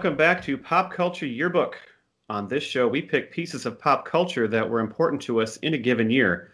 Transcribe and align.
welcome 0.00 0.16
back 0.16 0.42
to 0.42 0.56
Pop 0.56 0.90
Culture 0.90 1.26
Yearbook. 1.26 1.76
On 2.30 2.48
this 2.48 2.62
show, 2.62 2.88
we 2.88 3.02
pick 3.02 3.30
pieces 3.30 3.66
of 3.66 3.78
pop 3.78 4.06
culture 4.06 4.48
that 4.48 4.66
were 4.66 4.80
important 4.80 5.20
to 5.20 5.42
us 5.42 5.58
in 5.58 5.74
a 5.74 5.78
given 5.78 6.08
year. 6.08 6.52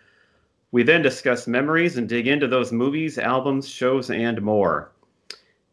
We 0.72 0.82
then 0.82 1.00
discuss 1.00 1.46
memories 1.46 1.96
and 1.96 2.08
dig 2.08 2.26
into 2.26 2.48
those 2.48 2.72
movies, 2.72 3.18
albums, 3.18 3.68
shows, 3.68 4.10
and 4.10 4.42
more. 4.42 4.90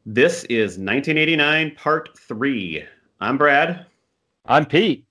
This 0.06 0.44
is 0.44 0.78
1989, 0.78 1.74
Part 1.74 2.16
3. 2.16 2.86
I'm 3.20 3.40
Brad. 3.40 3.88
I'm 4.46 4.68
Pete. 4.68 5.08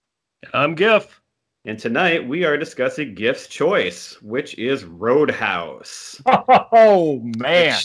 I'm 0.55 0.77
Giff. 0.77 1.20
And 1.65 1.77
tonight 1.77 2.29
we 2.29 2.45
are 2.45 2.56
discussing 2.56 3.17
Giff's 3.17 3.48
choice, 3.48 4.23
which 4.23 4.56
is 4.56 4.84
Roadhouse. 4.84 6.23
Oh, 6.27 7.20
man. 7.39 7.77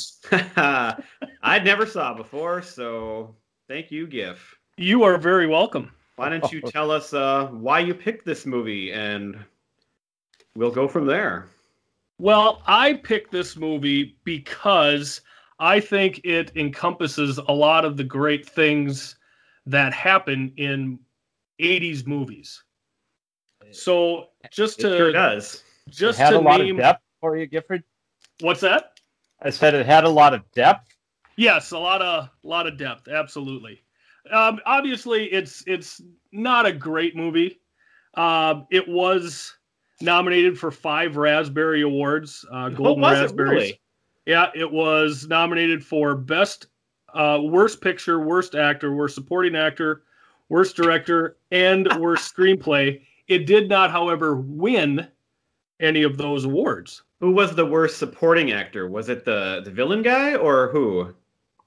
I'd 1.42 1.66
never 1.66 1.88
saw 1.88 2.14
before, 2.14 2.62
so 2.62 3.36
thank 3.68 3.90
you, 3.90 4.06
Giff. 4.06 4.57
You 4.80 5.04
are 5.04 5.18
very 5.18 5.48
welcome. 5.48 5.92
Why 6.18 6.30
don't 6.30 6.52
you 6.52 6.62
tell 6.62 6.92
us 6.92 7.12
uh, 7.12 7.48
why 7.48 7.80
you 7.80 7.96
picked 7.96 8.26
this 8.26 8.46
movie, 8.46 8.92
and 8.92 9.38
we'll 10.56 10.72
go 10.72 10.88
from 10.88 11.08
there. 11.08 11.48
Well, 12.20 12.62
I 12.68 12.94
picked 12.94 13.32
this 13.32 13.58
movie 13.58 14.18
because 14.24 15.22
I 15.60 15.80
think 15.80 16.22
it 16.24 16.52
encompasses 16.56 17.40
a 17.40 17.52
lot 17.52 17.86
of 17.86 17.98
the 17.98 18.04
great 18.04 18.48
things 18.48 19.16
that 19.66 19.94
happen 19.94 20.54
in 20.58 21.00
80s 21.60 22.06
movies. 22.06 22.64
So 23.72 24.30
just 24.52 24.80
It 24.80 24.84
to 24.84 24.98
sure 24.98 25.12
does. 25.12 25.64
just 25.90 26.20
it 26.20 26.24
had 26.24 26.30
to 26.32 26.38
a 26.38 26.40
lot 26.40 26.60
name 26.60 26.76
of 26.76 26.82
depth 26.82 27.04
for 27.20 27.36
you, 27.36 27.48
Gifford. 27.48 27.84
what's 28.42 28.62
that? 28.62 29.00
I 29.42 29.50
said 29.50 29.74
it 29.74 29.88
had 29.88 30.04
a 30.04 30.10
lot 30.10 30.36
of 30.36 30.50
depth. 30.52 30.96
Yes, 31.36 31.72
a 31.72 31.78
lot 31.80 32.02
of 32.04 32.26
a 32.26 32.48
lot 32.48 32.68
of 32.68 32.78
depth, 32.78 33.08
absolutely. 33.08 33.82
Um, 34.32 34.60
obviously, 34.66 35.26
it's 35.26 35.64
it's 35.68 36.02
not 36.32 36.66
a 36.66 36.72
great 36.72 37.16
movie. 37.16 37.60
Um, 38.16 38.68
it 38.72 38.88
was 38.88 39.56
nominated 40.02 40.58
for 40.58 40.72
five 40.72 41.18
Raspberry 41.18 41.82
Awards, 41.82 42.46
uh, 42.52 42.70
Golden 42.70 43.04
Raspberries. 43.04 43.52
really? 43.52 43.82
Yeah, 44.26 44.50
it 44.56 44.70
was 44.70 45.28
nominated 45.28 45.84
for 45.84 46.16
Best 46.16 46.68
uh, 47.14 47.40
Worst 47.42 47.82
Picture, 47.82 48.20
Worst 48.20 48.56
Actor, 48.56 48.94
Worst 48.94 49.16
Supporting 49.16 49.56
Actor, 49.56 50.04
Worst 50.50 50.76
Director, 50.76 51.38
and 51.52 51.88
Worst 52.00 52.36
Screenplay. 52.36 53.02
It 53.28 53.46
did 53.46 53.70
not, 53.70 53.92
however, 53.92 54.36
win 54.36 55.08
any 55.80 56.04
of 56.04 56.18
those 56.18 56.46
awards. 56.46 57.04
Who 57.20 57.32
was 57.32 57.56
the 57.56 57.66
worst 57.66 57.98
supporting 57.98 58.52
actor? 58.52 58.88
Was 58.90 59.10
it 59.10 59.26
the 59.26 59.62
the 59.64 59.72
villain 59.72 60.04
guy 60.04 60.36
or 60.36 60.70
who? 60.72 61.14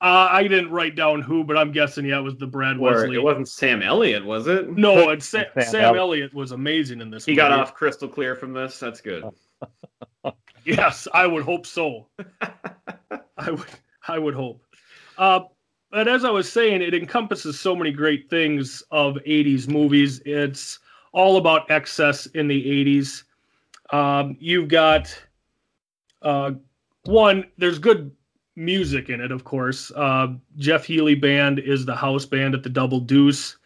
Uh, 0.03 0.29
I 0.31 0.45
didn't 0.49 0.71
write 0.71 0.97
down 0.97 1.21
who, 1.21 1.45
but 1.45 1.59
I'm 1.59 1.73
guessing 1.73 2.07
yeah, 2.07 2.19
it 2.19 2.23
was 2.23 2.37
the 2.37 2.47
Brad 2.47 2.79
Or 2.79 2.81
Wesley. 2.81 3.17
it 3.17 3.23
wasn't 3.23 3.49
Sam 3.49 3.83
Elliott, 3.83 4.25
was 4.25 4.47
it? 4.47 4.71
No, 4.71 5.11
and 5.11 5.23
Sam, 5.23 5.45
Sam 5.55 5.65
Sam 5.65 5.85
Elliott. 5.85 5.99
Elliott 6.01 6.35
was 6.35 6.53
amazing 6.53 7.03
in 7.03 7.11
this. 7.11 7.27
He 7.27 7.35
got 7.35 7.53
off 7.53 7.75
crystal 7.75 8.09
clear 8.09 8.35
from 8.35 8.53
this. 8.55 8.79
That's 8.79 9.01
good. 9.01 9.25
Yes, 10.65 11.09
I 11.15 11.27
would 11.27 11.43
hope 11.45 11.67
so. 11.67 12.07
I 13.39 13.51
would. 13.51 13.67
I 14.07 14.19
would 14.19 14.35
hope. 14.35 14.63
Uh, 15.17 15.41
but 15.91 16.07
as 16.07 16.25
I 16.25 16.31
was 16.31 16.53
saying, 16.53 16.83
it 16.83 16.95
encompasses 16.95 17.59
so 17.59 17.75
many 17.75 17.91
great 17.91 18.29
things 18.29 18.83
of 18.91 19.15
'80s 19.27 19.69
movies. 19.69 20.21
It's 20.27 20.79
all 21.13 21.39
about 21.39 21.71
excess 21.71 22.27
in 22.27 22.47
the 22.47 22.63
'80s. 22.85 23.25
Um, 23.91 24.37
you've 24.39 24.69
got 24.69 25.17
uh, 26.23 26.53
one. 27.05 27.47
There's 27.57 27.79
good 27.79 28.13
music 28.61 29.09
in 29.09 29.21
it, 29.21 29.33
of 29.33 29.45
course. 29.45 29.91
Uh, 29.97 30.35
Jeff 30.57 30.85
Healey 30.85 31.15
Band 31.15 31.59
is 31.59 31.85
the 31.87 31.97
house 31.97 32.27
band 32.27 32.55
at 32.55 32.63
the 32.63 32.69
Double 32.69 33.01
Deuce, 33.01 33.57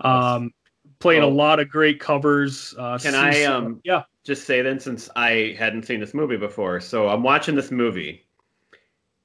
um, 0.00 0.52
playing 0.98 1.22
Oh. 1.22 1.28
a 1.28 1.30
lot 1.30 1.60
of 1.60 1.68
great 1.68 2.00
covers. 2.00 2.74
Uh, 2.78 2.98
Can 2.98 3.14
I, 3.14 3.44
um, 3.44 3.80
Yeah. 3.84 4.02
Just 4.24 4.44
say 4.44 4.60
then, 4.60 4.78
since 4.78 5.08
I 5.16 5.56
hadn't 5.58 5.84
seen 5.86 6.00
this 6.00 6.12
movie 6.12 6.36
before, 6.36 6.80
so 6.80 7.08
I'm 7.08 7.22
watching 7.22 7.54
this 7.54 7.70
movie, 7.70 8.26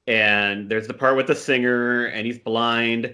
and 0.07 0.69
there's 0.69 0.87
the 0.87 0.93
part 0.93 1.17
with 1.17 1.27
the 1.27 1.35
singer, 1.35 2.05
and 2.05 2.25
he's 2.25 2.39
blind, 2.39 3.13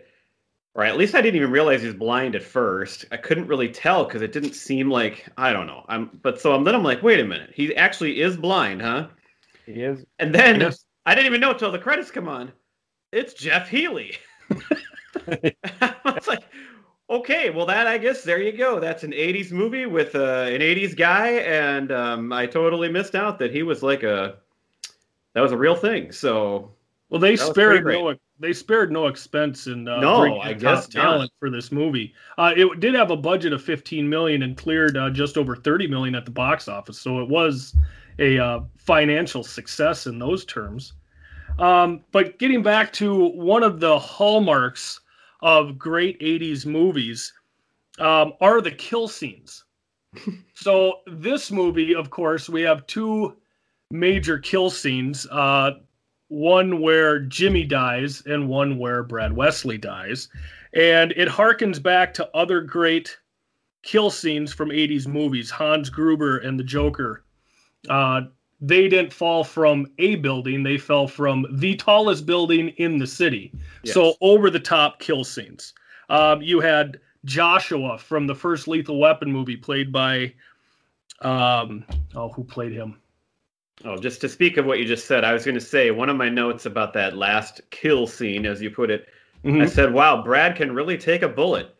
or 0.75 0.83
at 0.83 0.97
least 0.97 1.15
I 1.15 1.21
didn't 1.21 1.37
even 1.37 1.49
realize 1.51 1.81
he's 1.81 1.95
blind 1.95 2.35
at 2.35 2.43
first. 2.43 3.05
I 3.11 3.17
couldn't 3.17 3.47
really 3.47 3.69
tell 3.69 4.05
because 4.05 4.21
it 4.21 4.31
didn't 4.33 4.53
seem 4.53 4.89
like 4.91 5.27
I 5.37 5.51
don't 5.51 5.65
know. 5.65 5.83
I'm, 5.89 6.11
but 6.21 6.39
so 6.39 6.53
I'm, 6.53 6.63
then 6.63 6.75
I'm 6.75 6.83
like, 6.83 7.01
wait 7.01 7.19
a 7.19 7.25
minute, 7.25 7.51
he 7.55 7.75
actually 7.75 8.21
is 8.21 8.37
blind, 8.37 8.81
huh? 8.83 9.07
He 9.65 9.81
is. 9.81 10.05
And 10.19 10.33
then 10.33 10.59
Yes. 10.61 10.85
I 11.09 11.15
didn't 11.15 11.25
even 11.25 11.41
know 11.41 11.49
until 11.49 11.71
the 11.71 11.79
credits 11.79 12.11
come 12.11 12.27
on. 12.27 12.51
It's 13.11 13.33
Jeff 13.33 13.67
Healey. 13.67 14.15
I 15.27 15.95
was 16.05 16.27
like, 16.27 16.43
okay, 17.09 17.49
well, 17.49 17.65
that 17.65 17.87
I 17.87 17.97
guess 17.97 18.23
there 18.23 18.39
you 18.39 18.51
go. 18.51 18.79
That's 18.79 19.03
an 19.03 19.13
'80s 19.13 19.51
movie 19.51 19.87
with 19.87 20.13
uh, 20.13 20.45
an 20.47 20.61
'80s 20.61 20.95
guy, 20.95 21.29
and 21.29 21.91
um, 21.91 22.31
I 22.31 22.45
totally 22.45 22.89
missed 22.89 23.15
out 23.15 23.39
that 23.39 23.51
he 23.51 23.63
was 23.63 23.81
like 23.81 24.03
a 24.03 24.35
that 25.33 25.41
was 25.41 25.51
a 25.51 25.57
real 25.57 25.75
thing. 25.75 26.11
So 26.11 26.69
Well, 27.09 27.19
they 27.19 27.37
spared 27.37 27.87
no 27.87 28.13
they 28.39 28.53
spared 28.53 28.91
no 28.91 29.07
expense 29.07 29.65
in 29.65 29.87
uh, 29.87 30.01
No, 30.01 30.19
bringing 30.19 30.41
I 30.43 30.53
guess 30.53 30.87
top 30.87 31.01
talent 31.01 31.31
for 31.39 31.49
this 31.49 31.71
movie. 31.71 32.13
Uh, 32.37 32.53
it 32.55 32.79
did 32.79 32.93
have 32.93 33.09
a 33.09 33.17
budget 33.17 33.51
of 33.51 33.63
15 33.63 34.07
million 34.07 34.43
and 34.43 34.55
cleared 34.55 34.95
uh, 34.95 35.09
just 35.09 35.39
over 35.39 35.55
30 35.55 35.87
million 35.87 36.13
at 36.13 36.25
the 36.25 36.31
box 36.31 36.67
office, 36.67 36.99
so 36.99 37.19
it 37.19 37.27
was 37.27 37.75
a 38.19 38.37
uh, 38.37 38.59
financial 38.77 39.43
success 39.43 40.05
in 40.05 40.19
those 40.19 40.45
terms. 40.45 40.93
Um, 41.59 42.03
but 42.11 42.39
getting 42.39 42.63
back 42.63 42.93
to 42.93 43.29
one 43.31 43.63
of 43.63 43.79
the 43.79 43.99
hallmarks 43.99 45.01
of 45.41 45.77
great 45.77 46.19
80s 46.19 46.65
movies 46.65 47.33
um, 47.99 48.33
are 48.41 48.61
the 48.61 48.71
kill 48.71 49.07
scenes. 49.07 49.65
so 50.55 50.99
this 51.07 51.51
movie, 51.51 51.93
of 51.93 52.09
course, 52.09 52.49
we 52.49 52.61
have 52.61 52.87
two 52.87 53.35
major 53.91 54.39
kill 54.39 54.69
scenes. 54.69 55.27
Uh, 55.27 55.71
one 56.29 56.79
where 56.79 57.19
Jimmy 57.19 57.65
dies 57.65 58.23
and 58.25 58.47
one 58.47 58.77
where 58.77 59.03
Brad 59.03 59.33
Wesley 59.33 59.77
dies. 59.77 60.29
And 60.73 61.11
it 61.13 61.27
harkens 61.27 61.81
back 61.81 62.13
to 62.15 62.29
other 62.35 62.61
great 62.61 63.17
kill 63.83 64.09
scenes 64.11 64.53
from 64.53 64.69
80s 64.69 65.07
movies 65.07 65.49
Hans 65.49 65.89
Gruber 65.89 66.37
and 66.37 66.59
the 66.59 66.63
Joker. 66.63 67.25
Uh, 67.89 68.21
they 68.61 68.87
didn't 68.89 69.13
fall 69.13 69.43
from 69.43 69.87
a 69.99 70.15
building, 70.17 70.63
they 70.63 70.77
fell 70.77 71.07
from 71.07 71.45
the 71.59 71.75
tallest 71.75 72.25
building 72.25 72.69
in 72.77 72.97
the 72.99 73.07
city. 73.07 73.51
Yes. 73.83 73.93
So 73.93 74.15
over 74.21 74.49
the 74.49 74.59
top 74.59 74.99
kill 74.99 75.23
scenes. 75.23 75.73
Um, 76.09 76.41
you 76.41 76.59
had 76.59 76.99
Joshua 77.25 77.97
from 77.97 78.27
the 78.27 78.35
first 78.35 78.67
Lethal 78.67 78.99
Weapon 78.99 79.31
movie, 79.31 79.55
played 79.57 79.91
by, 79.91 80.33
um, 81.21 81.85
oh, 82.15 82.29
who 82.29 82.43
played 82.43 82.71
him? 82.73 82.97
Oh, 83.85 83.97
just 83.97 84.19
to 84.21 84.29
speak 84.29 84.57
of 84.57 84.65
what 84.65 84.79
you 84.79 84.85
just 84.85 85.05
said, 85.07 85.23
I 85.23 85.31
was 85.33 85.45
going 85.45 85.55
to 85.55 85.61
say 85.61 85.91
one 85.91 86.09
of 86.09 86.17
my 86.17 86.27
notes 86.27 86.65
about 86.65 86.91
that 86.93 87.15
last 87.15 87.61
kill 87.69 88.07
scene, 88.07 88.45
as 88.45 88.61
you 88.61 88.69
put 88.71 88.89
it. 88.91 89.07
Mhm. 89.45 89.61
I 89.61 89.65
said, 89.67 89.93
"Wow, 89.93 90.21
Brad 90.21 90.57
can 90.57 90.73
really 90.75 90.97
take 90.97 91.21
a 91.21 91.29
bullet. 91.29 91.73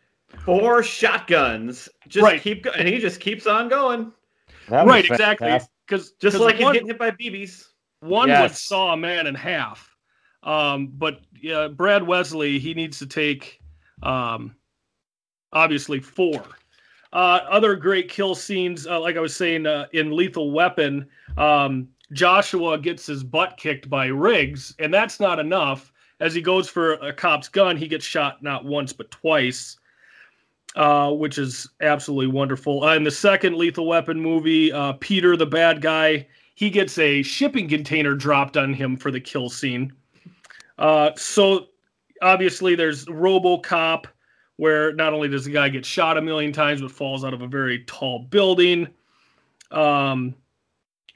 Four 0.46 0.82
shotguns, 0.82 1.90
just 2.08 2.24
Right. 2.24 2.40
keep, 2.40 2.62
go- 2.62 2.70
and 2.70 2.88
he 2.88 2.98
just 2.98 3.20
keeps 3.20 3.46
on 3.46 3.68
going, 3.68 4.12
That 4.68 4.86
right, 4.86 5.04
exactly. 5.04 5.48
fantastic. 5.48 5.70
Because 5.90 6.12
just 6.12 6.38
like 6.38 6.56
he's 6.56 6.64
one, 6.64 6.72
getting 6.74 6.88
hit 6.88 6.98
by 6.98 7.10
BBs." 7.10 7.64
one 8.00 8.30
would 8.30 8.52
saw 8.52 8.92
a 8.92 8.96
man 8.96 9.26
in 9.26 9.34
half. 9.34 9.94
Um, 10.42 10.92
but 10.94 11.20
yeah, 11.38 11.68
Brad 11.68 12.02
Wesley, 12.02 12.58
he 12.58 12.72
needs 12.72 12.98
to 13.00 13.06
take 13.06 13.60
um, 14.02 14.54
obviously 15.52 16.00
four. 16.00 16.42
Uh, 17.12 17.40
other 17.50 17.74
great 17.74 18.08
kill 18.08 18.34
scenes, 18.34 18.86
uh, 18.86 18.98
like 19.00 19.16
I 19.16 19.20
was 19.20 19.34
saying 19.34 19.66
uh, 19.66 19.86
in 19.92 20.12
Lethal 20.12 20.52
Weapon, 20.52 21.08
um, 21.36 21.88
Joshua 22.12 22.78
gets 22.78 23.06
his 23.06 23.24
butt 23.24 23.56
kicked 23.56 23.90
by 23.90 24.06
Riggs, 24.06 24.74
and 24.78 24.94
that's 24.94 25.20
not 25.20 25.38
enough. 25.38 25.92
As 26.20 26.34
he 26.34 26.40
goes 26.40 26.68
for 26.68 26.92
a 26.94 27.12
cop's 27.12 27.48
gun, 27.48 27.76
he 27.76 27.88
gets 27.88 28.04
shot 28.04 28.42
not 28.42 28.64
once 28.64 28.92
but 28.92 29.10
twice, 29.10 29.78
uh, 30.76 31.10
which 31.10 31.38
is 31.38 31.68
absolutely 31.80 32.28
wonderful. 32.28 32.84
Uh, 32.84 32.94
in 32.94 33.04
the 33.04 33.10
second 33.10 33.56
Lethal 33.56 33.86
Weapon 33.86 34.20
movie, 34.20 34.72
uh, 34.72 34.92
Peter, 34.94 35.36
the 35.36 35.46
bad 35.46 35.80
guy, 35.80 36.26
he 36.54 36.70
gets 36.70 36.98
a 36.98 37.22
shipping 37.22 37.68
container 37.68 38.14
dropped 38.14 38.56
on 38.56 38.72
him 38.74 38.96
for 38.96 39.10
the 39.10 39.20
kill 39.20 39.48
scene. 39.48 39.92
Uh, 40.78 41.10
so 41.16 41.66
obviously, 42.22 42.74
there's 42.74 43.04
RoboCop, 43.06 44.06
where 44.56 44.92
not 44.92 45.12
only 45.12 45.28
does 45.28 45.44
the 45.44 45.52
guy 45.52 45.68
get 45.68 45.84
shot 45.84 46.18
a 46.18 46.22
million 46.22 46.52
times, 46.52 46.82
but 46.82 46.90
falls 46.90 47.24
out 47.24 47.34
of 47.34 47.42
a 47.42 47.46
very 47.46 47.84
tall 47.84 48.20
building. 48.20 48.88
Um, 49.70 50.34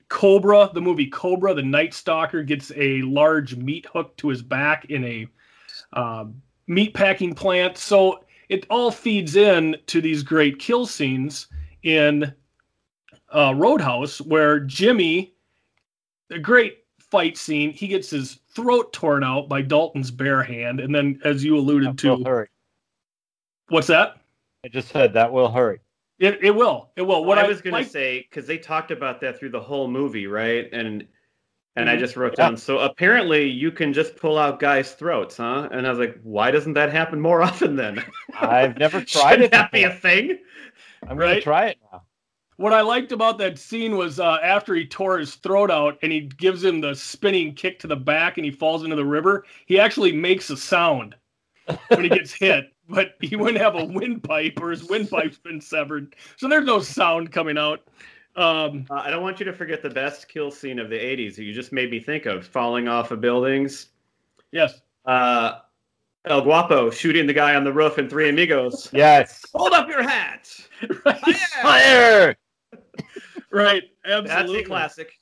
Cobra, 0.08 0.70
the 0.72 0.80
movie 0.80 1.06
Cobra, 1.06 1.54
the 1.54 1.62
Night 1.62 1.92
Stalker 1.92 2.42
gets 2.42 2.72
a 2.76 3.02
large 3.02 3.56
meat 3.56 3.86
hook 3.92 4.16
to 4.18 4.28
his 4.28 4.42
back 4.42 4.86
in 4.86 5.04
a 5.04 5.26
uh, 5.92 6.26
meat 6.66 6.94
packing 6.94 7.34
plant. 7.34 7.76
So 7.76 8.23
it 8.48 8.66
all 8.70 8.90
feeds 8.90 9.36
in 9.36 9.76
to 9.86 10.00
these 10.00 10.22
great 10.22 10.58
kill 10.58 10.86
scenes 10.86 11.46
in 11.82 12.32
uh, 13.32 13.52
Roadhouse, 13.56 14.20
where 14.20 14.60
Jimmy, 14.60 15.34
a 16.30 16.38
great 16.38 16.84
fight 16.98 17.36
scene, 17.36 17.72
he 17.72 17.88
gets 17.88 18.10
his 18.10 18.40
throat 18.54 18.92
torn 18.92 19.24
out 19.24 19.48
by 19.48 19.62
Dalton's 19.62 20.10
bare 20.10 20.42
hand, 20.42 20.80
and 20.80 20.94
then, 20.94 21.20
as 21.24 21.44
you 21.44 21.56
alluded 21.56 21.96
Bill 21.96 22.18
to, 22.18 22.24
Hurry. 22.24 22.48
What's 23.68 23.86
that? 23.88 24.16
I 24.64 24.68
just 24.68 24.88
said 24.88 25.12
that 25.14 25.32
will 25.32 25.50
hurt. 25.50 25.82
It, 26.18 26.38
it 26.42 26.54
will. 26.54 26.90
It 26.96 27.02
will. 27.02 27.24
What 27.24 27.38
I 27.38 27.46
was 27.46 27.60
going 27.60 27.72
like- 27.72 27.86
to 27.86 27.90
say 27.90 28.20
because 28.20 28.46
they 28.46 28.58
talked 28.58 28.90
about 28.90 29.20
that 29.20 29.38
through 29.38 29.50
the 29.50 29.60
whole 29.60 29.88
movie, 29.88 30.26
right? 30.26 30.68
And 30.72 31.06
and 31.76 31.88
I 31.90 31.96
Mhm. 31.96 32.00
just 32.00 32.16
wrote 32.16 32.34
Yeah. 32.38 32.46
down. 32.46 32.56
So 32.56 32.78
apparently 32.78 33.48
you 33.48 33.70
can 33.70 33.92
just 33.92 34.16
pull 34.16 34.38
out 34.38 34.60
guys' 34.60 34.92
throats, 34.92 35.36
huh? 35.38 35.68
And 35.72 35.86
I 35.86 35.90
was 35.90 35.98
like, 35.98 36.18
why 36.22 36.50
doesn't 36.50 36.74
that 36.74 36.92
happen 36.92 37.20
more 37.20 37.42
often 37.68 37.76
then? 37.76 38.02
I've 38.40 38.78
never 38.78 39.00
tried 39.04 39.30
Shouldn't 39.30 39.44
it. 39.46 39.50
that 39.52 39.72
be 39.72 39.84
a 39.84 39.90
thing? 39.90 40.38
I'm 41.08 41.18
gonna 41.18 41.40
try 41.40 41.66
it 41.68 41.78
now. 41.92 42.02
What 42.56 42.72
I 42.72 42.82
liked 42.82 43.10
about 43.10 43.38
that 43.38 43.58
scene 43.58 43.96
was 43.96 44.20
uh, 44.20 44.38
after 44.40 44.74
he 44.76 44.86
tore 44.86 45.18
his 45.18 45.34
throat 45.34 45.72
out 45.72 45.98
and 46.02 46.12
he 46.12 46.20
gives 46.20 46.62
him 46.62 46.80
the 46.80 46.94
spinning 46.94 47.52
kick 47.52 47.80
to 47.80 47.88
the 47.88 47.96
back 47.96 48.38
and 48.38 48.44
he 48.44 48.52
falls 48.52 48.84
into 48.84 48.94
the 48.94 49.04
river, 49.04 49.44
he 49.66 49.80
actually 49.80 50.12
makes 50.12 50.50
a 50.50 50.56
sound 50.56 51.16
when 51.88 52.02
he 52.04 52.08
gets 52.08 52.32
hit. 52.32 52.70
But 52.86 53.14
he 53.22 53.34
wouldn't 53.34 53.62
have 53.62 53.76
a 53.76 53.84
windpipe 53.86 54.60
or 54.60 54.70
his 54.70 54.84
windpipe's 54.84 55.38
been 55.38 55.58
severed. 55.58 56.14
So 56.36 56.48
there's 56.48 56.66
no 56.66 56.80
sound 56.80 57.32
coming 57.32 57.56
out. 57.56 57.80
Um, 58.36 58.84
Uh, 58.90 58.94
I 58.94 59.10
don't 59.10 59.22
want 59.22 59.38
you 59.38 59.44
to 59.46 59.52
forget 59.52 59.82
the 59.82 59.90
best 59.90 60.28
kill 60.28 60.50
scene 60.50 60.78
of 60.78 60.90
the 60.90 60.96
'80s. 60.98 61.36
that 61.36 61.44
You 61.44 61.52
just 61.54 61.72
made 61.72 61.90
me 61.90 62.00
think 62.00 62.26
of 62.26 62.46
falling 62.46 62.88
off 62.88 63.10
of 63.10 63.20
buildings. 63.20 63.90
yes. 64.52 64.80
Uh, 65.06 65.60
El 66.24 66.40
Guapo 66.40 66.90
shooting 66.90 67.26
the 67.26 67.34
guy 67.34 67.54
on 67.54 67.64
the 67.64 67.72
roof 67.72 67.98
in 67.98 68.08
Three 68.08 68.30
Amigos. 68.30 68.88
Yes. 68.92 69.44
Hold 69.54 69.72
up 69.74 69.88
your 69.88 70.02
hat! 70.02 70.48
Right. 71.04 71.36
Fire! 71.62 72.36
right. 73.50 73.82
That's 74.04 74.30
Absolutely. 74.30 74.62
a 74.64 74.66
classic. 74.66 75.12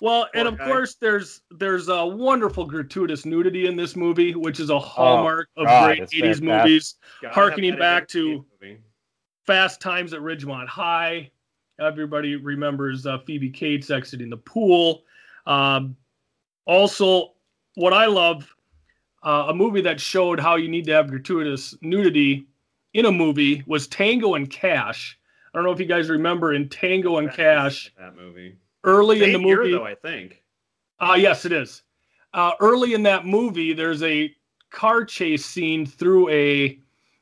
Well, 0.00 0.28
and 0.34 0.48
of 0.48 0.56
guy. 0.56 0.66
course, 0.66 0.94
there's 0.94 1.42
there's 1.50 1.88
a 1.88 2.06
wonderful 2.06 2.64
gratuitous 2.64 3.26
nudity 3.26 3.66
in 3.66 3.76
this 3.76 3.96
movie, 3.96 4.34
which 4.34 4.60
is 4.60 4.70
a 4.70 4.78
hallmark 4.78 5.48
of 5.56 5.66
God, 5.66 5.96
great 5.98 6.02
80s 6.08 6.10
fantastic. 6.38 6.44
movies. 6.44 6.94
Gotta 7.20 7.34
Harkening 7.34 7.70
have 7.72 7.78
that 7.80 7.84
in 7.84 8.00
back 8.00 8.08
to- 8.08 8.44
movie. 8.62 8.78
Fast 9.46 9.80
Times 9.80 10.12
at 10.14 10.20
Ridgemont 10.20 10.68
High. 10.68 11.30
Everybody 11.80 12.36
remembers 12.36 13.06
uh, 13.06 13.18
Phoebe 13.20 13.50
Cates 13.50 13.90
exiting 13.90 14.30
the 14.30 14.36
pool. 14.36 15.02
Um, 15.46 15.96
also, 16.66 17.32
what 17.74 17.92
I 17.92 18.06
love, 18.06 18.54
uh, 19.22 19.46
a 19.48 19.54
movie 19.54 19.80
that 19.82 19.98
showed 20.00 20.38
how 20.38 20.56
you 20.56 20.68
need 20.68 20.84
to 20.86 20.92
have 20.92 21.08
gratuitous 21.08 21.74
nudity 21.80 22.46
in 22.92 23.06
a 23.06 23.12
movie 23.12 23.62
was 23.66 23.86
Tango 23.88 24.34
and 24.34 24.48
Cash. 24.50 25.18
I 25.52 25.58
don't 25.58 25.64
know 25.64 25.72
if 25.72 25.80
you 25.80 25.86
guys 25.86 26.08
remember 26.10 26.52
in 26.54 26.68
Tango 26.68 27.16
and 27.18 27.30
Cash, 27.32 27.92
That 27.98 28.14
movie. 28.16 28.56
early 28.84 29.16
in 29.18 29.32
Same 29.32 29.42
the 29.42 29.48
year, 29.48 29.58
movie. 29.62 29.72
though, 29.72 29.84
I 29.86 29.94
think. 29.94 30.42
Uh, 31.00 31.16
yes, 31.18 31.44
it 31.44 31.52
is. 31.52 31.82
Uh, 32.34 32.52
early 32.60 32.94
in 32.94 33.02
that 33.04 33.26
movie, 33.26 33.72
there's 33.72 34.02
a 34.02 34.32
car 34.70 35.04
chase 35.04 35.44
scene 35.44 35.84
through 35.86 36.28
a 36.28 36.78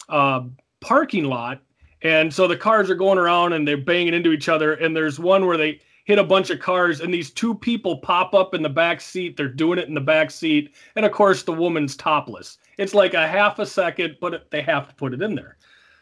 uh, 0.09 0.43
parking 0.81 1.25
lot. 1.25 1.63
And 2.03 2.33
so 2.33 2.47
the 2.47 2.57
cars 2.57 2.91
are 2.91 2.95
going 2.95 3.19
around 3.19 3.53
and 3.53 3.67
they're 3.67 3.77
banging 3.77 4.15
into 4.15 4.33
each 4.33 4.49
other. 4.49 4.75
And 4.75 4.95
there's 4.95 5.19
one 5.19 5.47
where 5.47 5.57
they 5.57 5.81
hit 6.05 6.19
a 6.19 6.25
bunch 6.25 6.49
of 6.49 6.59
cars, 6.59 7.01
and 7.01 7.13
these 7.13 7.31
two 7.31 7.55
people 7.55 7.99
pop 7.99 8.33
up 8.33 8.55
in 8.55 8.63
the 8.63 8.69
back 8.69 8.99
seat. 9.01 9.37
They're 9.37 9.47
doing 9.47 9.79
it 9.79 9.89
in 9.89 9.95
the 9.95 10.01
back 10.01 10.31
seat. 10.31 10.75
And 10.97 11.05
of 11.05 11.13
course, 11.13 11.43
the 11.43 11.53
woman's 11.53 11.97
topless. 11.97 12.57
It's 12.79 12.95
like 12.95 13.13
a 13.13 13.29
half 13.29 13.59
a 13.59 13.67
second, 13.67 14.17
but 14.21 14.51
they 14.51 14.63
have 14.63 14.89
to 14.89 14.95
put 14.95 15.13
it 15.13 15.21
in 15.21 15.35
there. 15.35 15.59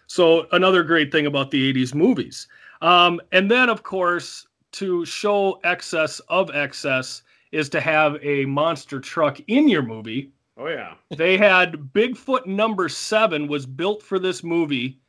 So, 0.06 0.46
another 0.52 0.84
great 0.84 1.10
thing 1.10 1.26
about 1.26 1.50
the 1.50 1.72
80s 1.72 1.92
movies. 1.92 2.46
Um, 2.82 3.20
and 3.32 3.50
then, 3.50 3.68
of 3.68 3.82
course, 3.82 4.46
to 4.72 5.04
show 5.04 5.58
excess 5.64 6.20
of 6.28 6.54
excess, 6.54 7.22
is 7.50 7.68
to 7.70 7.80
have 7.80 8.16
a 8.22 8.44
monster 8.44 9.00
truck 9.00 9.40
in 9.48 9.68
your 9.68 9.82
movie. 9.82 10.30
Oh 10.58 10.68
yeah. 10.68 10.94
They 11.10 11.36
had 11.36 11.72
Bigfoot 11.92 12.46
number 12.46 12.88
seven 12.88 13.48
was 13.48 13.66
built 13.66 14.02
for 14.02 14.18
this 14.18 14.44
movie. 14.44 15.00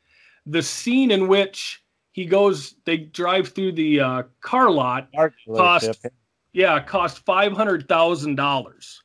The 0.49 0.61
scene 0.63 1.11
in 1.11 1.27
which 1.27 1.83
he 2.11 2.25
goes, 2.25 2.75
they 2.85 2.97
drive 2.97 3.49
through 3.49 3.73
the 3.73 3.99
uh, 3.99 4.23
car 4.41 4.69
lot. 4.71 5.09
Cost- 5.55 6.05
Yeah, 6.53 6.79
cost 6.79 7.19
five 7.25 7.53
hundred 7.53 7.88
thousand 7.88 8.35
dollars. 8.35 9.03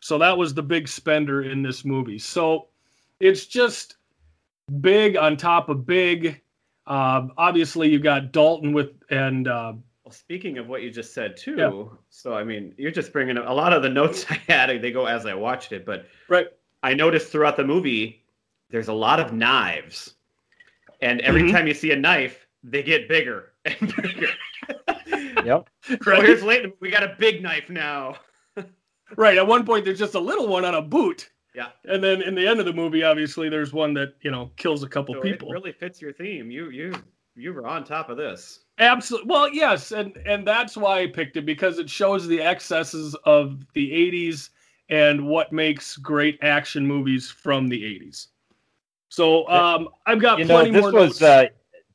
So 0.00 0.18
that 0.18 0.36
was 0.36 0.52
the 0.54 0.62
big 0.62 0.88
spender 0.88 1.42
in 1.42 1.62
this 1.62 1.84
movie. 1.84 2.18
So 2.18 2.68
it's 3.20 3.46
just 3.46 3.96
big 4.80 5.16
on 5.16 5.36
top 5.36 5.68
of 5.68 5.86
big. 5.86 6.40
Uh, 6.86 7.28
obviously, 7.36 7.88
you 7.88 7.98
got 8.00 8.32
Dalton 8.32 8.72
with 8.72 8.90
and 9.10 9.46
uh, 9.46 9.74
Well, 10.04 10.12
speaking 10.12 10.58
of 10.58 10.66
what 10.68 10.82
you 10.82 10.90
just 10.90 11.14
said 11.14 11.36
too, 11.36 11.54
Yeah. 11.56 11.84
so 12.08 12.34
I 12.34 12.44
mean, 12.44 12.74
you're 12.76 12.90
just 12.90 13.12
bringing 13.12 13.38
up 13.38 13.44
a 13.46 13.52
lot 13.52 13.72
of 13.72 13.82
the 13.82 13.88
notes 13.90 14.26
I 14.30 14.34
had. 14.48 14.82
They 14.82 14.90
go 14.90 15.06
as 15.06 15.24
I 15.26 15.34
watched 15.34 15.72
it, 15.72 15.84
but 15.86 16.06
right. 16.28 16.48
I 16.82 16.94
noticed 16.94 17.30
throughout 17.30 17.56
the 17.56 17.64
movie, 17.64 18.24
there's 18.70 18.88
a 18.88 18.92
lot 18.92 19.20
of 19.20 19.32
knives, 19.32 20.14
and 21.02 21.20
every 21.22 21.42
Mhm. 21.42 21.52
time 21.52 21.66
you 21.66 21.74
see 21.74 21.92
a 21.92 21.96
knife, 21.96 22.46
they 22.62 22.82
get 22.82 23.08
bigger 23.08 23.52
and 23.64 23.94
bigger. 23.96 24.28
Yep. 25.44 25.68
Right. 26.06 26.22
here's 26.24 26.42
Leighton. 26.42 26.72
We 26.80 26.90
got 26.90 27.02
a 27.02 27.16
big 27.18 27.42
knife 27.42 27.68
now. 27.70 28.16
Right. 29.16 29.36
At 29.38 29.46
one 29.48 29.66
point, 29.66 29.84
there's 29.84 29.98
just 29.98 30.14
a 30.14 30.20
little 30.20 30.46
one 30.46 30.64
on 30.64 30.76
a 30.76 30.82
boot. 30.82 31.30
Yeah. 31.52 31.70
And 31.84 32.02
then 32.04 32.22
in 32.22 32.36
the 32.36 32.46
end 32.46 32.60
of 32.60 32.66
the 32.66 32.72
movie, 32.72 33.02
obviously, 33.02 33.48
there's 33.48 33.72
one 33.72 33.92
that 33.94 34.14
you 34.20 34.30
know 34.30 34.52
kills 34.56 34.84
a 34.84 34.88
couple 34.88 35.14
So 35.16 35.20
people. 35.20 35.50
it 35.50 35.52
really 35.52 35.72
fits 35.72 36.00
your 36.00 36.12
theme. 36.12 36.48
You 36.48 36.70
you 36.70 36.92
you 37.34 37.52
were 37.52 37.66
on 37.66 37.82
top 37.82 38.08
of 38.08 38.16
this. 38.16 38.60
Absolutely. 38.78 39.28
Well, 39.28 39.52
yes, 39.52 39.90
and 39.90 40.16
and 40.26 40.46
that's 40.46 40.76
why 40.76 41.00
I 41.00 41.06
picked 41.08 41.36
it 41.36 41.44
because 41.44 41.80
it 41.80 41.90
shows 41.90 42.28
the 42.28 42.40
excesses 42.40 43.16
of 43.24 43.66
the 43.72 43.90
'80s 43.90 44.50
and 44.90 45.26
what 45.26 45.52
makes 45.52 45.96
great 45.96 46.38
action 46.42 46.86
movies 46.86 47.28
from 47.28 47.68
the 47.68 47.82
'80s. 47.82 48.28
So 49.10 49.46
um, 49.48 49.88
I've 50.06 50.20
got 50.20 50.38
You 50.38 50.46
know, 50.46 50.64
this 50.64 50.80
more 50.80 50.92
was 50.92 51.20
uh, 51.20 51.48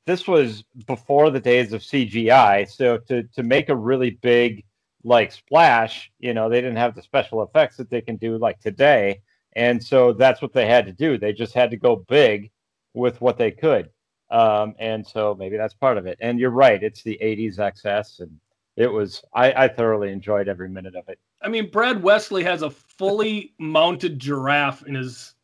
this 0.06 0.28
was 0.28 0.64
before 0.86 1.32
the 1.32 1.40
days 1.40 1.74
of 1.74 1.82
CGI. 1.82 2.70
So 2.70 2.98
to 3.08 3.24
to 3.24 3.42
make 3.42 3.70
a 3.70 3.76
really 3.76 4.12
big 4.12 4.64
like 5.04 5.32
splash, 5.32 6.12
you 6.20 6.34
know, 6.34 6.50
they 6.50 6.62
didn't 6.62 6.78
have 6.78 6.94
the 6.94 7.02
special 7.02 7.42
effects 7.42 7.78
that 7.78 7.90
they 7.90 8.02
can 8.02 8.18
do 8.18 8.38
like 8.38 8.60
today, 8.60 9.22
and 9.54 9.82
so 9.82 10.12
that's 10.12 10.42
what 10.42 10.52
they 10.52 10.68
had 10.68 10.86
to 10.88 10.92
do. 10.92 11.18
They 11.18 11.32
just 11.32 11.54
had 11.54 11.72
to 11.72 11.78
go 11.78 11.96
big 11.96 12.52
with 12.94 13.22
what 13.22 13.38
they 13.38 13.52
could, 13.52 13.90
um, 14.30 14.76
and 14.78 15.08
so 15.08 15.36
maybe 15.40 15.56
that's 15.56 15.74
part 15.74 15.98
of 15.98 16.08
it. 16.08 16.18
And 16.20 16.38
you're 16.38 16.50
right, 16.50 16.84
it's 16.84 17.02
the 17.02 17.18
'80s 17.22 17.60
excess, 17.60 18.20
and 18.20 18.38
it 18.76 18.92
was. 18.92 19.24
I, 19.34 19.54
I 19.54 19.68
thoroughly 19.70 20.12
enjoyed 20.12 20.50
every 20.50 20.68
minute 20.68 20.98
of 20.98 21.08
it. 21.08 21.18
I 21.42 21.48
mean, 21.48 21.70
Brad 21.70 22.04
Wesley 22.04 22.44
has 22.44 22.62
a 22.62 22.70
fully 22.70 23.54
mounted 23.58 24.20
giraffe 24.20 24.86
in 24.86 24.96
his 24.96 25.35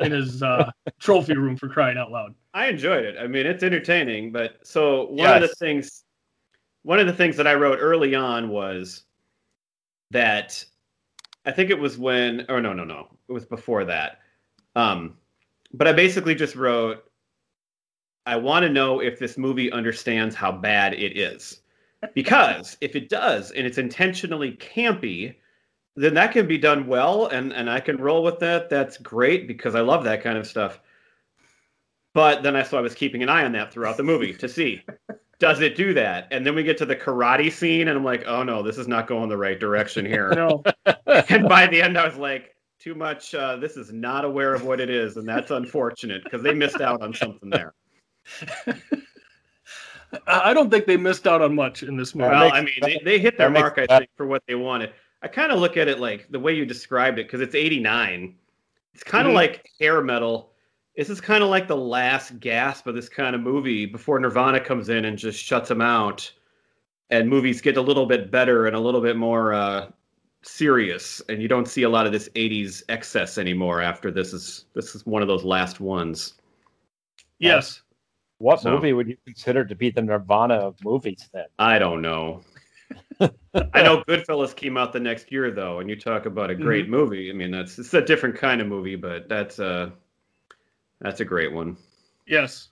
in 0.00 0.12
his 0.12 0.42
uh, 0.42 0.70
trophy 1.00 1.36
room 1.36 1.56
for 1.56 1.68
crying 1.68 1.98
out 1.98 2.10
loud. 2.10 2.34
I 2.54 2.66
enjoyed 2.66 3.04
it. 3.04 3.16
I 3.18 3.26
mean, 3.26 3.46
it's 3.46 3.62
entertaining, 3.62 4.32
but 4.32 4.58
so 4.62 5.06
one 5.06 5.30
of 5.30 5.42
the 5.42 5.54
things 5.56 6.04
one 6.82 6.98
of 6.98 7.06
the 7.06 7.12
things 7.12 7.36
that 7.36 7.46
I 7.46 7.54
wrote 7.54 7.78
early 7.80 8.14
on 8.14 8.48
was 8.48 9.04
that 10.10 10.64
I 11.44 11.52
think 11.52 11.70
it 11.70 11.78
was 11.78 11.98
when 11.98 12.46
or 12.48 12.60
no, 12.60 12.72
no, 12.72 12.84
no. 12.84 13.08
It 13.28 13.32
was 13.32 13.44
before 13.44 13.84
that. 13.84 14.20
Um 14.76 15.16
but 15.74 15.86
I 15.86 15.92
basically 15.92 16.34
just 16.34 16.56
wrote 16.56 17.04
I 18.26 18.36
want 18.36 18.62
to 18.64 18.68
know 18.68 19.00
if 19.00 19.18
this 19.18 19.38
movie 19.38 19.72
understands 19.72 20.34
how 20.34 20.52
bad 20.52 20.94
it 20.94 21.16
is. 21.16 21.60
Because 22.14 22.76
if 22.80 22.94
it 22.94 23.08
does 23.08 23.50
and 23.52 23.66
it's 23.66 23.78
intentionally 23.78 24.52
campy, 24.52 25.34
then 25.98 26.14
that 26.14 26.32
can 26.32 26.46
be 26.46 26.58
done 26.58 26.86
well 26.86 27.26
and 27.26 27.52
and 27.52 27.68
I 27.68 27.80
can 27.80 27.96
roll 27.96 28.22
with 28.22 28.38
that. 28.40 28.70
That's 28.70 28.96
great 28.98 29.48
because 29.48 29.74
I 29.74 29.80
love 29.80 30.04
that 30.04 30.22
kind 30.22 30.38
of 30.38 30.46
stuff. 30.46 30.80
But 32.14 32.42
then 32.42 32.56
I 32.56 32.62
saw 32.62 32.78
I 32.78 32.82
was 32.82 32.94
keeping 32.94 33.22
an 33.22 33.28
eye 33.28 33.44
on 33.44 33.52
that 33.52 33.72
throughout 33.72 33.96
the 33.96 34.02
movie 34.02 34.32
to 34.34 34.48
see 34.48 34.84
does 35.38 35.60
it 35.60 35.76
do 35.76 35.94
that? 35.94 36.26
And 36.32 36.44
then 36.44 36.54
we 36.56 36.64
get 36.64 36.76
to 36.78 36.86
the 36.86 36.96
karate 36.96 37.52
scene 37.52 37.86
and 37.88 37.96
I'm 37.96 38.04
like, 38.04 38.24
"Oh 38.26 38.42
no, 38.42 38.62
this 38.62 38.76
is 38.76 38.88
not 38.88 39.06
going 39.06 39.28
the 39.28 39.36
right 39.36 39.58
direction 39.58 40.04
here." 40.04 40.32
No, 40.34 40.62
and 41.28 41.48
by 41.48 41.66
the 41.66 41.80
end 41.80 41.96
I 41.98 42.06
was 42.06 42.16
like, 42.16 42.54
too 42.78 42.94
much 42.94 43.34
uh, 43.34 43.56
this 43.56 43.76
is 43.76 43.92
not 43.92 44.24
aware 44.24 44.54
of 44.54 44.64
what 44.64 44.80
it 44.80 44.90
is 44.90 45.16
and 45.16 45.28
that's 45.28 45.50
unfortunate 45.50 46.22
because 46.24 46.42
they 46.42 46.54
missed 46.54 46.80
out 46.80 47.02
on 47.02 47.12
something 47.12 47.50
there. 47.50 47.74
I 50.26 50.50
I 50.50 50.54
don't 50.54 50.70
think 50.70 50.86
they 50.86 50.96
missed 50.96 51.26
out 51.26 51.42
on 51.42 51.54
much 51.54 51.82
in 51.82 51.96
this 51.96 52.14
movie. 52.14 52.30
Well, 52.30 52.44
makes- 52.44 52.56
I 52.56 52.60
mean, 52.62 52.74
they, 52.82 53.00
they 53.04 53.18
hit 53.18 53.36
their 53.36 53.48
that 53.48 53.52
makes 53.52 53.62
mark, 53.62 53.78
I 53.90 53.98
think, 53.98 54.10
for 54.16 54.26
what 54.26 54.42
they 54.46 54.54
wanted. 54.54 54.92
I 55.22 55.28
kind 55.28 55.50
of 55.52 55.58
look 55.58 55.76
at 55.76 55.88
it 55.88 55.98
like 55.98 56.26
the 56.30 56.38
way 56.38 56.54
you 56.54 56.64
described 56.64 57.18
it, 57.18 57.26
because 57.26 57.40
it's 57.40 57.54
89. 57.54 58.36
It's 58.94 59.02
kind 59.02 59.26
of 59.26 59.32
Mhm. 59.32 59.36
like 59.36 59.68
hair 59.80 60.00
metal. 60.02 60.52
This 60.96 61.10
is 61.10 61.20
kind 61.20 61.42
of 61.42 61.48
like 61.48 61.68
the 61.68 61.76
last 61.76 62.38
gasp 62.40 62.86
of 62.86 62.94
this 62.94 63.08
kind 63.08 63.34
of 63.34 63.40
movie 63.42 63.86
before 63.86 64.18
Nirvana 64.18 64.60
comes 64.60 64.88
in 64.88 65.04
and 65.04 65.16
just 65.18 65.42
shuts 65.42 65.68
them 65.68 65.80
out. 65.80 66.30
And 67.10 67.28
movies 67.28 67.60
get 67.60 67.76
a 67.76 67.80
little 67.82 68.06
bit 68.06 68.30
better 68.30 68.66
and 68.66 68.76
a 68.76 68.80
little 68.80 69.00
bit 69.00 69.16
more 69.16 69.52
uh, 69.54 69.90
serious, 70.42 71.20
and 71.28 71.40
you 71.42 71.48
don't 71.48 71.66
see 71.66 71.82
a 71.84 71.88
lot 71.88 72.06
of 72.06 72.12
this 72.12 72.28
80s 72.34 72.82
excess 72.88 73.38
anymore. 73.38 73.80
After 73.80 74.10
this 74.10 74.32
is 74.32 74.66
this 74.74 74.94
is 74.94 75.04
one 75.06 75.22
of 75.22 75.28
those 75.28 75.44
last 75.44 75.80
ones. 75.80 76.34
yes. 77.38 77.82
What 78.38 78.60
So- 78.60 78.70
movie 78.70 78.92
would 78.92 79.08
you 79.08 79.16
consider 79.24 79.64
to 79.64 79.74
be 79.74 79.90
the 79.90 80.02
Nirvana 80.02 80.54
of 80.54 80.76
movies 80.84 81.28
then? 81.32 81.46
I 81.58 81.78
don't 81.80 82.00
know. 82.02 82.42
I 83.20 83.82
know 83.82 84.02
Goodfellas 84.04 84.54
came 84.54 84.76
out 84.76 84.92
the 84.92 85.00
next 85.00 85.32
year 85.32 85.50
though, 85.50 85.80
and 85.80 85.88
you 85.90 85.96
talk 85.96 86.26
about 86.26 86.50
a 86.50 86.54
great 86.54 86.88
movie. 86.88 87.30
I 87.30 87.32
mean, 87.32 87.50
that's 87.50 87.78
it's 87.78 87.94
a 87.94 88.00
different 88.02 88.36
kind 88.36 88.60
of 88.60 88.66
movie, 88.68 88.96
but 88.96 89.28
that's 89.28 89.58
a 89.58 89.92
that's 91.00 91.20
a 91.20 91.24
great 91.24 91.52
one. 91.52 91.76
Yes. 92.26 92.68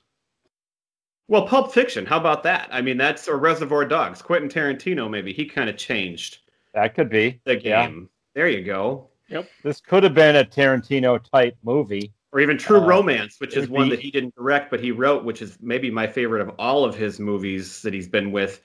Well, 1.28 1.46
Pulp 1.46 1.72
Fiction. 1.72 2.06
How 2.06 2.18
about 2.18 2.44
that? 2.44 2.68
I 2.70 2.80
mean, 2.82 2.96
that's 2.96 3.26
or 3.26 3.36
Reservoir 3.38 3.84
Dogs. 3.84 4.22
Quentin 4.22 4.48
Tarantino, 4.48 5.10
maybe 5.10 5.32
he 5.32 5.44
kind 5.44 5.68
of 5.68 5.76
changed 5.76 6.38
That 6.74 6.94
could 6.94 7.08
be. 7.08 7.40
the 7.44 7.60
Yeah. 7.60 7.86
game. 7.86 8.08
There 8.34 8.48
you 8.48 8.62
go. 8.62 9.08
Yep. 9.28 9.48
This 9.64 9.80
could 9.80 10.04
have 10.04 10.14
been 10.14 10.36
a 10.36 10.44
Tarantino 10.44 11.20
type 11.32 11.56
movie. 11.64 12.12
Or 12.32 12.38
even 12.40 12.58
True 12.58 12.80
Uh, 12.80 12.86
Romance, 12.86 13.40
which 13.40 13.56
is 13.56 13.68
one 13.68 13.88
be- 13.88 13.96
that 13.96 14.00
he 14.02 14.10
didn't 14.12 14.36
direct, 14.36 14.70
but 14.70 14.78
he 14.78 14.92
wrote, 14.92 15.24
which 15.24 15.42
is 15.42 15.58
maybe 15.60 15.90
my 15.90 16.06
favorite 16.06 16.42
of 16.42 16.50
all 16.58 16.84
of 16.84 16.94
his 16.94 17.18
movies 17.18 17.82
that 17.82 17.92
he's 17.94 18.08
been 18.08 18.30
with. 18.30 18.60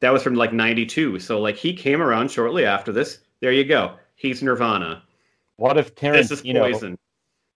That 0.00 0.12
was 0.12 0.22
from 0.22 0.34
like 0.34 0.52
'92. 0.52 1.18
So 1.18 1.40
like 1.40 1.56
he 1.56 1.74
came 1.74 2.00
around 2.02 2.30
shortly 2.30 2.64
after 2.64 2.92
this. 2.92 3.20
There 3.40 3.52
you 3.52 3.64
go. 3.64 3.96
He's 4.16 4.42
Nirvana. 4.42 5.02
What 5.56 5.76
if 5.76 5.94
Tarantino? 5.94 6.12
This 6.14 6.30
is 6.30 6.42
poison. 6.42 6.98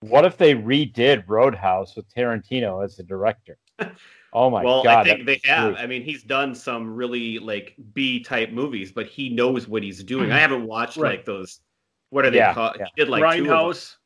What 0.01 0.25
if 0.27 0.37
they 0.37 0.55
redid 0.55 1.25
Roadhouse 1.27 1.97
with 1.97 2.13
Tarantino 2.15 2.85
as 2.85 2.97
the 2.97 3.03
director? 3.03 3.59
Oh 4.37 4.51
my 4.51 4.65
well, 4.65 4.83
god! 4.83 4.91
Well, 4.91 4.99
I 4.99 5.05
think 5.05 5.27
they 5.27 5.41
have. 5.45 5.75
sweet. 5.77 5.81
I 5.85 5.87
mean, 5.87 6.03
he's 6.03 6.25
done 6.25 6.57
some 6.57 6.93
really 6.97 7.39
like 7.39 7.77
B 7.93 8.19
type 8.19 8.51
movies, 8.51 8.91
but 8.91 9.07
he 9.07 9.29
knows 9.29 9.69
what 9.69 9.85
he's 9.85 10.03
doing. 10.03 10.33
I 10.33 10.41
haven't 10.41 10.67
watched 10.67 10.97
Right. 10.97 11.19
like 11.19 11.25
those. 11.25 11.61
What 12.11 12.25
are 12.25 12.31
they 12.31 12.39
Yeah, 12.39 12.53
called? 12.53 12.75
yeah. 12.81 12.87
He 12.97 13.03
did 13.05 13.09
like 13.11 13.21
two 13.37 13.43
of 13.43 13.47
them. 13.47 13.57
Grindhouse. 13.57 13.97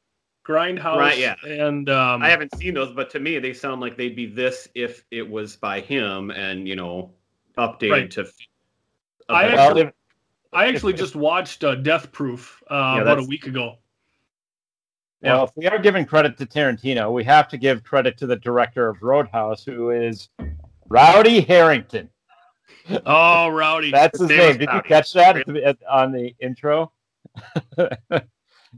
Grindhouse. 0.47 0.99
Right, 0.99 1.17
yeah. 1.19 1.35
And 1.47 1.89
um, 1.89 2.23
I 2.23 2.29
haven't 2.29 2.55
seen 2.59 2.75
those, 2.75 2.93
but 2.93 3.09
to 3.11 3.21
me, 3.21 3.39
they 3.39 3.55
sound 3.55 3.81
like 3.81 3.97
they'd 3.97 4.15
be 4.15 4.27
this 4.27 4.69
if 4.75 5.03
it 5.11 5.27
was 5.27 5.57
by 5.57 5.81
him 5.81 6.31
and 6.31 6.69
you 6.69 6.77
know 6.77 7.11
updated 7.59 7.91
Right. 7.91 8.11
to. 8.13 8.25
fit 8.25 8.35
a 9.29 9.33
I 9.33 9.47
Well, 9.55 9.69
actually- 9.69 9.93
I 10.53 10.67
actually 10.69 10.95
just 10.95 11.15
watched 11.15 11.63
uh, 11.63 11.75
Death 11.75 12.11
Proof 12.11 12.63
uh, 12.71 12.95
Yeah, 12.97 13.03
about 13.03 13.19
a 13.19 13.25
week 13.25 13.47
ago. 13.47 13.77
Well, 15.21 15.45
if 15.45 15.51
we 15.57 15.67
are 15.67 15.79
giving 15.79 16.07
credit 16.07 16.39
to 16.39 16.47
Tarantino, 16.47 17.13
we 17.13 17.25
have 17.25 17.49
to 17.49 17.59
give 17.59 17.83
credit 17.85 18.17
to 18.19 18.27
the 18.27 18.37
director 18.37 18.89
of 18.89 19.03
Roadhouse, 19.03 19.65
who 19.65 19.91
is 19.91 20.29
Rowdy 20.89 21.41
Herrington. 21.43 22.09
Oh, 23.05 23.49
Rowdy. 23.51 23.91
That's 23.91 24.19
His 24.19 24.31
his 24.31 24.39
name 24.39 24.39
name. 24.39 24.51
is 24.53 24.57
Did 24.59 24.69
you 24.73 24.81
catch 24.83 25.13
that 25.13 25.37
at 25.37 25.47
the, 25.47 25.63
at, 25.63 25.77
on 25.91 26.11
the 26.11 26.35
intro? 26.41 26.91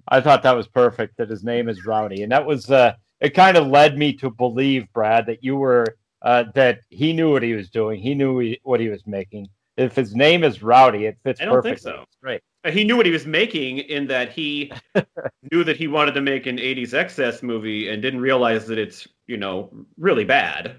I 0.09 0.21
thought 0.21 0.43
that 0.43 0.57
was 0.57 0.67
perfect. 0.67 1.17
That 1.19 1.31
his 1.31 1.45
name 1.45 1.69
is 1.69 1.85
Rowdy, 1.87 2.25
and 2.25 2.33
that 2.33 2.45
was 2.45 2.69
uh, 2.73 2.95
it. 3.21 3.31
Kind 3.35 3.57
of 3.57 3.69
led 3.69 3.97
me 3.97 4.13
to 4.15 4.29
believe, 4.31 4.93
Brad, 4.93 5.27
that 5.27 5.45
you 5.45 5.55
were 5.55 5.85
uh, 6.23 6.45
that 6.55 6.81
he 6.91 7.12
knew 7.12 7.31
what 7.33 7.43
he 7.43 7.55
was 7.55 7.71
doing. 7.71 8.00
He 8.00 8.15
knew 8.15 8.39
he, 8.39 8.61
what 8.62 8.81
he 8.81 8.89
was 8.89 9.07
making. 9.07 9.49
If 9.77 9.95
his 9.97 10.15
name 10.15 10.45
is 10.45 10.62
Rowdy, 10.62 11.07
it 11.07 11.17
fits 11.23 11.41
I 11.41 11.47
don't 11.47 11.62
think 11.62 11.79
so. 11.79 12.03
It's 12.03 12.17
great. 12.23 12.43
he 12.71 12.85
knew 12.85 12.97
what 12.97 13.07
he 13.07 13.12
was 13.12 13.27
making 13.27 13.79
in 13.79 14.07
that 14.09 14.31
he 14.31 14.71
knew 15.53 15.65
that 15.65 15.77
he 15.77 15.87
wanted 15.89 16.12
to 16.15 16.21
make 16.21 16.47
an 16.47 16.59
80s 16.59 16.93
excess 16.93 17.43
movie 17.43 17.89
and 17.89 18.03
didn't 18.03 18.21
realize 18.21 18.67
that 18.67 18.79
it's 18.79 19.09
you 19.27 19.37
know 19.39 19.71
really 19.97 20.25
bad. 20.25 20.77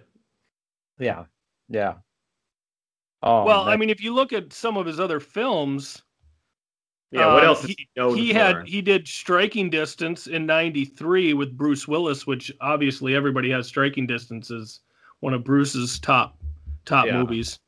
Yeah, 0.99 1.25
yeah. 1.69 1.95
Oh, 3.23 3.43
well, 3.43 3.67
I 3.69 3.75
mean, 3.75 3.89
if 3.89 4.01
you 4.01 4.13
look 4.13 4.33
at 4.33 4.51
some 4.53 4.77
of 4.77 4.85
his 4.85 4.99
other 4.99 5.19
films, 5.19 6.01
Yeah. 7.11 7.33
what 7.33 7.43
Um, 7.43 7.49
else 7.49 7.63
is 7.63 7.69
he- 7.69 7.75
he 7.79 7.89
known 7.95 8.17
he 8.17 8.31
for? 8.33 8.37
had 8.39 8.67
he 8.67 8.81
did 8.81 9.07
Striking 9.07 9.69
Distance 9.69 10.27
in 10.27 10.45
'93 10.45 11.33
with 11.33 11.57
Bruce 11.57 11.87
Willis, 11.87 12.25
which 12.27 12.51
obviously 12.61 13.15
everybody 13.15 13.49
has 13.51 13.67
Striking 13.67 14.05
Distance 14.07 14.49
as 14.51 14.79
one 15.21 15.33
of 15.33 15.43
Bruce's 15.43 15.97
top 15.99 16.37
top 16.85 17.05
Yeah. 17.07 17.17
movies. 17.17 17.59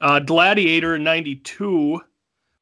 Uh, 0.00 0.18
Gladiator 0.20 0.94
in 0.96 1.04
'92. 1.04 2.00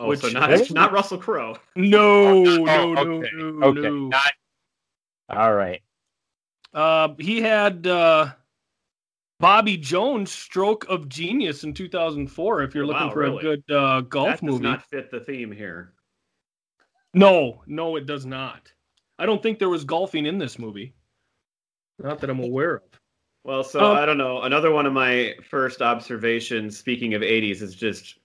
oh, 0.00 0.08
which- 0.08 0.20
so 0.20 0.28
not 0.30 0.50
Really? 0.50 0.66
not 0.70 0.92
Russell 0.92 1.18
Crowe. 1.18 1.56
No, 1.76 2.00
Oh, 2.00 2.42
no, 2.44 2.94
no, 2.94 3.00
okay, 3.18 3.30
no, 3.34 3.66
okay. 3.66 3.80
no. 3.80 4.08
Not- 4.08 4.32
all 5.28 5.52
right. 5.54 5.82
Uh, 6.74 7.14
he 7.18 7.40
had 7.40 7.86
uh, 7.86 8.32
Bobby 9.40 9.76
Jones' 9.76 10.30
Stroke 10.32 10.84
of 10.88 11.08
Genius 11.08 11.64
in 11.64 11.72
2004. 11.74 12.62
If 12.62 12.74
you're 12.74 12.86
looking 12.86 13.06
Wow, 13.08 13.12
for 13.12 13.20
really? 13.20 13.38
a 13.38 13.42
good 13.42 13.70
uh, 13.70 14.00
golf 14.02 14.26
that 14.28 14.32
does 14.36 14.42
movie, 14.42 14.64
not 14.64 14.82
fit 14.88 15.10
the 15.10 15.20
theme 15.20 15.50
here. 15.52 15.92
no, 17.14 17.62
no, 17.66 17.96
it 17.96 18.06
does 18.06 18.24
not. 18.26 18.72
I 19.18 19.26
don't 19.26 19.42
think 19.42 19.58
there 19.58 19.68
was 19.68 19.84
golfing 19.84 20.26
in 20.26 20.38
this 20.38 20.58
movie. 20.58 20.94
Not 21.98 22.20
that 22.20 22.30
I'm 22.30 22.40
aware 22.40 22.76
of. 22.76 22.97
Well, 23.48 23.64
so 23.64 23.80
Um, 23.80 23.96
I 23.96 24.04
don't 24.04 24.18
know. 24.18 24.42
Another 24.42 24.70
one 24.70 24.84
of 24.84 24.92
my 24.92 25.34
first 25.42 25.80
observations, 25.80 26.76
speaking 26.76 27.14
of 27.14 27.22
80s, 27.22 27.62
is 27.62 27.74
just 27.74 28.18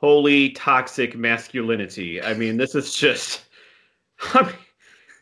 holy 0.00 0.50
toxic 0.50 1.16
masculinity. 1.16 2.20
I 2.20 2.34
mean, 2.34 2.56
this 2.56 2.74
is 2.74 2.96
just, 2.96 3.42
I 4.34 4.42
mean, 4.42 4.52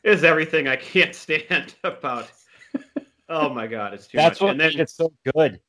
is 0.02 0.25
everything 0.25 0.66
I 0.66 0.76
can't 0.76 1.14
stand 1.26 1.75
about. 1.85 2.31
Oh 3.28 3.50
my 3.50 3.66
God, 3.66 3.92
it's 3.92 4.07
too 4.07 4.16
That's 4.16 4.40
much. 4.40 4.47
what 4.47 4.50
and 4.52 4.61
then 4.61 4.71
made 4.71 4.81
it 4.81 4.88
so 4.88 5.12
good. 5.37 5.61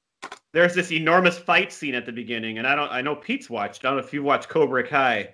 there's 0.53 0.73
this 0.73 0.93
enormous 0.93 1.37
fight 1.37 1.73
scene 1.73 1.95
at 1.95 2.05
the 2.05 2.13
beginning, 2.13 2.59
and 2.59 2.65
I 2.65 2.75
don't, 2.75 2.93
I 2.93 3.01
know 3.01 3.13
Pete's 3.13 3.49
watched. 3.49 3.83
I 3.83 3.89
don't 3.89 3.97
know 3.97 4.05
if 4.05 4.13
you've 4.13 4.23
watched 4.23 4.47
Cobra 4.47 4.87
Kai. 4.87 5.33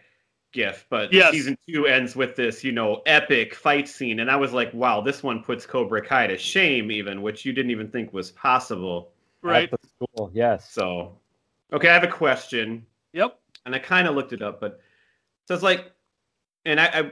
Giff, 0.51 0.85
but 0.89 1.13
Yes. 1.13 1.31
season 1.31 1.57
two 1.67 1.85
ends 1.85 2.15
with 2.15 2.35
this, 2.35 2.63
you 2.63 2.71
know, 2.71 3.01
epic 3.05 3.53
fight 3.53 3.87
scene, 3.87 4.19
and 4.19 4.31
I 4.31 4.35
was 4.35 4.53
like, 4.53 4.73
wow, 4.73 5.01
this 5.01 5.21
one 5.21 5.43
puts 5.43 5.65
Cobra 5.65 6.01
Kai 6.01 6.27
to 6.27 6.37
shame, 6.37 6.91
even, 6.91 7.21
which 7.21 7.45
you 7.45 7.53
didn't 7.53 7.71
even 7.71 7.89
think 7.89 8.13
was 8.13 8.31
possible. 8.31 9.11
Right? 9.41 9.71
At 9.71 9.79
the 9.81 9.87
school, 9.87 10.31
yes. 10.33 10.71
So, 10.71 11.17
okay, 11.71 11.89
I 11.89 11.93
have 11.93 12.03
a 12.03 12.07
question, 12.07 12.85
Yep. 13.13 13.39
and 13.65 13.75
I 13.75 13.79
kind 13.79 14.07
of 14.07 14.15
looked 14.15 14.33
it 14.33 14.41
up, 14.41 14.59
but 14.59 14.79
so 15.45 15.53
it's 15.53 15.63
like, 15.63 15.91
and 16.65 16.79
I, 16.79 16.85
I 16.87 17.11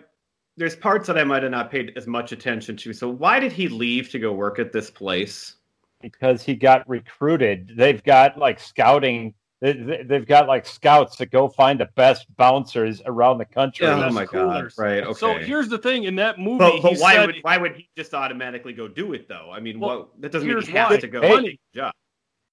there's 0.58 0.76
parts 0.76 1.06
that 1.08 1.18
I 1.18 1.24
might 1.24 1.44
have 1.44 1.52
not 1.52 1.70
paid 1.70 1.94
as 1.96 2.08
much 2.08 2.32
attention 2.32 2.76
to. 2.78 2.92
So, 2.92 3.08
why 3.08 3.40
did 3.40 3.52
he 3.52 3.68
leave 3.68 4.10
to 4.10 4.20
go 4.20 4.34
work 4.34 4.58
at 4.60 4.72
this 4.72 4.90
place? 4.90 5.54
because 6.02 6.44
he 6.44 6.54
got 6.54 6.88
recruited. 6.88 7.74
They've 7.76 8.04
got 8.04 8.38
like 8.38 8.60
scouting. 8.60 9.34
They- 9.62 9.74
they- 9.74 10.04
They've 10.04 10.26
got 10.26 10.48
like 10.48 10.66
scouts 10.66 11.18
that 11.18 11.32
go 11.32 11.48
find 11.50 11.80
the 11.80 11.90
best 11.96 12.28
bouncers 12.38 13.02
around 13.06 13.40
the 13.40 13.46
country. 13.46 13.88
Yeah. 13.88 14.06
oh 14.08 14.12
my 14.12 14.26
coolers. 14.26 14.76
god! 14.76 14.82
Right? 14.84 15.04
Okay. 15.04 15.14
So 15.14 15.34
here's 15.38 15.68
the 15.70 15.78
thing: 15.80 16.04
in 16.04 16.16
that 16.18 16.38
movie, 16.40 16.60
but, 16.60 16.82
but 16.82 16.94
he 16.94 17.00
why 17.02 17.16
said, 17.16 17.26
would 17.28 17.36
why 17.42 17.58
would 17.58 17.76
he 17.76 17.90
just 17.98 18.14
automatically 18.14 18.74
go 18.74 18.88
do 18.88 19.14
it 19.14 19.28
though? 19.28 19.50
I 19.52 19.60
mean, 19.60 19.80
Well, 19.80 19.98
what 20.00 20.22
that 20.22 20.32
doesn't 20.32 20.48
mean 20.48 20.56
here's 20.58 20.68
he 20.68 20.74
has 20.74 20.90
why. 20.92 20.98
to 20.98 21.08
go. 21.08 21.22
Hey. 21.22 21.34
and 21.36 21.46
take 21.46 21.60
the 21.74 21.80
job. 21.80 21.94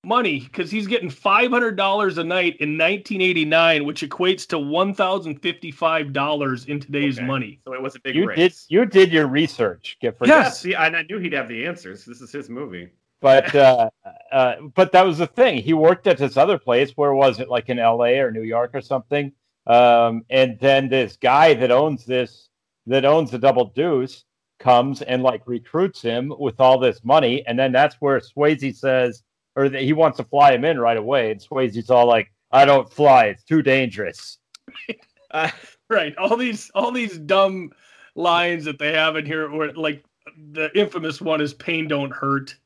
money 0.04 0.40
because 0.40 0.70
he's 0.70 0.86
getting 0.86 1.08
five 1.10 1.50
hundred 1.50 1.76
dollars 1.76 2.18
a 2.18 2.24
night 2.24 2.56
in 2.60 2.76
1989, 2.78 3.84
which 3.84 4.02
equates 4.02 4.46
to 4.48 4.58
one 4.58 4.94
thousand 4.94 5.40
fifty-five 5.40 6.12
dollars 6.12 6.64
in 6.66 6.80
today's 6.80 7.18
Okay. 7.18 7.26
money. 7.26 7.60
So 7.66 7.72
it 7.74 7.82
was 7.82 7.96
a 7.96 8.00
big 8.00 8.14
You 8.14 8.26
race. 8.28 8.36
did 8.66 8.74
you 8.74 8.86
did 8.86 9.12
your 9.12 9.26
research, 9.28 9.96
Gifford. 10.00 10.28
Yeah. 10.28 10.44
Yeah, 10.44 10.48
see, 10.50 10.74
and 10.74 10.96
I 10.96 11.02
knew 11.02 11.18
he'd 11.18 11.32
have 11.34 11.48
the 11.48 11.66
answers. 11.66 12.04
This 12.04 12.20
is 12.20 12.32
his 12.32 12.48
movie. 12.50 12.88
But 13.20 13.54
uh, 13.54 13.90
uh, 14.32 14.54
but 14.74 14.92
that 14.92 15.06
was 15.06 15.18
the 15.18 15.26
thing. 15.26 15.62
He 15.62 15.72
worked 15.72 16.06
at 16.06 16.18
this 16.18 16.36
other 16.36 16.58
place. 16.58 16.92
Where 16.92 17.14
was 17.14 17.40
it? 17.40 17.48
Like 17.48 17.68
in 17.68 17.78
L.A. 17.78 18.18
or 18.20 18.30
New 18.30 18.42
York 18.42 18.72
or 18.74 18.80
something. 18.80 19.32
Um, 19.66 20.24
and 20.28 20.58
then 20.60 20.88
this 20.88 21.16
guy 21.16 21.54
that 21.54 21.70
owns 21.70 22.04
this 22.04 22.48
that 22.86 23.04
owns 23.04 23.30
the 23.30 23.38
Double 23.38 23.72
Deuce 23.74 24.24
comes 24.58 25.00
and 25.02 25.22
like 25.22 25.42
recruits 25.46 26.02
him 26.02 26.32
with 26.38 26.60
all 26.60 26.78
this 26.78 27.02
money, 27.02 27.46
and 27.46 27.58
then 27.58 27.72
that's 27.72 27.96
where 27.96 28.20
Swayze 28.20 28.76
says, 28.76 29.22
or 29.56 29.68
that 29.70 29.82
he 29.82 29.92
wants 29.94 30.18
to 30.18 30.24
fly 30.24 30.52
him 30.52 30.64
in 30.64 30.78
right 30.78 30.96
away, 30.98 31.30
and 31.30 31.40
Swayze's 31.40 31.88
all 31.90 32.06
like, 32.06 32.30
"I 32.50 32.64
don't 32.66 32.92
fly. 32.92 33.26
It's 33.26 33.44
too 33.44 33.62
dangerous." 33.62 34.38
Uh, 35.30 35.50
Right. 35.90 36.16
All 36.16 36.36
these 36.36 36.70
all 36.74 36.90
these 36.90 37.18
dumb 37.18 37.70
lines 38.14 38.64
that 38.64 38.78
they 38.78 38.92
have 38.92 39.16
in 39.16 39.26
here, 39.26 39.50
where 39.50 39.72
like 39.72 40.04
the 40.52 40.76
infamous 40.76 41.20
one 41.20 41.40
is 41.40 41.54
"pain 41.54 41.88
don't 41.88 42.12
hurt." 42.12 42.56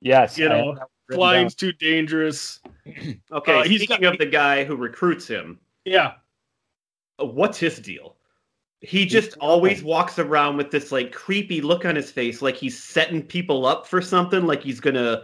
Yes, 0.00 0.36
You 0.38 0.46
I 0.46 0.48
know, 0.48 0.66
have 0.72 0.74
that 0.76 0.88
written 1.08 1.18
Flying's 1.20 1.54
too 1.54 1.72
dangerous. 1.72 2.60
okay, 3.32 3.60
Uh, 3.60 3.64
he's 3.64 3.82
speaking 3.82 4.02
got- 4.02 4.12
of 4.14 4.18
the 4.18 4.26
guy 4.26 4.64
who 4.64 4.76
recruits 4.76 5.26
him, 5.26 5.58
Yeah. 5.84 6.14
uh, 7.20 7.26
what's 7.26 7.58
his 7.58 7.78
deal? 7.78 8.16
He 8.80 9.06
just 9.06 9.36
always 9.38 9.82
walks 9.82 10.18
around 10.18 10.58
with 10.58 10.70
this 10.70 10.92
like 10.92 11.10
creepy 11.12 11.60
look 11.62 11.84
on 11.84 11.96
his 11.96 12.10
face, 12.10 12.42
like 12.42 12.56
he's 12.56 12.80
setting 12.80 13.22
people 13.22 13.64
up 13.66 13.86
for 13.86 14.02
something, 14.02 14.46
like 14.46 14.62
he's 14.62 14.80
gonna, 14.80 15.22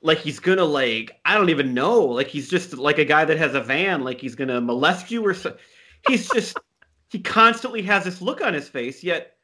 like 0.00 0.18
he's 0.18 0.40
gonna 0.40 0.64
like 0.64 1.12
I 1.26 1.34
don't 1.34 1.50
even 1.50 1.74
know, 1.74 2.00
like 2.00 2.28
he's 2.28 2.48
just 2.48 2.72
like 2.76 2.98
a 2.98 3.04
guy 3.04 3.24
that 3.26 3.36
has 3.36 3.54
a 3.54 3.60
van, 3.60 4.02
like 4.02 4.20
he's 4.20 4.34
gonna 4.34 4.60
molest 4.60 5.10
you 5.10 5.24
or 5.24 5.34
so. 5.34 5.54
He's 6.08 6.28
just 6.30 6.56
he 7.10 7.20
constantly 7.20 7.82
has 7.82 8.04
this 8.04 8.22
look 8.22 8.40
on 8.40 8.54
his 8.54 8.68
face, 8.68 9.04
yet. 9.04 9.36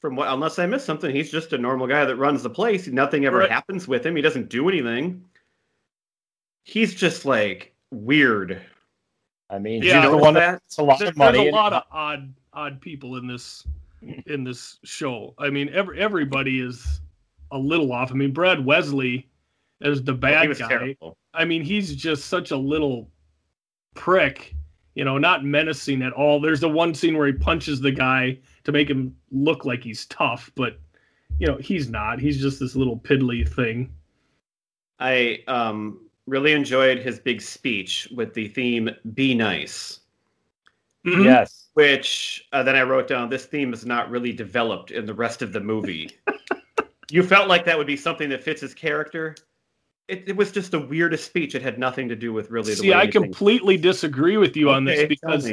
From 0.00 0.14
what, 0.16 0.28
unless 0.28 0.58
I 0.58 0.66
missed 0.66 0.84
something, 0.84 1.14
he's 1.14 1.30
just 1.30 1.52
a 1.52 1.58
normal 1.58 1.86
guy 1.86 2.04
that 2.04 2.16
runs 2.16 2.42
the 2.42 2.50
place. 2.50 2.86
Nothing 2.86 3.24
ever 3.24 3.38
Right. 3.38 3.50
happens 3.50 3.88
with 3.88 4.04
him. 4.04 4.14
He 4.14 4.22
doesn't 4.22 4.48
do 4.50 4.68
anything. 4.68 5.24
He's 6.64 6.94
just 6.94 7.24
like 7.24 7.74
weird. 7.90 8.60
I 9.48 9.58
mean, 9.58 9.82
Yeah. 9.82 9.94
he's 9.94 10.02
the 10.02 10.10
Notice 10.10 10.22
one 10.24 10.34
that? 10.34 10.40
that 10.52 10.62
gets 10.64 10.78
a 10.78 10.82
lot 10.82 10.98
There- 10.98 11.08
of 11.08 11.16
money. 11.16 11.32
there's 11.38 11.44
a 11.44 11.48
and- 11.48 11.56
lot 11.56 11.72
of 11.72 11.82
odd 11.90 12.34
odd 12.52 12.80
people 12.80 13.16
in 13.16 13.26
this 13.26 13.66
in 14.26 14.44
this 14.44 14.78
show. 14.84 15.34
I 15.38 15.50
mean, 15.50 15.68
every 15.70 15.98
everybody 15.98 16.60
is 16.60 17.00
a 17.52 17.58
little 17.58 17.92
off. 17.92 18.10
I 18.10 18.14
mean, 18.14 18.32
Brad 18.32 18.64
Wesley 18.64 19.28
as 19.80 20.02
the 20.02 20.12
oh, 20.12 20.14
he 20.14 20.20
bad 20.20 20.48
was 20.48 20.58
guy. 20.58 20.68
terrible. 20.68 21.16
I 21.34 21.44
mean, 21.44 21.62
he's 21.62 21.94
just 21.96 22.26
such 22.26 22.50
a 22.50 22.56
little 22.56 23.08
prick, 23.94 24.54
you 24.96 25.04
know, 25.04 25.18
not 25.18 25.44
menacing 25.44 26.02
at 26.02 26.14
all. 26.14 26.40
There's 26.40 26.60
the 26.60 26.70
one 26.70 26.94
scene 26.94 27.16
where 27.16 27.26
he 27.26 27.34
punches 27.34 27.80
the 27.80 27.92
guy 27.92 28.38
to 28.64 28.72
make 28.72 28.88
him 28.88 29.14
look 29.30 29.66
like 29.66 29.84
he's 29.84 30.06
tough, 30.06 30.50
but 30.56 30.78
you 31.38 31.46
know, 31.46 31.58
he's 31.58 31.90
not. 31.90 32.18
He's 32.18 32.40
just 32.40 32.58
this 32.58 32.74
little 32.74 32.98
piddly 32.98 33.46
thing. 33.46 33.92
I 34.98 35.40
um, 35.48 36.00
really 36.26 36.52
enjoyed 36.52 36.98
his 36.98 37.18
big 37.20 37.42
speech 37.42 38.08
with 38.16 38.32
the 38.32 38.48
theme 38.48 38.88
"Be 39.12 39.34
Nice," 39.34 40.00
Mhm. 41.04 41.24
Yes. 41.24 41.68
which 41.74 42.48
uh, 42.54 42.62
then 42.62 42.74
I 42.74 42.82
wrote 42.82 43.06
down. 43.06 43.28
This 43.28 43.44
theme 43.44 43.74
is 43.74 43.84
not 43.84 44.10
really 44.10 44.32
developed 44.32 44.92
in 44.92 45.04
the 45.04 45.12
rest 45.14 45.42
of 45.42 45.52
the 45.52 45.60
movie. 45.60 46.10
you 47.10 47.22
felt 47.22 47.48
like 47.48 47.66
that 47.66 47.76
would 47.76 47.86
be 47.86 47.98
something 47.98 48.30
that 48.30 48.42
fits 48.42 48.62
his 48.62 48.72
character. 48.72 49.36
It, 50.08 50.28
it 50.28 50.36
was 50.36 50.52
just 50.52 50.70
the 50.70 50.80
weirdest 50.80 51.24
speech. 51.24 51.54
It 51.54 51.62
had 51.62 51.78
nothing 51.78 52.08
to 52.08 52.16
do 52.16 52.32
with 52.32 52.50
really 52.50 52.70
the 52.72 52.76
See, 52.76 52.94
I 52.94 53.06
completely 53.06 53.76
disagree 53.76 54.36
with 54.36 54.56
you 54.56 54.70
on 54.70 54.84
this 54.84 55.08
because 55.08 55.50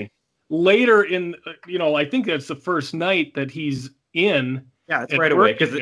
later 0.49 1.03
in, 1.03 1.35
uh, 1.45 1.53
you 1.65 1.79
know, 1.79 1.95
I 1.95 2.05
think 2.05 2.27
that's 2.27 2.47
the 2.47 2.55
first 2.55 2.93
night 2.93 3.33
that 3.35 3.49
he's 3.49 3.89
in. 4.13 4.65
yeah, 4.87 5.03
it's 5.03 5.17
right 5.17 5.31
away 5.31 5.53
because 5.53 5.79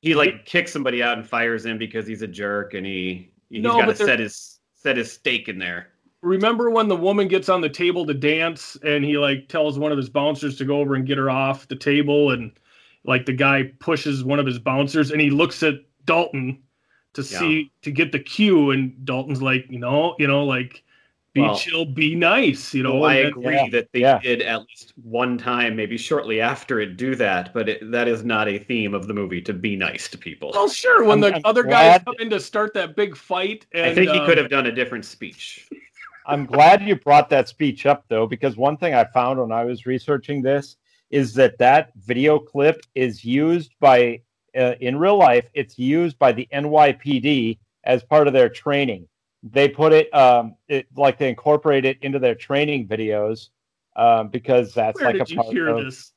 he 0.00 0.14
like 0.14 0.44
kicks 0.46 0.72
somebody 0.72 1.02
out 1.02 1.16
and 1.16 1.26
fires 1.26 1.64
him 1.64 1.78
because 1.78 2.06
he's 2.06 2.22
a 2.22 2.26
jerk 2.26 2.74
and 2.74 2.84
he 2.84 3.32
he's 3.48 3.62
No, 3.62 3.78
got 3.78 3.86
to 3.86 3.96
set 3.96 4.18
his 4.18 4.58
set 4.74 4.96
his 4.96 5.12
stake 5.12 5.48
in 5.48 5.58
there. 5.58 5.88
Remember 6.22 6.70
when 6.70 6.88
the 6.88 6.96
woman 6.96 7.28
gets 7.28 7.48
on 7.48 7.60
the 7.60 7.68
table 7.68 8.04
to 8.06 8.14
dance 8.14 8.76
and 8.84 9.04
he 9.04 9.16
like 9.18 9.48
tells 9.48 9.78
one 9.78 9.92
of 9.92 9.98
his 9.98 10.08
bouncers 10.08 10.56
to 10.58 10.64
go 10.64 10.80
over 10.80 10.94
and 10.94 11.06
get 11.06 11.18
her 11.18 11.30
off 11.30 11.68
the 11.68 11.76
table 11.76 12.32
and 12.32 12.52
like 13.04 13.26
the 13.26 13.32
guy 13.32 13.64
pushes 13.80 14.24
one 14.24 14.38
of 14.38 14.46
his 14.46 14.58
bouncers 14.58 15.10
and 15.10 15.20
he 15.20 15.30
looks 15.30 15.62
at 15.62 15.74
Dalton 16.04 16.62
to 17.14 17.22
Yeah. 17.22 17.38
see 17.38 17.72
to 17.82 17.90
get 17.90 18.12
the 18.12 18.18
cue 18.18 18.70
and 18.70 19.04
Dalton's 19.04 19.42
like, 19.42 19.66
you 19.68 19.78
know, 19.78 20.14
you 20.18 20.26
know, 20.26 20.44
like 20.44 20.82
be 21.34 21.40
Well- 21.40 21.56
chill, 21.56 21.86
be 21.86 22.14
nice, 22.14 22.74
you 22.74 22.82
know. 22.82 22.96
Well, 22.96 23.04
I 23.10 23.14
agree 23.14 23.54
Yeah, 23.54 23.68
that 23.70 23.88
they 23.92 24.00
yeah. 24.00 24.18
did 24.22 24.42
at 24.42 24.60
least 24.68 24.92
one 25.02 25.38
time, 25.38 25.74
maybe 25.74 25.96
shortly 25.96 26.42
after 26.42 26.78
it, 26.80 26.98
do 26.98 27.14
that, 27.14 27.54
but 27.54 27.70
it, 27.70 27.90
that 27.90 28.06
is 28.06 28.22
not 28.22 28.48
a 28.48 28.58
theme 28.58 28.92
of 28.92 29.06
the 29.06 29.14
movie 29.14 29.40
to 29.42 29.54
be 29.54 29.74
nice 29.74 30.08
to 30.08 30.18
people. 30.18 30.50
Well, 30.52 30.68
sure. 30.68 31.04
When 31.04 31.22
I'm- 31.24 31.32
the 31.32 31.36
I'm 31.36 31.42
other 31.46 31.62
guys 31.62 32.02
come 32.04 32.16
in 32.18 32.28
to 32.30 32.40
start 32.40 32.74
that 32.74 32.96
big 32.96 33.16
fight, 33.16 33.64
and 33.72 33.86
I 33.86 33.94
think 33.94 34.10
he 34.10 34.18
um, 34.18 34.26
could 34.26 34.36
have 34.36 34.50
done 34.50 34.66
a 34.66 34.72
different 34.72 35.04
speech. 35.06 35.68
I'm 36.26 36.44
glad 36.46 36.82
you 36.82 36.96
brought 36.96 37.30
that 37.30 37.48
speech 37.48 37.86
up 37.86 38.04
though, 38.08 38.26
because 38.26 38.56
one 38.56 38.76
thing 38.76 38.94
I 38.94 39.04
found 39.04 39.40
when 39.40 39.52
I 39.52 39.64
was 39.64 39.86
researching 39.86 40.42
this 40.42 40.76
is 41.10 41.34
that 41.34 41.58
that 41.58 41.92
video 41.96 42.38
clip 42.38 42.82
is 42.94 43.24
used 43.24 43.72
by 43.80 44.20
uh, 44.56 44.74
in 44.80 44.98
real 44.98 45.16
life. 45.16 45.48
It's 45.54 45.78
used 45.78 46.18
by 46.18 46.32
the 46.32 46.48
NYPD 46.52 47.58
as 47.84 48.02
part 48.02 48.26
of 48.26 48.32
their 48.32 48.48
training. 48.48 49.08
They 49.42 49.68
put 49.68 49.92
it, 49.92 50.12
um, 50.14 50.54
it 50.68 50.86
like 50.96 51.18
they 51.18 51.28
incorporate 51.28 51.84
it 51.84 51.98
into 52.02 52.18
their 52.18 52.34
training 52.34 52.86
videos 52.86 53.48
um, 53.96 54.28
because 54.28 54.72
that's 54.74 55.00
Where 55.00 55.06
like 55.06 55.18
did 55.18 55.30
a 55.30 55.30
you 55.30 55.36
part 55.36 55.52
hear 55.52 55.68
of. 55.68 55.84
this? 55.84 56.12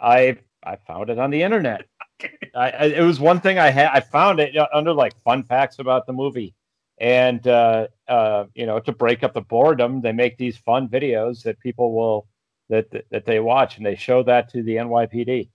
I 0.00 0.38
I 0.62 0.76
found 0.76 1.10
it 1.10 1.18
on 1.18 1.30
the 1.30 1.42
internet. 1.42 1.86
I, 2.54 2.70
I, 2.70 2.84
it 2.86 3.02
was 3.02 3.20
one 3.20 3.40
thing 3.40 3.58
I 3.58 3.70
had. 3.70 3.90
I 3.92 4.00
found 4.00 4.40
it 4.40 4.56
uh, 4.56 4.66
under 4.72 4.92
like 4.92 5.20
fun 5.22 5.42
facts 5.44 5.78
about 5.78 6.06
the 6.06 6.12
movie, 6.12 6.54
and 6.98 7.46
uh, 7.46 7.88
uh, 8.08 8.44
you 8.54 8.66
know, 8.66 8.80
to 8.80 8.92
break 8.92 9.22
up 9.22 9.34
the 9.34 9.40
boredom, 9.40 10.00
they 10.00 10.12
make 10.12 10.36
these 10.36 10.56
fun 10.56 10.88
videos 10.88 11.42
that 11.42 11.58
people 11.60 11.94
will 11.94 12.26
that 12.68 12.90
that, 12.90 13.04
that 13.10 13.24
they 13.24 13.40
watch, 13.40 13.76
and 13.76 13.86
they 13.86 13.96
show 13.96 14.22
that 14.24 14.50
to 14.50 14.62
the 14.62 14.76
NYPD. 14.76 15.48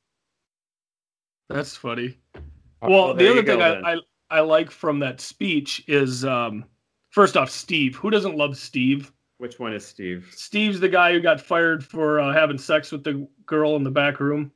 That's 1.50 1.76
funny. 1.76 2.18
Uh, 2.36 2.40
Well, 2.82 2.90
well, 2.90 3.14
the 3.14 3.30
other 3.30 3.36
you 3.38 3.44
go, 3.44 3.58
thing 3.58 3.62
I. 3.62 3.94
I 3.94 3.98
I 4.34 4.40
like 4.40 4.72
from 4.72 4.98
that 5.00 5.22
speech 5.22 5.84
is 5.88 6.26
um, 6.26 6.66
first 7.12 7.38
off, 7.38 7.52
Steve. 7.52 7.96
Who 7.98 8.10
doesn't 8.10 8.36
love 8.36 8.58
Steve? 8.58 9.12
Which 9.38 9.60
one 9.60 9.74
is 9.74 9.86
Steve? 9.86 10.32
Steve's 10.36 10.80
the 10.80 10.90
guy 10.90 11.14
who 11.14 11.20
got 11.20 11.40
fired 11.40 11.86
for 11.86 12.20
uh, 12.20 12.34
having 12.34 12.58
sex 12.58 12.92
with 12.92 13.04
the 13.04 13.28
girl 13.46 13.76
in 13.76 13.84
the 13.84 13.92
back 13.92 14.20
room. 14.20 14.52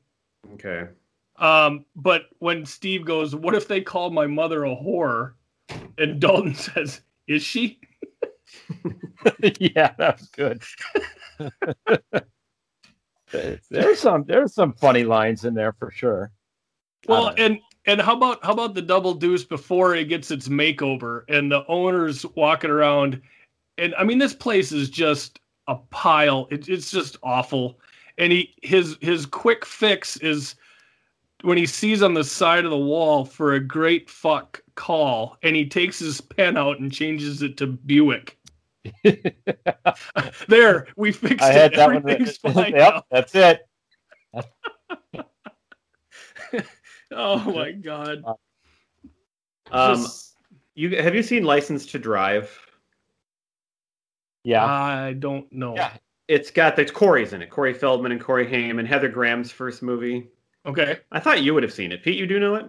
Okay. 0.54 0.88
Um, 1.36 1.86
but 1.96 2.24
when 2.40 2.66
Steve 2.66 3.06
goes, 3.06 3.36
"What 3.36 3.54
if 3.54 3.68
they 3.68 3.82
called 3.82 4.16
my 4.16 4.26
mother 4.26 4.66
a 4.66 4.76
whore?" 4.76 5.34
and 6.00 6.20
Dalton 6.20 6.56
says, 6.56 7.02
"Is 7.28 7.44
she?" 7.44 7.80
yeah, 9.60 9.94
that 10.00 10.20
was 10.20 10.30
good. 10.30 10.64
there's 13.70 14.00
some 14.00 14.24
there's 14.26 14.56
some 14.56 14.74
funny 14.74 15.04
lines 15.04 15.46
in 15.46 15.54
there 15.54 15.74
for 15.74 15.92
sure. 15.92 16.32
Well, 17.08 17.34
and 17.38 17.60
and 17.86 18.02
how 18.02 18.16
about 18.16 18.44
how 18.44 18.54
about 18.54 18.74
the 18.74 18.82
double 18.82 19.14
deuce 19.14 19.44
before 19.44 19.96
it 19.96 20.10
gets 20.10 20.30
its 20.30 20.48
makeover 20.48 21.24
and 21.30 21.52
the 21.52 21.66
owners 21.68 22.26
walking 22.36 22.70
around, 22.70 23.22
and 23.78 23.96
I 23.96 24.04
mean 24.04 24.18
this 24.18 24.34
place 24.34 24.72
is 24.72 24.90
just 24.90 25.40
a 25.68 25.76
pile. 25.76 26.48
It, 26.52 26.70
it's 26.70 26.92
just 26.92 27.18
awful. 27.24 27.80
And 28.18 28.32
he 28.32 28.54
his 28.62 28.98
his 29.02 29.26
quick 29.26 29.66
fix 29.66 30.18
is 30.18 30.56
when 31.44 31.58
he 31.58 31.66
sees 31.66 32.02
on 32.02 32.14
the 32.14 32.24
side 32.24 32.66
of 32.66 32.72
the 32.72 32.78
wall 32.78 33.24
for 33.24 33.54
a 33.54 33.60
great 33.60 34.10
fuck 34.10 34.62
call, 34.76 35.38
and 35.44 35.56
he 35.56 35.68
takes 35.68 36.00
his 36.00 36.20
pen 36.20 36.58
out 36.58 36.80
and 36.80 36.92
changes 36.92 37.42
it 37.42 37.58
to 37.58 37.68
Buick. 37.68 38.38
there, 40.48 40.88
we 40.96 41.12
fixed 41.12 41.44
I 41.44 41.54
it. 41.54 41.76
that 41.76 41.88
one. 41.88 41.98
Everything's 41.98 42.38
fine 42.38 42.56
yep, 42.76 42.94
now. 42.94 43.04
that's 43.12 43.36
it. 43.36 43.68
Oh 47.12 47.40
my 47.54 47.72
god. 47.72 48.24
Um, 49.72 49.96
Just- 49.98 50.36
you 50.76 51.02
have 51.02 51.16
you 51.16 51.24
seen 51.24 51.44
License 51.44 51.86
to 51.88 52.00
Drive? 52.00 52.58
Yeah, 54.44 54.64
I 54.66 55.14
don't 55.14 55.52
know. 55.52 55.76
Yeah. 55.76 55.92
It's 56.28 56.52
got 56.52 56.76
the 56.76 56.86
Corey's 56.86 57.34
in 57.34 57.42
it. 57.42 57.50
Corey 57.50 57.74
Feldman 57.74 58.12
and 58.12 58.22
Corey 58.22 58.48
Haim 58.48 58.80
and 58.80 58.88
Heather 58.88 59.10
Graham's 59.10 59.52
first 59.52 59.82
movie. 59.82 60.30
Okay. 60.66 61.00
I 61.12 61.20
thought 61.20 61.42
you 61.42 61.54
would 61.54 61.64
have 61.64 61.74
seen 61.74 61.92
it. 61.92 62.04
Pete, 62.04 62.18
you 62.18 62.28
do 62.28 62.40
know 62.40 62.56
it? 62.56 62.66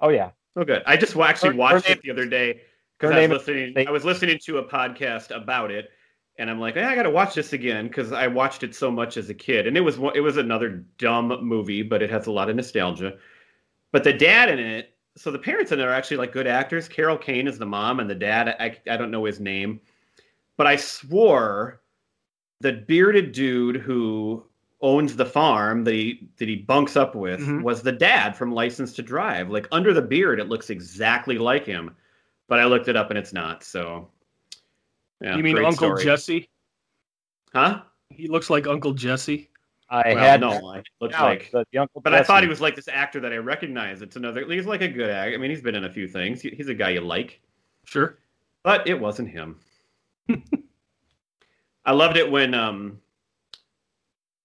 oh 0.00 0.08
yeah. 0.10 0.30
Oh, 0.56 0.64
good. 0.64 0.82
I 0.86 0.96
just 0.96 1.16
actually 1.16 1.50
Her- 1.50 1.56
watched 1.56 1.86
her 1.86 1.92
it 1.94 2.02
the 2.02 2.10
other 2.10 2.26
day 2.26 2.62
because 2.98 3.14
I 3.14 3.20
was 3.26 3.38
listening. 3.46 3.74
they- 3.74 3.86
I 3.86 3.90
was 3.90 4.04
listening 4.04 4.38
to 4.44 4.58
a 4.58 4.64
podcast 4.64 5.34
about 5.34 5.70
it, 5.70 5.90
and 6.38 6.50
I'm 6.50 6.58
like, 6.60 6.76
"Eh, 6.76 6.86
I 6.86 6.94
got 6.94 7.04
to 7.04 7.10
watch 7.10 7.34
this 7.34 7.52
again 7.52 7.86
because 7.88 8.12
I 8.12 8.26
watched 8.26 8.62
it 8.62 8.74
so 8.74 8.90
much 8.90 9.16
as 9.16 9.30
a 9.30 9.34
kid, 9.34 9.66
and 9.66 9.76
it 9.76 9.80
was 9.80 9.96
it 10.14 10.20
was 10.20 10.36
another 10.38 10.84
dumb 10.98 11.28
movie, 11.42 11.82
but 11.82 12.02
it 12.02 12.10
has 12.10 12.26
a 12.26 12.32
lot 12.32 12.50
of 12.50 12.56
nostalgia. 12.56 13.16
But 13.92 14.04
the 14.04 14.12
dad 14.12 14.48
in 14.48 14.58
it, 14.58 14.94
so 15.16 15.30
the 15.30 15.38
parents 15.38 15.72
in 15.72 15.80
it 15.80 15.84
are 15.84 15.92
actually 15.92 16.18
like 16.18 16.32
good 16.32 16.46
actors. 16.46 16.88
Carol 16.88 17.18
Kane 17.18 17.48
is 17.48 17.58
the 17.58 17.66
mom, 17.66 18.00
and 18.00 18.08
the 18.08 18.14
dad, 18.14 18.48
I 18.60 18.76
I 18.90 18.96
don't 18.96 19.10
know 19.10 19.24
his 19.24 19.40
name, 19.40 19.80
but 20.56 20.66
I 20.66 20.76
swore 20.76 21.80
the 22.60 22.72
bearded 22.72 23.32
dude 23.32 23.76
who 23.76 24.44
owns 24.82 25.14
the 25.16 25.26
farm 25.26 25.84
that 25.84 25.92
he 25.94 26.28
that 26.38 26.48
he 26.48 26.56
bunks 26.56 26.96
up 26.96 27.14
with 27.14 27.40
Mhm. 27.40 27.62
was 27.62 27.82
the 27.82 27.92
dad 27.92 28.36
from 28.36 28.52
License 28.52 28.94
to 28.94 29.02
Drive. 29.02 29.50
Like 29.50 29.68
under 29.72 29.92
the 29.92 30.00
beard, 30.02 30.40
it 30.40 30.48
looks 30.48 30.70
exactly 30.70 31.36
like 31.36 31.66
him, 31.66 31.94
but 32.48 32.58
I 32.60 32.64
looked 32.64 32.88
it 32.88 32.96
up 32.96 33.10
and 33.10 33.18
it's 33.18 33.32
not. 33.32 33.62
So, 33.64 34.10
yeah, 35.20 35.36
you 35.36 35.42
mean 35.42 35.58
Uncle 35.58 35.72
story. 35.74 36.04
Jesse? 36.04 36.48
Huh? 37.52 37.82
He 38.08 38.28
looks 38.28 38.48
like 38.48 38.66
Uncle 38.66 38.94
Jesse. 38.94 39.49
I 39.92 40.14
well, 40.14 40.18
had 40.24 40.40
no, 40.40 40.52
it 40.76 40.86
looks 41.00 41.14
Yeah, 41.14 41.22
like. 41.24 41.50
the, 41.50 41.64
the 41.72 41.78
Uncle 41.78 42.00
But 42.00 42.14
I 42.14 42.22
thought 42.22 42.42
he 42.44 42.48
was 42.48 42.60
like 42.60 42.76
this 42.76 42.86
actor 42.86 43.18
that 43.20 43.32
I 43.32 43.38
recognize. 43.38 44.02
It's 44.02 44.14
another. 44.16 44.46
He's 44.46 44.64
like 44.66 44.82
a 44.82 44.88
good 44.88 45.10
actor. 45.10 45.34
I 45.34 45.36
mean, 45.36 45.50
he's 45.50 45.62
been 45.62 45.74
in 45.74 45.84
a 45.84 45.90
few 45.90 46.06
things. 46.06 46.40
He- 46.40 46.50
He's 46.50 46.68
a 46.68 46.74
guy 46.74 46.90
you 46.90 47.00
like. 47.00 47.40
Sure. 47.84 48.18
but 48.62 48.86
it 48.86 48.98
wasn't 49.00 49.28
him. 49.30 49.58
I 51.84 51.92
loved 51.92 52.16
it 52.16 52.30
when 52.30 52.54
um 52.54 53.00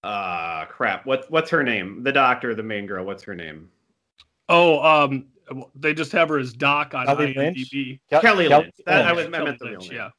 uh 0.02 0.64
crap, 0.66 1.06
what 1.06 1.30
what's 1.30 1.50
her 1.50 1.62
name? 1.62 2.02
The 2.02 2.12
doctor, 2.12 2.54
the 2.54 2.62
main 2.62 2.86
girl, 2.86 3.04
what's 3.04 3.22
her 3.24 3.34
name? 3.34 3.68
Oh, 4.48 4.80
um, 4.82 5.26
they 5.74 5.92
just 5.94 6.12
have 6.12 6.28
her 6.28 6.38
as 6.38 6.52
Doc 6.52 6.94
on 6.94 7.06
Kelly 7.06 7.34
Lynch? 7.34 7.70
IMDb. 7.72 8.00
Kel- 8.10 8.20
Kelly 8.20 8.48
Kel- 8.48 8.60
Lynch. 8.62 8.74
That, 8.86 9.06
I 9.06 9.12
was 9.12 9.26
I 9.26 9.30
Kelly 9.30 9.44
meant 9.44 9.58
the 9.58 9.64
real 9.66 9.74
Lynch, 9.78 9.90
name. 9.90 9.96
Yeah. 9.98 10.10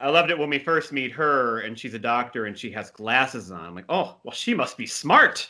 I 0.00 0.10
loved 0.10 0.30
it 0.30 0.38
when 0.38 0.50
we 0.50 0.58
first 0.58 0.92
meet 0.92 1.10
her 1.12 1.60
and 1.60 1.78
she's 1.78 1.94
a 1.94 1.98
doctor 1.98 2.46
and 2.46 2.56
she 2.56 2.70
has 2.70 2.90
glasses 2.90 3.50
on. 3.50 3.64
I'm 3.64 3.74
like, 3.74 3.86
oh, 3.88 4.16
well, 4.22 4.32
she 4.32 4.54
must 4.54 4.76
be 4.76 4.86
smart. 4.86 5.48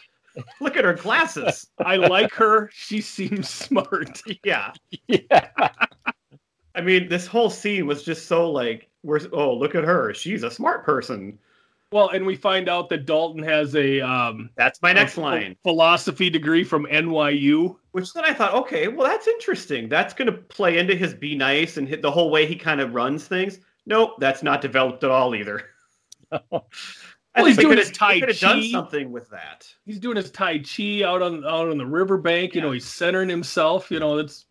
Look 0.60 0.76
at 0.76 0.84
her 0.84 0.94
glasses. 0.94 1.66
I 1.84 1.96
like 1.96 2.32
her. 2.32 2.70
She 2.72 3.00
seems 3.00 3.48
smart. 3.48 4.22
yeah. 4.44 4.72
yeah. 5.06 5.48
I 6.74 6.80
mean, 6.80 7.08
this 7.08 7.26
whole 7.26 7.50
scene 7.50 7.86
was 7.86 8.02
just 8.02 8.26
so 8.26 8.50
like, 8.50 8.88
we're 9.02 9.20
oh, 9.32 9.54
look 9.54 9.74
at 9.74 9.84
her. 9.84 10.14
She's 10.14 10.42
a 10.44 10.50
smart 10.50 10.84
person. 10.84 11.38
Well, 11.90 12.10
and 12.10 12.26
we 12.26 12.36
find 12.36 12.68
out 12.68 12.90
that 12.90 13.06
Dalton 13.06 13.42
has 13.42 13.74
a 13.74 14.00
um 14.00 14.50
That's 14.56 14.80
my 14.82 14.92
next 14.92 15.16
line. 15.16 15.56
philosophy 15.62 16.30
degree 16.30 16.64
from 16.64 16.86
NYU. 16.86 17.76
Which 17.92 18.12
then 18.12 18.24
I 18.24 18.32
thought, 18.32 18.54
okay, 18.54 18.88
well, 18.88 19.08
that's 19.08 19.26
interesting. 19.26 19.88
That's 19.88 20.14
going 20.14 20.26
to 20.26 20.38
play 20.38 20.78
into 20.78 20.94
his 20.94 21.14
be 21.14 21.34
nice 21.34 21.78
and 21.78 21.88
hit 21.88 22.02
the 22.02 22.10
whole 22.10 22.30
way 22.30 22.46
he 22.46 22.56
kind 22.56 22.80
of 22.80 22.94
runs 22.94 23.26
things. 23.26 23.60
Nope, 23.88 24.16
that's 24.20 24.42
not 24.42 24.60
developed 24.60 25.02
at 25.02 25.10
all 25.10 25.34
either. 25.34 25.62
I 26.32 26.40
Well, 26.50 26.62
think 27.34 27.48
he's 27.48 27.56
doing 27.56 27.68
could've- 27.76 27.88
his 27.88 27.96
Tai 27.96 28.14
they 28.14 28.20
could 28.20 28.28
have 28.28 28.38
done 28.38 28.62
something 28.64 29.10
with 29.12 29.30
that. 29.30 29.66
He's 29.86 29.98
doing 29.98 30.16
his 30.16 30.30
Tai 30.30 30.58
Chi 30.58 31.02
out 31.04 31.22
on 31.22 31.44
out 31.44 31.68
on 31.70 31.78
the 31.78 31.86
riverbank. 31.86 32.54
You 32.54 32.60
know, 32.60 32.70
he's 32.70 32.86
centering 32.86 33.28
himself. 33.28 33.90
You 33.90 33.98
know, 34.00 34.16
that's 34.16 34.46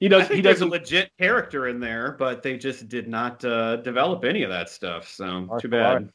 he 0.00 0.08
does. 0.08 0.28
He 0.28 0.40
there's 0.40 0.60
a 0.60 0.66
legit 0.66 1.10
character 1.18 1.68
in 1.68 1.80
there, 1.80 2.12
but 2.18 2.42
they 2.42 2.56
just 2.58 2.88
did 2.88 3.08
not 3.08 3.44
uh, 3.44 3.76
develop 3.76 4.24
any 4.24 4.42
of 4.42 4.50
that 4.50 4.68
stuff. 4.68 5.08
So 5.08 5.26
Martial 5.42 5.60
too 5.60 5.68
bad. 5.68 5.84
arts. 5.86 6.12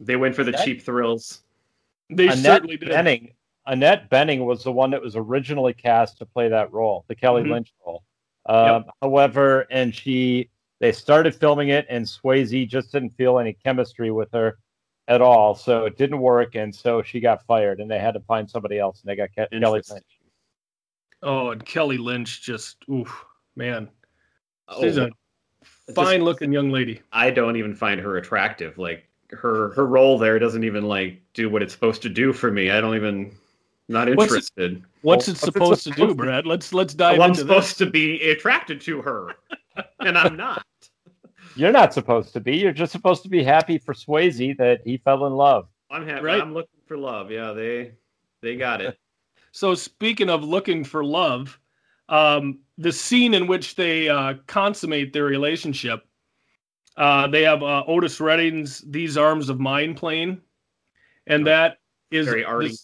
They 0.00 0.16
went 0.16 0.34
for 0.34 0.44
the 0.44 0.52
That- 0.52 0.64
cheap 0.64 0.82
thrills. 0.82 1.42
They 2.10 2.24
Annette 2.28 2.38
certainly 2.44 2.76
did. 2.76 2.88
Bening. 2.88 3.34
Annette 3.66 4.08
Bening 4.10 4.46
was 4.46 4.64
the 4.64 4.72
one 4.72 4.90
that 4.92 5.02
was 5.02 5.14
originally 5.14 5.74
cast 5.74 6.16
to 6.18 6.26
play 6.26 6.48
that 6.48 6.72
role, 6.72 7.04
the 7.08 7.14
Kelly 7.14 7.42
Mhm. 7.42 7.50
Lynch 7.52 7.72
role. 7.86 8.02
Um, 8.46 8.86
However, 9.02 9.66
and 9.70 9.94
she 9.94 10.48
they 10.80 10.92
started 10.92 11.34
filming 11.34 11.68
it, 11.68 11.86
and 11.88 12.04
Swayze 12.04 12.68
just 12.68 12.92
didn't 12.92 13.10
feel 13.16 13.38
any 13.38 13.52
chemistry 13.52 14.10
with 14.10 14.30
her 14.32 14.58
at 15.08 15.20
all, 15.20 15.54
so 15.54 15.86
it 15.86 15.96
didn't 15.96 16.20
work, 16.20 16.54
and 16.54 16.74
so 16.74 17.02
she 17.02 17.18
got 17.20 17.44
fired, 17.46 17.80
and 17.80 17.90
they 17.90 17.98
had 17.98 18.14
to 18.14 18.20
find 18.20 18.48
somebody 18.48 18.78
else, 18.78 19.00
and 19.02 19.08
they 19.10 19.16
got 19.16 19.30
Ke- 19.30 19.50
Kelly 19.50 19.82
Lynch. 19.90 20.04
Oh, 21.22 21.50
and 21.50 21.64
Kelly 21.64 21.96
Lynch 21.98 22.42
just 22.42 22.76
oof, 22.90 23.24
man. 23.56 23.88
Oh, 24.68 24.82
She's 24.82 24.98
a 24.98 25.10
fine 25.94 26.22
looking 26.22 26.52
young 26.52 26.70
lady. 26.70 27.00
I 27.12 27.30
don't 27.30 27.56
even 27.56 27.74
find 27.74 28.00
her 28.00 28.18
attractive. 28.18 28.78
Like 28.78 29.08
her 29.30 29.70
her 29.74 29.86
role 29.86 30.18
there 30.18 30.38
doesn't 30.38 30.62
even 30.64 30.84
like 30.84 31.20
do 31.34 31.50
what 31.50 31.62
it's 31.62 31.72
supposed 31.72 32.02
to 32.02 32.08
do 32.08 32.32
for 32.32 32.50
me. 32.52 32.70
I 32.70 32.80
don't 32.80 32.94
even 32.94 33.32
not 33.88 34.08
What's 34.14 34.32
it- 34.32 34.36
interested. 34.36 34.84
What's 35.02 35.02
Well, 35.02 35.14
it 35.14 35.16
what's 35.16 35.28
it 35.28 35.36
supposed 35.38 35.84
to 35.84 35.90
do, 35.92 36.06
to- 36.08 36.14
Brad? 36.14 36.46
Let's 36.46 36.72
let's 36.72 36.94
dive 36.94 37.18
Well, 37.18 37.26
I'm 37.28 37.34
supposed 37.34 37.70
this. 37.70 37.78
to 37.78 37.86
be 37.90 38.20
attracted 38.30 38.80
to 38.82 39.00
her, 39.02 39.34
and 40.00 40.16
I'm 40.18 40.36
not. 40.36 40.64
You're 41.56 41.72
not 41.72 41.92
supposed 41.92 42.32
to 42.34 42.40
be. 42.40 42.56
You're 42.56 42.72
just 42.72 42.92
supposed 42.92 43.22
to 43.24 43.28
be 43.28 43.42
happy 43.42 43.78
for 43.78 43.94
Swayze 43.94 44.56
that 44.58 44.80
he 44.84 44.98
fell 44.98 45.26
in 45.26 45.32
love. 45.34 45.68
I'm 45.90 46.06
happy. 46.06 46.22
Right. 46.22 46.40
I'm 46.40 46.54
looking 46.54 46.80
for 46.86 46.96
love. 46.96 47.30
Yeah, 47.30 47.52
they 47.52 47.92
they 48.42 48.56
got 48.56 48.80
it. 48.80 48.98
So 49.50 49.74
speaking 49.74 50.28
of 50.28 50.44
looking 50.44 50.84
for 50.84 51.02
love, 51.02 51.58
um, 52.08 52.60
the 52.76 52.92
scene 52.92 53.32
in 53.32 53.46
which 53.46 53.74
they 53.74 54.08
uh, 54.08 54.34
consummate 54.46 55.12
their 55.12 55.24
relationship, 55.24 56.06
uh, 56.96 57.26
they 57.28 57.42
have 57.42 57.62
uh, 57.62 57.82
Otis 57.88 58.20
Redding's 58.20 58.80
"These 58.82 59.16
Arms 59.16 59.48
of 59.48 59.58
Mine" 59.58 59.94
playing, 59.94 60.42
and 61.26 61.46
that 61.46 61.78
is 62.10 62.26
Very 62.26 62.42
the, 62.42 62.78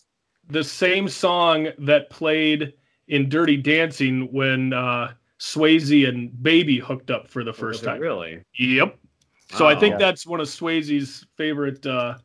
the 0.48 0.64
same 0.64 1.08
song 1.08 1.68
that 1.78 2.10
played 2.10 2.72
in 3.08 3.28
Dirty 3.28 3.58
Dancing 3.58 4.32
when 4.32 4.72
uh, 4.72 5.12
Swayze 5.44 6.08
and 6.08 6.42
Baby 6.42 6.78
hooked 6.78 7.10
up 7.10 7.28
for 7.28 7.44
the 7.44 7.52
first 7.52 7.84
time. 7.84 8.00
Really? 8.00 8.40
Yep. 8.54 8.98
So 9.50 9.66
I 9.66 9.78
think 9.78 9.92
Wow. 9.92 9.98
that's 9.98 10.26
one 10.26 10.40
of 10.40 10.46
Swayze's 10.48 11.26
favorite 11.36 11.84
uh, 11.84 12.16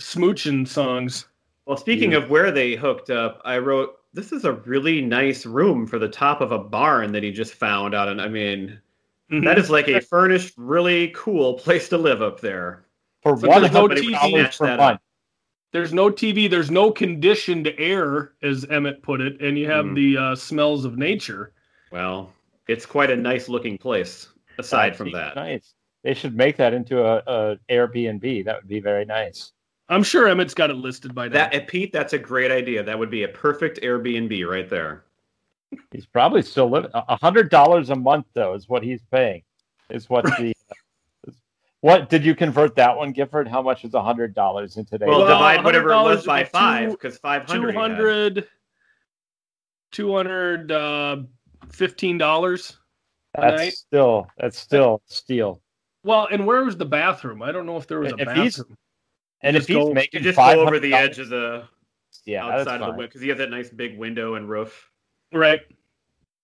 smooching 0.00 0.66
songs. 0.66 1.26
Well, 1.66 1.76
speaking 1.76 2.14
of 2.14 2.30
where 2.30 2.50
they 2.50 2.74
hooked 2.74 3.10
up, 3.10 3.42
I 3.44 3.58
wrote 3.58 3.96
this 4.14 4.32
is 4.32 4.46
a 4.46 4.54
really 4.54 5.02
nice 5.02 5.44
room 5.44 5.86
for 5.86 5.98
the 5.98 6.08
top 6.08 6.40
of 6.40 6.50
a 6.50 6.58
barn 6.58 7.12
that 7.12 7.22
he 7.22 7.30
just 7.30 7.52
found 7.54 7.94
out. 7.94 8.08
And 8.08 8.20
I 8.20 8.28
mean, 8.28 8.80
Mhm. 9.30 9.44
that 9.44 9.58
is 9.58 9.68
like 9.68 9.86
a 9.88 10.00
furnished, 10.00 10.54
really 10.56 11.08
cool 11.14 11.54
place 11.54 11.90
to 11.90 11.98
live 11.98 12.22
up 12.22 12.40
there. 12.40 12.86
For 13.22 13.36
So 13.36 13.46
one 13.46 13.60
there's 13.60 13.74
no 13.74 13.88
TV. 13.88 14.12
dollars 14.12 14.56
per 14.56 14.98
There's 15.70 15.92
no 15.92 16.08
TV. 16.10 16.48
There's 16.48 16.70
no 16.70 16.90
conditioned 16.90 17.74
air, 17.76 18.32
as 18.40 18.64
Emmett 18.70 19.02
put 19.02 19.20
it, 19.20 19.38
and 19.42 19.58
you 19.58 19.66
have 19.70 19.84
Mhm. 19.84 19.94
the 19.94 20.16
uh, 20.16 20.34
smells 20.34 20.86
of 20.86 20.96
nature. 20.96 21.52
Well, 21.92 22.32
it's 22.68 22.86
quite 22.86 23.10
a 23.10 23.16
nice 23.16 23.48
looking 23.48 23.78
place. 23.78 24.28
Aside 24.58 24.96
from 24.96 25.10
That'd 25.12 25.28
that, 25.28 25.34
be 25.34 25.40
nice. 25.40 25.74
They 26.04 26.14
should 26.14 26.36
make 26.36 26.56
that 26.56 26.74
into 26.74 27.02
a, 27.04 27.22
a 27.26 27.58
Airbnb. 27.70 28.44
That 28.44 28.56
would 28.62 28.68
be 28.68 28.80
very 28.80 29.04
nice. 29.04 29.52
I'm 29.88 30.02
sure 30.02 30.28
Emmett's 30.28 30.54
got 30.54 30.70
it 30.70 30.76
listed 30.76 31.14
by 31.14 31.28
now. 31.28 31.34
that 31.34 31.54
uh, 31.54 31.60
Pete, 31.66 31.92
that's 31.92 32.12
a 32.12 32.18
great 32.18 32.50
idea. 32.50 32.82
That 32.82 32.98
would 32.98 33.10
be 33.10 33.22
a 33.22 33.28
perfect 33.28 33.80
Airbnb 33.80 34.46
right 34.46 34.68
there. 34.68 35.04
He's 35.90 36.06
probably 36.06 36.42
still 36.42 36.70
living. 36.70 36.90
A 36.94 37.16
hundred 37.16 37.50
dollars 37.50 37.90
a 37.90 37.96
month, 37.96 38.26
though, 38.34 38.54
is 38.54 38.68
what 38.68 38.82
he's 38.82 39.02
paying. 39.10 39.42
Is 39.90 40.08
what 40.08 40.24
the. 40.24 40.54
What 41.80 42.08
did 42.08 42.24
you 42.24 42.34
convert 42.34 42.74
that 42.74 42.96
one, 42.96 43.12
Gifford? 43.12 43.46
How 43.46 43.62
much 43.62 43.84
is 43.84 43.94
a 43.94 44.02
hundred 44.02 44.34
dollars 44.34 44.76
in 44.76 44.84
today's? 44.84 45.08
Well, 45.08 45.20
Well, 45.20 45.28
divide 45.28 45.62
whatever 45.62 45.92
it 45.92 46.02
was 46.02 46.26
by 46.26 46.42
five 46.42 46.90
because 46.90 47.18
five 47.18 47.44
hundred. 47.44 47.72
200 47.72 48.48
200 49.92 50.72
uh, 50.72 51.16
$15 51.72 52.76
that's 53.34 53.56
night. 53.56 53.72
still 53.72 54.26
that's 54.38 54.58
still 54.58 55.02
steal. 55.06 55.60
Well, 56.04 56.28
and 56.30 56.46
where 56.46 56.64
was 56.64 56.76
the 56.76 56.84
bathroom? 56.86 57.42
I 57.42 57.52
don't 57.52 57.66
know 57.66 57.76
if 57.76 57.86
there 57.86 58.00
was 58.00 58.12
a 58.12 58.16
If 58.16 58.28
he's- 58.32 58.58
bathroom. 58.58 58.76
And 59.42 59.54
Just 59.56 59.70
if 59.70 59.76
he's 59.76 59.84
go- 59.84 59.88
You 59.88 59.94
making 59.94 60.22
just 60.24 60.36
go 60.36 60.60
over 60.66 60.80
the 60.80 60.92
edge 60.94 61.20
of 61.20 61.28
the 61.28 61.68
yeah, 62.24 62.44
that's 62.48 62.62
outside 62.62 62.80
of 62.80 62.86
the 62.88 62.92
window 62.92 63.06
because 63.06 63.20
he 63.20 63.28
has 63.28 63.38
that 63.38 63.50
nice 63.50 63.70
big 63.70 63.96
window 63.96 64.34
and 64.34 64.48
roof. 64.48 64.90
Right. 65.32 65.60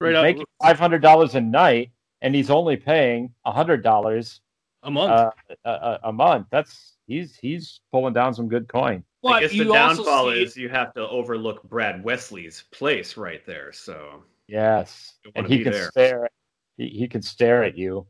Right 0.00 0.10
He's 0.10 0.16
up 0.16 0.22
making 0.22 0.44
five 0.62 0.78
hundred 0.78 1.02
dollars 1.02 1.34
a 1.34 1.40
night, 1.40 1.90
and 2.22 2.34
he's 2.36 2.50
only 2.50 2.76
paying 2.76 3.34
a 3.44 3.50
hundred 3.52 3.82
dollars 3.82 4.40
a 4.84 4.90
month. 4.92 5.10
uh, 5.10 5.30
a, 5.64 5.70
a, 5.70 6.00
a 6.04 6.12
month. 6.12 6.46
That's 6.50 6.92
he's 7.08 7.34
he's 7.36 7.80
pulling 7.90 8.14
down 8.14 8.32
some 8.32 8.46
good 8.48 8.68
coin. 8.68 9.02
I 9.26 9.40
guess 9.40 9.50
the 9.50 9.64
downfall 9.64 10.30
see- 10.30 10.42
is 10.42 10.56
you 10.56 10.68
have 10.68 10.94
to 10.94 11.08
overlook 11.08 11.64
Brad 11.64 12.04
Wesley's 12.04 12.62
place 12.70 13.16
right 13.16 13.44
there. 13.44 13.72
So 13.72 14.22
Yes, 14.48 15.14
and 15.34 15.46
he 15.46 15.62
can 15.62 15.72
there. 15.72 15.90
stare. 15.90 16.28
He, 16.76 16.88
he 16.88 17.08
can 17.08 17.22
stare 17.22 17.62
at 17.64 17.76
you. 17.78 18.06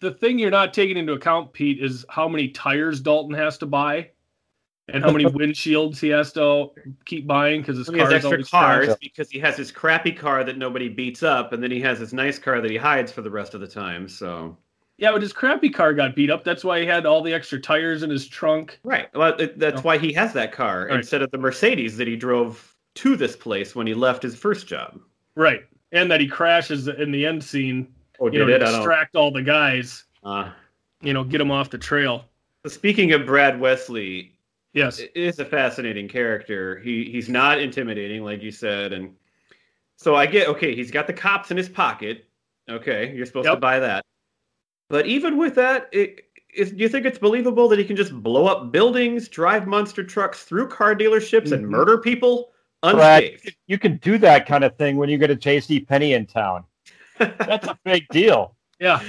the 0.00 0.12
thing 0.12 0.38
you're 0.38 0.50
not 0.50 0.72
taking 0.74 0.96
into 0.96 1.12
account, 1.12 1.52
Pete, 1.52 1.82
is 1.82 2.04
how 2.08 2.28
many 2.28 2.48
tires 2.48 3.00
Dalton 3.00 3.34
has 3.34 3.58
to 3.58 3.66
buy, 3.66 4.10
and 4.88 5.02
how 5.04 5.10
many 5.10 5.24
windshields 5.32 5.98
he 5.98 6.08
has 6.08 6.32
to 6.34 6.70
keep 7.04 7.26
buying 7.26 7.60
because 7.60 7.78
his 7.78 7.88
he 7.88 7.98
has 7.98 8.04
car's 8.08 8.12
extra 8.14 8.30
always 8.32 8.48
cars 8.50 8.86
crashed. 8.86 9.00
because 9.00 9.30
he 9.30 9.38
has 9.40 9.56
his 9.56 9.72
crappy 9.72 10.12
car 10.12 10.44
that 10.44 10.58
nobody 10.58 10.88
beats 10.88 11.22
up, 11.22 11.52
and 11.52 11.62
then 11.62 11.70
he 11.70 11.80
has 11.80 11.98
his 11.98 12.12
nice 12.12 12.38
car 12.38 12.60
that 12.60 12.70
he 12.70 12.76
hides 12.76 13.10
for 13.12 13.22
the 13.22 13.30
rest 13.30 13.54
of 13.54 13.60
the 13.60 13.66
time. 13.68 14.08
So 14.08 14.56
Yeah, 14.96 15.12
but 15.12 15.22
his 15.22 15.32
crappy 15.32 15.70
car 15.70 15.92
got 15.92 16.14
beat 16.14 16.30
up. 16.30 16.44
That's 16.44 16.64
why 16.64 16.80
he 16.80 16.86
had 16.86 17.04
all 17.04 17.20
the 17.22 17.32
extra 17.34 17.60
tires 17.60 18.02
in 18.04 18.10
his 18.10 18.28
trunk. 18.28 18.78
right, 18.84 19.08
well, 19.14 19.34
it, 19.40 19.58
that's 19.58 19.82
No. 19.82 19.88
why 19.88 19.98
he 19.98 20.12
has 20.12 20.32
that 20.34 20.52
car 20.52 20.86
Right. 20.86 20.98
instead 21.00 21.20
of 21.22 21.30
the 21.30 21.38
Mercedes 21.38 21.96
that 21.96 22.06
he 22.06 22.14
drove 22.16 22.74
to 22.96 23.16
this 23.16 23.34
place 23.36 23.74
when 23.74 23.86
he 23.88 23.94
left 23.94 24.22
his 24.22 24.36
first 24.36 24.68
job. 24.68 25.00
Right, 25.34 25.64
and 25.92 26.10
that 26.10 26.20
he 26.20 26.26
crashes 26.28 26.88
in 26.88 27.10
the 27.12 27.24
end 27.26 27.42
scene. 27.42 27.88
Oh, 28.20 28.30
You 28.30 28.40
know, 28.40 28.46
did 28.46 28.58
to 28.60 28.64
it? 28.64 28.68
I 28.68 28.70
don't. 28.72 28.80
distract 28.80 29.16
all 29.16 29.30
the 29.30 29.42
guys. 29.42 30.04
Uh, 30.22 30.50
You 31.02 31.12
know, 31.12 31.24
get 31.24 31.38
them 31.38 31.50
off 31.50 31.70
the 31.70 31.78
trail. 31.78 32.24
speaking 32.66 33.12
of 33.12 33.26
Brad 33.26 33.60
Wesley, 33.60 34.32
Yes. 34.72 34.98
it 34.98 35.12
is 35.14 35.38
a 35.38 35.44
fascinating 35.44 36.08
character. 36.08 36.78
He 36.78 37.04
he's 37.10 37.28
not 37.28 37.60
intimidating, 37.60 38.24
like 38.24 38.42
you 38.42 38.50
said, 38.50 38.92
and 38.92 39.14
so 39.96 40.14
I 40.16 40.26
get 40.26 40.48
okay. 40.48 40.74
He's 40.74 40.90
got 40.90 41.06
the 41.06 41.12
cops 41.12 41.50
in 41.50 41.56
his 41.56 41.68
pocket. 41.68 42.24
Okay, 42.68 43.12
you're 43.14 43.26
supposed 43.26 43.46
to 43.46 43.56
buy 43.56 43.78
that. 43.80 44.02
But 44.88 45.06
even 45.06 45.36
with 45.36 45.54
that, 45.56 45.88
it, 45.92 46.24
is, 46.54 46.70
do 46.70 46.78
you 46.78 46.88
think 46.88 47.04
it's 47.06 47.18
believable 47.18 47.68
that 47.68 47.78
he 47.78 47.84
can 47.84 47.96
just 47.96 48.12
blow 48.22 48.46
up 48.46 48.72
buildings, 48.72 49.28
drive 49.28 49.66
monster 49.66 50.02
trucks 50.02 50.44
through 50.44 50.68
car 50.68 50.94
dealerships, 50.94 51.52
and 51.52 51.66
Mhm. 51.66 51.68
murder 51.70 51.98
people 51.98 52.46
Brad, 52.46 52.53
unscathed? 52.84 53.56
you 53.66 53.78
can 53.78 53.96
do 53.98 54.18
that 54.18 54.46
kind 54.46 54.64
of 54.64 54.76
thing 54.76 54.96
when 54.96 55.08
you 55.08 55.18
get 55.18 55.30
a 55.30 55.34
J.C. 55.34 55.80
Penney 55.80 56.14
in 56.14 56.26
town. 56.26 56.64
That's 57.18 57.66
a 57.66 57.78
big 57.84 58.06
deal. 58.08 58.56
Yeah. 58.80 59.02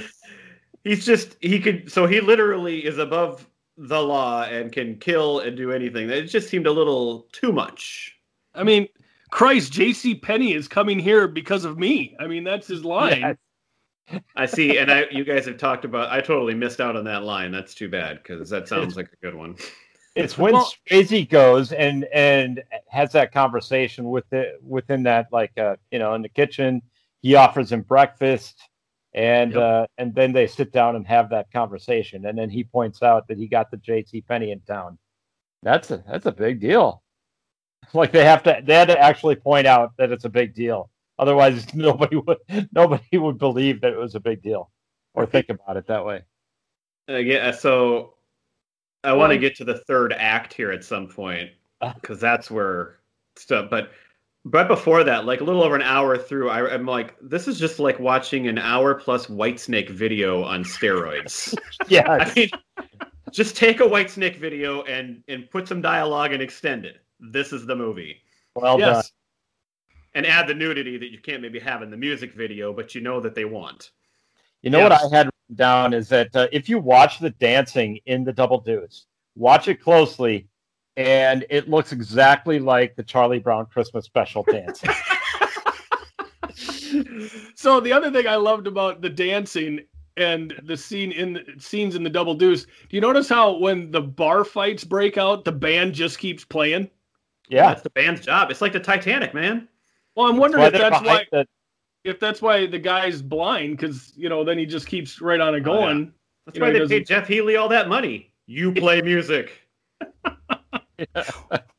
He's 0.84 1.04
just 1.04 1.36
he 1.40 1.58
could 1.60 1.90
so 1.90 2.06
he 2.06 2.20
literally 2.20 2.84
is 2.84 2.98
above 2.98 3.48
the 3.76 4.00
law 4.00 4.44
and 4.44 4.72
can 4.72 4.98
kill 4.98 5.40
and 5.40 5.56
do 5.56 5.72
anything. 5.72 6.08
It 6.08 6.24
just 6.24 6.48
seemed 6.48 6.66
a 6.66 6.72
little 6.72 7.26
too 7.32 7.52
much. 7.52 8.16
I 8.54 8.62
mean, 8.62 8.88
Christ, 9.30 9.72
J.C. 9.72 10.14
Penney 10.14 10.54
is 10.54 10.68
coming 10.68 10.98
here 10.98 11.28
because 11.28 11.64
of 11.64 11.78
me. 11.78 12.16
I 12.18 12.26
mean, 12.26 12.44
that's 12.44 12.68
his 12.68 12.84
line. 12.84 13.20
Yeah. 13.20 13.34
I 14.36 14.46
see, 14.46 14.78
and 14.78 14.90
I 14.90 15.06
you 15.10 15.24
guys 15.24 15.46
have 15.46 15.58
talked 15.58 15.84
about. 15.84 16.12
I 16.12 16.20
totally 16.20 16.54
missed 16.54 16.80
out 16.80 16.96
on 16.96 17.04
that 17.04 17.24
line. 17.24 17.50
That's 17.50 17.74
too 17.74 17.88
bad 17.88 18.22
because 18.22 18.48
that 18.50 18.68
sounds 18.68 18.96
like 18.96 19.12
a 19.12 19.16
good 19.16 19.34
one. 19.34 19.56
It's 20.16 20.38
when 20.38 20.54
Well- 20.54 20.72
Swayze 20.90 21.28
goes 21.28 21.72
and 21.72 22.04
and 22.12 22.62
has 22.88 23.12
that 23.12 23.32
conversation 23.32 24.08
with 24.10 24.32
it 24.32 24.56
within 24.62 25.02
that 25.04 25.26
like 25.30 25.56
uh 25.58 25.76
you 25.90 25.98
know 25.98 26.14
in 26.14 26.22
the 26.22 26.28
kitchen. 26.28 26.82
He 27.22 27.34
offers 27.34 27.72
him 27.72 27.82
breakfast, 27.82 28.56
and 29.12 29.52
Yep. 29.52 29.60
uh, 29.62 29.86
and 29.98 30.14
then 30.14 30.32
they 30.32 30.46
sit 30.46 30.70
down 30.72 30.94
and 30.96 31.06
have 31.06 31.30
that 31.30 31.50
conversation. 31.50 32.26
And 32.26 32.38
then 32.38 32.50
he 32.50 32.62
points 32.62 33.02
out 33.02 33.26
that 33.28 33.36
he 33.38 33.48
got 33.48 33.70
the 33.70 33.78
J.C. 33.78 34.20
Penney 34.20 34.52
in 34.52 34.60
town. 34.60 34.98
That's 35.62 35.90
a 35.90 36.04
that's 36.08 36.26
a 36.26 36.32
big 36.32 36.60
deal. 36.60 37.02
Like 37.94 38.10
they 38.10 38.24
have 38.24 38.42
to 38.44 38.60
they 38.64 38.74
had 38.74 38.88
to 38.88 38.98
actually 38.98 39.36
point 39.36 39.66
out 39.66 39.92
that 39.98 40.10
it's 40.10 40.24
a 40.24 40.28
big 40.28 40.54
deal. 40.54 40.90
Otherwise, 41.18 41.72
nobody 41.74 42.16
would 42.16 42.38
nobody 42.72 43.16
would 43.18 43.38
believe 43.38 43.80
that 43.82 43.92
it 43.92 43.98
was 43.98 44.14
a 44.16 44.20
big 44.20 44.42
deal 44.42 44.70
or 45.14 45.24
think 45.24 45.48
about 45.50 45.76
it 45.76 45.86
that 45.86 46.04
way. 46.04 46.22
Uh, 47.08 47.16
yeah, 47.16 47.52
so 47.52 48.15
I 49.06 49.12
want 49.12 49.32
to 49.32 49.38
get 49.38 49.54
to 49.56 49.64
the 49.64 49.78
third 49.78 50.12
act 50.12 50.52
here 50.52 50.72
at 50.72 50.84
some 50.84 51.06
point 51.06 51.50
uh. 51.80 51.92
because 51.94 52.20
that's 52.20 52.50
where 52.50 52.98
stuff. 53.36 53.70
But 53.70 53.90
but 54.44 54.68
before 54.68 55.02
that, 55.04 55.24
like 55.24 55.40
a 55.40 55.44
little 55.44 55.62
over 55.62 55.74
an 55.74 55.82
hour 55.82 56.16
through, 56.16 56.50
I, 56.50 56.72
I'm 56.72 56.86
like, 56.86 57.16
this 57.20 57.48
is 57.48 57.58
just 57.58 57.78
like 57.80 57.98
watching 57.98 58.46
an 58.46 58.58
hour 58.58 58.94
plus 58.94 59.26
Whitesnake 59.26 59.90
video 59.90 60.42
on 60.44 60.64
steroids. 60.64 61.54
Yeah, 61.88 62.10
I 62.10 62.32
mean, 62.34 62.50
just 63.30 63.56
take 63.56 63.80
a 63.80 63.84
Whitesnake 63.84 64.38
video 64.38 64.82
and 64.82 65.22
and 65.28 65.48
put 65.50 65.68
some 65.68 65.80
dialogue 65.80 66.32
and 66.32 66.42
extend 66.42 66.84
it. 66.84 67.00
This 67.20 67.52
is 67.52 67.66
the 67.66 67.76
movie. 67.76 68.22
well 68.54 68.78
done. 68.78 68.94
yes. 68.94 69.12
And 70.14 70.26
add 70.26 70.48
the 70.48 70.54
nudity 70.54 70.96
that 70.96 71.12
you 71.12 71.18
can't 71.18 71.42
maybe 71.42 71.58
have 71.60 71.82
in 71.82 71.90
the 71.90 71.96
music 71.96 72.32
video, 72.32 72.72
but 72.72 72.94
you 72.94 73.02
know 73.02 73.20
that 73.20 73.34
they 73.34 73.44
want. 73.44 73.90
You 74.66 74.72
know 74.72 74.82
what 74.82 74.90
I 74.90 75.16
had 75.16 75.26
written 75.26 75.54
down 75.54 75.94
is 75.94 76.08
that 76.08 76.34
uh, 76.34 76.48
if 76.50 76.68
you 76.68 76.80
watch 76.80 77.20
the 77.20 77.30
dancing 77.30 78.00
in 78.06 78.24
the 78.24 78.32
Double 78.32 78.58
Deuce, 78.58 79.06
watch 79.36 79.68
it 79.68 79.80
closely, 79.80 80.48
and 80.96 81.46
it 81.50 81.70
looks 81.70 81.92
exactly 81.92 82.58
like 82.58 82.96
the 82.96 83.04
Charlie 83.04 83.38
Brown 83.38 83.66
Christmas 83.66 84.06
special 84.06 84.42
dancing. 84.42 84.90
so 87.54 87.78
the 87.78 87.92
other 87.92 88.10
thing 88.10 88.26
I 88.26 88.34
loved 88.34 88.66
about 88.66 89.02
the 89.02 89.08
dancing 89.08 89.82
and 90.16 90.52
the 90.64 90.76
scene 90.76 91.12
in 91.12 91.34
the 91.34 91.44
scenes 91.58 91.94
in 91.94 92.02
the 92.02 92.10
double 92.10 92.34
deuce, 92.34 92.64
do 92.64 92.96
you 92.96 93.00
notice 93.00 93.28
how 93.28 93.56
when 93.58 93.92
the 93.92 94.02
bar 94.02 94.42
fights 94.42 94.82
break 94.82 95.16
out, 95.16 95.44
the 95.44 95.52
band 95.52 95.94
just 95.94 96.18
keeps 96.18 96.44
playing? 96.44 96.90
Yeah. 97.48 97.70
it's 97.70 97.82
the 97.82 97.90
band's 97.90 98.22
job. 98.22 98.50
It's 98.50 98.60
like 98.60 98.72
the 98.72 98.80
Titanic, 98.80 99.32
man. 99.32 99.68
Well, 100.16 100.26
I'm 100.26 100.38
wondering 100.38 100.64
if 100.64 100.72
they're 100.72 100.90
that's 100.90 101.06
why 101.06 101.24
the- 101.30 101.46
if 102.06 102.20
that's 102.20 102.40
why 102.40 102.66
the 102.66 102.78
guy's 102.78 103.20
blind 103.20 103.76
because 103.76 104.12
you 104.16 104.28
know 104.28 104.44
then 104.44 104.58
he 104.58 104.66
just 104.66 104.86
keeps 104.86 105.20
right 105.20 105.40
on 105.40 105.54
it 105.54 105.66
Oh, 105.66 105.74
yeah. 105.74 105.80
going. 105.80 106.12
That's 106.46 106.58
You 106.58 106.62
why 106.64 106.72
he 106.72 106.78
they 106.78 106.86
paid 106.86 107.06
Jeff 107.06 107.26
Healey 107.28 107.56
all 107.56 107.68
that 107.68 107.88
money. 107.88 108.32
You 108.46 108.72
play 108.84 109.02
music. 109.02 109.52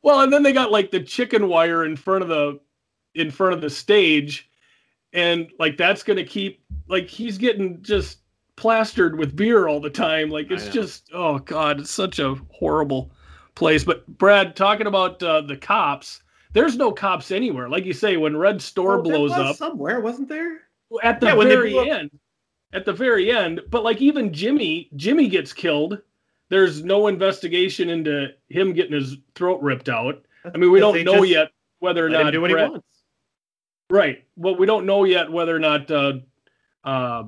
Well, 0.02 0.20
and 0.20 0.32
then 0.32 0.42
they 0.42 0.52
got 0.52 0.70
like 0.70 0.90
the 0.90 1.02
chicken 1.02 1.48
wire 1.48 1.84
in 1.84 1.96
front 1.96 2.22
of 2.22 2.28
the 2.28 2.60
in 3.14 3.30
front 3.30 3.52
of 3.52 3.60
the 3.60 3.68
stage, 3.68 4.48
and 5.12 5.50
like 5.58 5.76
that's 5.76 6.02
gonna 6.02 6.24
keep 6.24 6.62
like 6.88 7.08
he's 7.08 7.36
getting 7.36 7.82
just 7.82 8.18
plastered 8.56 9.18
with 9.18 9.36
beer 9.36 9.66
all 9.68 9.80
the 9.80 9.90
time. 9.90 10.30
Like 10.30 10.50
it's 10.50 10.68
just 10.68 11.10
oh 11.12 11.38
god, 11.40 11.80
it's 11.80 11.90
such 11.90 12.20
a 12.20 12.36
horrible 12.52 13.10
place. 13.54 13.84
But 13.84 14.06
Brad, 14.18 14.54
talking 14.56 14.86
about 14.86 15.22
uh, 15.22 15.40
the 15.42 15.56
cops, 15.56 16.22
there's 16.58 16.76
no 16.76 16.90
cops 16.90 17.30
anywhere. 17.30 17.68
Like 17.68 17.84
you 17.84 17.92
say, 17.92 18.16
when 18.16 18.36
Red 18.36 18.60
Store 18.60 18.96
there 18.96 19.02
blows 19.02 19.30
up 19.30 19.56
somewhere, 19.56 20.00
wasn't 20.00 20.28
there? 20.28 20.62
at 21.02 21.20
the 21.20 21.26
Yeah, 21.26 21.34
very 21.36 21.90
end, 21.90 22.10
at 22.72 22.84
the 22.84 22.92
very 22.92 23.30
end. 23.30 23.60
But 23.70 23.84
like 23.84 24.00
even 24.00 24.32
Jimmy, 24.32 24.90
Jimmy 24.96 25.28
gets 25.28 25.52
killed. 25.52 26.00
There's 26.48 26.82
no 26.82 27.06
investigation 27.06 27.90
into 27.90 28.28
him 28.48 28.72
getting 28.72 28.94
his 28.94 29.18
throat 29.34 29.60
ripped 29.60 29.88
out. 29.88 30.24
I 30.44 30.56
mean, 30.56 30.72
we 30.72 30.80
don't 30.80 31.04
know 31.04 31.22
yet 31.22 31.50
whether 31.78 32.04
or 32.04 32.08
not 32.08 32.30
do 32.32 32.40
what 32.40 32.50
Brett- 32.50 32.66
he 32.66 32.70
wants. 32.72 32.86
right. 33.90 34.24
Well, 34.36 34.56
we 34.56 34.66
don't 34.66 34.86
know 34.86 35.04
yet 35.04 35.30
whether 35.30 35.54
or 35.54 35.58
not 35.60 35.90
uh, 35.90 36.14
uh, 36.82 37.24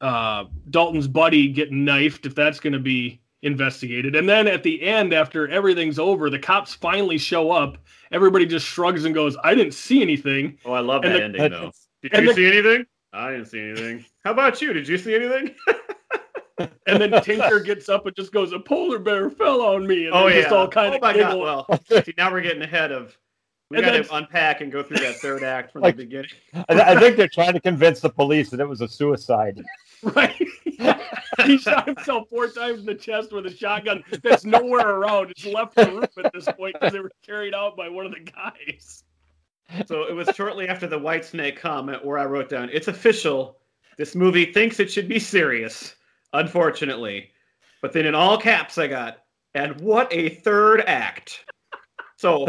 uh, 0.00 0.44
Dalton's 0.70 1.08
buddy 1.08 1.48
getting 1.48 1.84
knifed, 1.84 2.26
if 2.26 2.34
that's 2.34 2.60
going 2.60 2.74
to 2.74 2.78
be 2.78 3.21
investigated. 3.42 4.14
And 4.16 4.28
then 4.28 4.46
at 4.48 4.62
the 4.62 4.82
end, 4.82 5.12
after 5.12 5.48
everything's 5.48 5.98
over, 5.98 6.30
the 6.30 6.38
cops 6.38 6.74
finally 6.74 7.18
show 7.18 7.50
up. 7.50 7.78
Everybody 8.12 8.46
just 8.46 8.66
shrugs 8.66 9.04
and 9.04 9.14
goes, 9.14 9.36
"I 9.42 9.54
didn't 9.54 9.74
see 9.74 10.02
anything." 10.02 10.58
Oh, 10.64 10.72
I 10.72 10.80
love 10.80 11.04
And 11.04 11.14
that 11.14 11.18
the- 11.18 11.24
ending 11.24 11.50
though. 11.50 11.72
Did 12.02 12.14
and 12.14 12.22
you 12.24 12.28
the- 12.30 12.34
see 12.34 12.46
anything? 12.46 12.86
I 13.12 13.30
didn't 13.32 13.46
see 13.46 13.60
anything. 13.60 14.04
How 14.24 14.30
about 14.32 14.60
you? 14.62 14.72
Did 14.72 14.88
you 14.88 14.98
see 14.98 15.14
anything? 15.14 15.54
And 16.86 17.00
then 17.00 17.10
Tinker 17.22 17.60
gets 17.60 17.88
up 17.88 18.06
and 18.06 18.14
just 18.14 18.30
goes, 18.32 18.52
"A 18.52 18.58
polar 18.58 18.98
bear 18.98 19.30
fell 19.30 19.62
on 19.62 19.86
me," 19.86 20.06
and 20.06 20.14
oh 20.14 20.28
they 20.28 20.36
yeah. 20.36 20.42
just 20.42 20.52
all 20.54 20.68
kind 20.68 20.92
oh 20.92 20.96
of 20.96 21.02
my 21.02 21.12
giggle. 21.12 21.44
god. 21.44 21.64
Well, 21.90 22.02
see, 22.04 22.14
now 22.16 22.30
we're 22.30 22.42
getting 22.42 22.62
ahead 22.62 22.92
of. 22.92 23.16
We 23.70 23.80
got 23.80 23.92
to 23.92 24.14
unpack 24.14 24.60
and 24.60 24.70
go 24.70 24.82
through 24.82 24.98
that 24.98 25.16
third 25.16 25.42
act 25.42 25.72
from 25.72 25.80
Like- 25.80 25.96
the 25.96 26.04
beginning. 26.04 26.30
I, 26.68 26.92
I 26.92 27.00
think 27.00 27.16
they're 27.16 27.26
trying 27.26 27.54
to 27.54 27.60
convince 27.60 28.00
the 28.00 28.10
police 28.10 28.50
that 28.50 28.60
it 28.60 28.68
was 28.68 28.80
a 28.82 28.86
suicide. 28.86 29.62
Right. 30.02 30.36
he 31.46 31.58
shot 31.58 31.86
himself 31.86 32.28
four 32.28 32.48
times 32.48 32.80
in 32.80 32.86
the 32.86 32.94
chest 32.94 33.32
with 33.32 33.46
a 33.46 33.54
shotgun 33.54 34.02
that's 34.22 34.44
nowhere 34.44 34.88
around. 34.88 35.30
It's 35.30 35.44
left 35.44 35.74
the 35.74 35.90
roof 35.90 36.24
at 36.24 36.32
this 36.32 36.46
point 36.56 36.74
because 36.74 36.92
they 36.92 37.00
were 37.00 37.12
carried 37.24 37.54
out 37.54 37.76
by 37.76 37.88
one 37.88 38.06
of 38.06 38.12
the 38.12 38.20
guys. 38.20 39.04
So 39.86 40.02
it 40.02 40.12
was 40.12 40.28
shortly 40.34 40.68
after 40.68 40.86
the 40.86 40.98
White 40.98 41.24
Snake 41.24 41.58
comment 41.58 42.04
where 42.04 42.18
I 42.18 42.24
wrote 42.24 42.48
down, 42.48 42.68
"It's 42.72 42.88
official. 42.88 43.58
This 43.96 44.14
movie 44.14 44.52
thinks 44.52 44.80
it 44.80 44.90
should 44.90 45.08
be 45.08 45.18
serious. 45.18 45.96
Unfortunately, 46.34 47.30
but 47.80 47.92
then 47.92 48.06
in 48.06 48.14
all 48.14 48.38
caps 48.38 48.78
I 48.78 48.86
got, 48.86 49.24
and 49.54 49.80
what 49.80 50.12
a 50.12 50.30
third 50.30 50.82
act." 50.86 51.44
So 52.16 52.46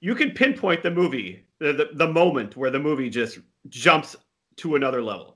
you 0.00 0.14
can 0.14 0.32
pinpoint 0.32 0.82
the 0.82 0.90
movie, 0.90 1.46
the, 1.58 1.72
the 1.72 1.88
the 1.94 2.08
moment 2.08 2.56
where 2.56 2.70
the 2.70 2.78
movie 2.78 3.10
just 3.10 3.38
jumps 3.68 4.16
to 4.56 4.76
another 4.76 5.02
level. 5.02 5.35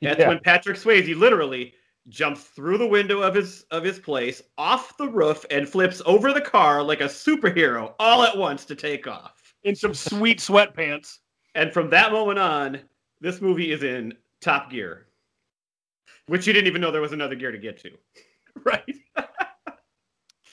That's 0.00 0.18
Yeah. 0.20 0.28
when 0.28 0.40
Patrick 0.40 0.76
Swayze 0.76 1.16
literally 1.16 1.74
jumps 2.08 2.44
through 2.44 2.78
the 2.78 2.86
window 2.86 3.20
of 3.20 3.34
his 3.34 3.64
of 3.70 3.84
his 3.84 3.98
place, 3.98 4.40
off 4.56 4.96
the 4.96 5.08
roof, 5.08 5.44
and 5.50 5.68
flips 5.68 6.00
over 6.06 6.32
the 6.32 6.40
car 6.40 6.82
like 6.82 7.00
a 7.00 7.04
superhero 7.04 7.94
all 7.98 8.22
at 8.22 8.36
once 8.36 8.64
to 8.66 8.74
take 8.74 9.06
off. 9.06 9.54
In 9.64 9.74
some 9.74 9.92
sweet 9.94 10.38
sweatpants. 10.38 11.18
And 11.54 11.72
from 11.72 11.90
that 11.90 12.12
moment 12.12 12.38
on, 12.38 12.80
this 13.20 13.40
movie 13.40 13.72
is 13.72 13.82
in 13.82 14.14
top 14.40 14.70
gear, 14.70 15.08
which 16.26 16.46
you 16.46 16.52
didn't 16.52 16.68
even 16.68 16.80
know 16.80 16.90
there 16.92 17.00
was 17.00 17.12
another 17.12 17.34
gear 17.34 17.50
to 17.52 17.58
get 17.58 17.78
to. 17.82 17.90
Right. 18.64 18.84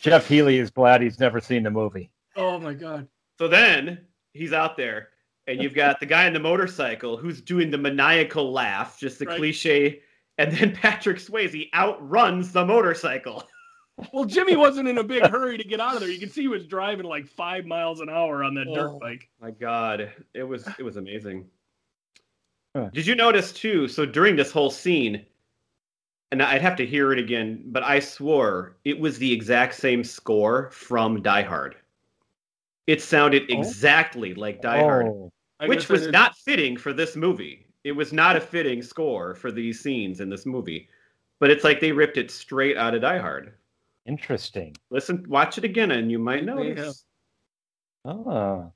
Jeff 0.01 0.27
Healey 0.27 0.59
is 0.59 0.69
glad 0.69 1.01
he's 1.01 1.19
never 1.19 1.39
seen 1.41 1.63
the 1.63 1.71
movie. 1.71 2.11
Oh 2.35 2.59
my 2.59 2.73
god. 2.75 3.07
So 3.39 3.47
then 3.47 4.05
he's 4.33 4.53
out 4.53 4.77
there, 4.77 5.09
and 5.47 5.61
you've 5.61 5.73
got 5.75 5.99
the 5.99 6.05
guy 6.05 6.25
on 6.27 6.33
the 6.33 6.39
motorcycle 6.39 7.17
who's 7.17 7.41
doing 7.41 7.69
the 7.71 7.77
maniacal 7.77 8.51
laugh, 8.51 8.99
just 8.99 9.19
the 9.19 9.25
Right. 9.25 9.37
cliche. 9.37 10.01
And 10.37 10.51
then 10.51 10.73
Patrick 10.75 11.17
Swayze 11.17 11.69
outruns 11.73 12.51
the 12.51 12.65
motorcycle. 12.65 13.43
Well, 14.11 14.25
Jimmy 14.25 14.57
wasn't 14.57 14.89
in 14.89 14.97
a 14.97 15.03
big 15.05 15.25
hurry 15.27 15.57
to 15.57 15.63
get 15.63 15.79
out 15.79 15.93
of 15.93 16.01
there. 16.01 16.09
You 16.09 16.19
can 16.19 16.27
see 16.29 16.41
he 16.41 16.47
was 16.49 16.65
driving 16.67 17.05
like 17.05 17.25
five 17.25 17.65
miles 17.65 18.01
an 18.01 18.09
hour 18.09 18.43
on 18.43 18.53
that 18.55 18.67
Oh. 18.67 18.75
dirt 18.75 18.99
bike. 18.99 19.29
My 19.39 19.51
God, 19.51 20.11
it 20.33 20.43
was 20.43 20.67
it 20.77 20.83
was 20.83 20.97
amazing. 20.97 21.45
Huh. 22.75 22.89
Did 22.93 23.07
you 23.07 23.15
notice 23.15 23.53
too? 23.53 23.87
So 23.87 24.05
during 24.05 24.35
this 24.35 24.51
whole 24.51 24.69
scene, 24.69 25.25
and 26.33 26.43
I'd 26.43 26.61
have 26.61 26.75
to 26.75 26.85
hear 26.85 27.13
it 27.13 27.19
again, 27.19 27.63
but 27.67 27.83
I 27.83 28.01
swore 28.01 28.75
it 28.83 28.99
was 28.99 29.17
the 29.17 29.31
exact 29.31 29.75
same 29.75 30.03
score 30.03 30.69
from 30.71 31.21
Die 31.21 31.43
Hard. 31.43 31.77
It 32.87 33.01
sounded 33.01 33.43
Oh. 33.43 33.57
exactly 33.59 34.33
like 34.33 34.61
Die 34.61 34.77
Hard, 34.77 35.05
Oh, 35.07 35.31
I 35.31 35.34
which 35.65 35.89
was 35.89 36.01
didn't- 36.07 36.35
fitting 36.35 36.77
for 36.77 36.93
this 36.93 37.15
movie. 37.15 37.67
It 37.83 37.91
was 37.91 38.11
not 38.11 38.35
a 38.35 38.41
fitting 38.41 38.81
score 38.81 39.35
for 39.35 39.51
these 39.51 39.79
scenes 39.79 40.19
in 40.19 40.29
this 40.29 40.45
movie. 40.45 40.89
But 41.39 41.51
it's 41.51 41.63
like 41.63 41.79
they 41.79 41.91
ripped 41.91 42.17
it 42.17 42.31
straight 42.31 42.77
out 42.77 42.95
of 42.95 43.01
Die 43.01 43.17
Hard. 43.17 43.53
interesting. 44.07 44.75
Listen, 44.91 45.25
watch 45.27 45.57
it 45.57 45.63
again, 45.63 45.91
and 45.91 46.11
you 46.11 46.19
might 46.19 46.45
notice. 46.45 46.79
have- 48.05 48.13
Oh, 48.13 48.71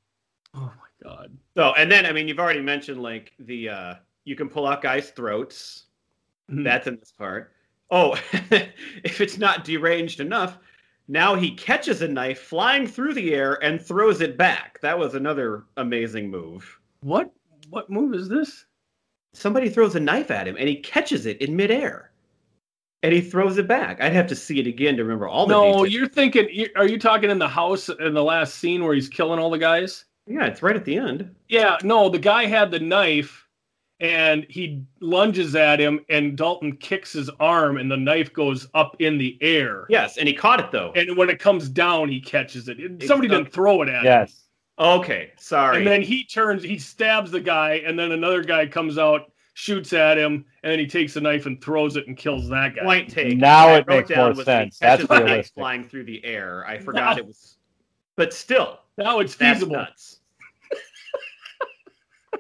Oh 0.56 0.74
my 0.78 0.90
god. 1.04 1.38
So, 1.56 1.74
and 1.76 1.92
then 1.92 2.06
I 2.06 2.12
mean, 2.12 2.28
you've 2.28 2.40
already 2.40 2.62
mentioned 2.62 3.02
like 3.02 3.34
the 3.40 3.70
uh 3.70 3.96
you 4.26 4.36
can 4.36 4.50
pull 4.50 4.66
out 4.68 4.82
guys' 4.82 5.12
throats. 5.12 5.86
Mhm. 6.52 6.64
That's 6.64 6.88
in 6.88 6.96
this 6.98 7.12
part. 7.12 7.54
Oh, 7.92 8.14
if 9.04 9.22
it's 9.22 9.38
not 9.38 9.64
deranged 9.64 10.20
enough, 10.20 10.58
now 11.10 11.36
he 11.36 11.52
catches 11.52 12.02
a 12.02 12.08
knife 12.08 12.40
flying 12.40 12.88
through 12.88 13.16
the 13.16 13.34
air 13.34 13.62
and 13.64 13.82
throws 13.82 14.22
it 14.22 14.38
back. 14.38 14.80
That 14.82 14.98
was 14.98 15.16
another 15.16 15.64
amazing 15.76 16.30
move. 16.30 16.80
What 17.02 17.32
what 17.70 17.90
move 17.90 18.14
is 18.14 18.30
this? 18.30 18.66
Somebody 19.34 19.70
throws 19.70 19.96
a 19.96 20.00
knife 20.00 20.32
at 20.32 20.48
him 20.48 20.56
and 20.58 20.70
he 20.70 20.76
catches 20.78 21.26
it 21.26 21.42
in 21.42 21.56
midair. 21.56 22.12
And 23.02 23.14
he 23.14 23.22
throws 23.22 23.58
it 23.58 23.68
back. 23.68 24.02
I'd 24.02 24.14
have 24.14 24.28
to 24.28 24.36
see 24.36 24.60
it 24.60 24.68
again 24.68 24.98
to 24.98 25.04
remember 25.04 25.28
all 25.28 25.46
the 25.48 25.54
No, 25.54 25.64
details. 25.86 25.90
you're 25.94 26.08
thinking. 26.08 26.68
Are 26.76 26.88
you 26.88 27.00
talking 27.00 27.30
in 27.30 27.40
the 27.40 27.48
house 27.48 27.90
in 27.90 28.14
the 28.14 28.24
last 28.24 28.56
scene 28.56 28.84
where 28.84 28.94
he's 28.94 29.08
killing 29.10 29.40
all 29.40 29.50
the 29.50 29.58
guys? 29.58 30.06
Yeah, 30.28 30.46
it's 30.46 30.62
right 30.62 30.76
at 30.76 30.86
the 30.86 30.98
end. 30.98 31.34
Yeah, 31.48 31.78
no, 31.84 32.10
the 32.10 32.20
guy 32.20 32.46
had 32.46 32.70
the 32.72 32.80
knife 32.80 33.48
and 34.00 34.46
he 34.50 34.84
lunges 35.02 35.56
at 35.56 35.80
him 35.80 36.00
and 36.10 36.38
Dalton 36.38 36.78
kicks 36.78 37.14
his 37.14 37.30
arm 37.40 37.78
and 37.78 37.92
the 37.92 37.98
knife 37.98 38.32
goes 38.34 38.68
up 38.74 38.96
in 39.00 39.18
the 39.18 39.38
air. 39.42 39.86
Yes, 39.90 40.18
and 40.18 40.28
he 40.28 40.34
caught 40.34 40.60
it 40.60 40.72
though. 40.72 40.92
And 40.96 41.18
when 41.18 41.30
it 41.30 41.40
comes 41.40 41.68
down, 41.70 42.10
he 42.10 42.22
catches 42.22 42.70
it. 42.70 42.80
It- 42.80 43.04
Somebody 43.04 43.28
didn't 43.28 43.52
throw 43.52 43.82
it 43.82 43.90
at 43.90 43.96
him. 44.00 44.06
yes. 44.06 44.46
Okay, 44.78 45.32
sorry. 45.38 45.80
And 45.80 45.86
then 45.88 46.02
he 46.02 46.24
turns, 46.24 46.64
he 46.64 46.80
stabs 46.80 47.32
the 47.32 47.42
guy, 47.42 47.82
and 47.86 48.00
then 48.00 48.14
another 48.14 48.42
guy 48.42 48.66
comes 48.66 48.98
out, 48.98 49.30
shoots 49.54 49.92
at 49.92 50.18
him, 50.18 50.46
and 50.64 50.72
then 50.72 50.80
he 50.80 50.88
takes 50.88 51.14
the 51.16 51.20
knife 51.20 51.46
and 51.48 51.62
throws 51.62 51.98
it 51.98 52.08
and 52.08 52.16
kills 52.16 52.48
that 52.48 52.76
guy. 52.78 52.84
point 52.84 53.10
take. 53.10 53.38
Now 53.38 53.66
What 53.66 53.74
I 53.74 53.78
it 53.80 53.88
makes 53.88 54.10
down 54.10 54.36
more 54.36 54.44
sense. 54.46 54.80
That's 54.80 55.06
the 55.06 55.14
knife 55.20 55.26
realistic. 55.26 55.54
flying 55.56 55.84
through 55.84 56.06
the 56.06 56.24
air. 56.24 56.66
I 56.66 56.78
forgot 56.80 57.16
Now- 57.16 57.18
it 57.18 57.28
was, 57.28 57.58
but 58.16 58.34
still, 58.34 58.80
Now 58.98 59.20
it's 59.20 59.36
that's 59.36 59.56
feasible. 59.60 59.76
nuts. 59.76 60.22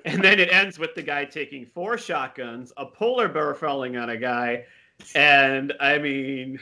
And 0.05 0.23
then 0.23 0.39
it 0.39 0.51
ends 0.51 0.79
with 0.79 0.95
the 0.95 1.01
guy 1.01 1.25
taking 1.25 1.65
four 1.65 1.97
shotguns, 1.97 2.71
a 2.77 2.85
polar 2.85 3.27
bear 3.27 3.53
falling 3.55 3.97
on 3.97 4.09
a 4.09 4.17
guy, 4.17 4.65
and 5.15 5.73
I 5.79 5.97
mean, 5.97 6.59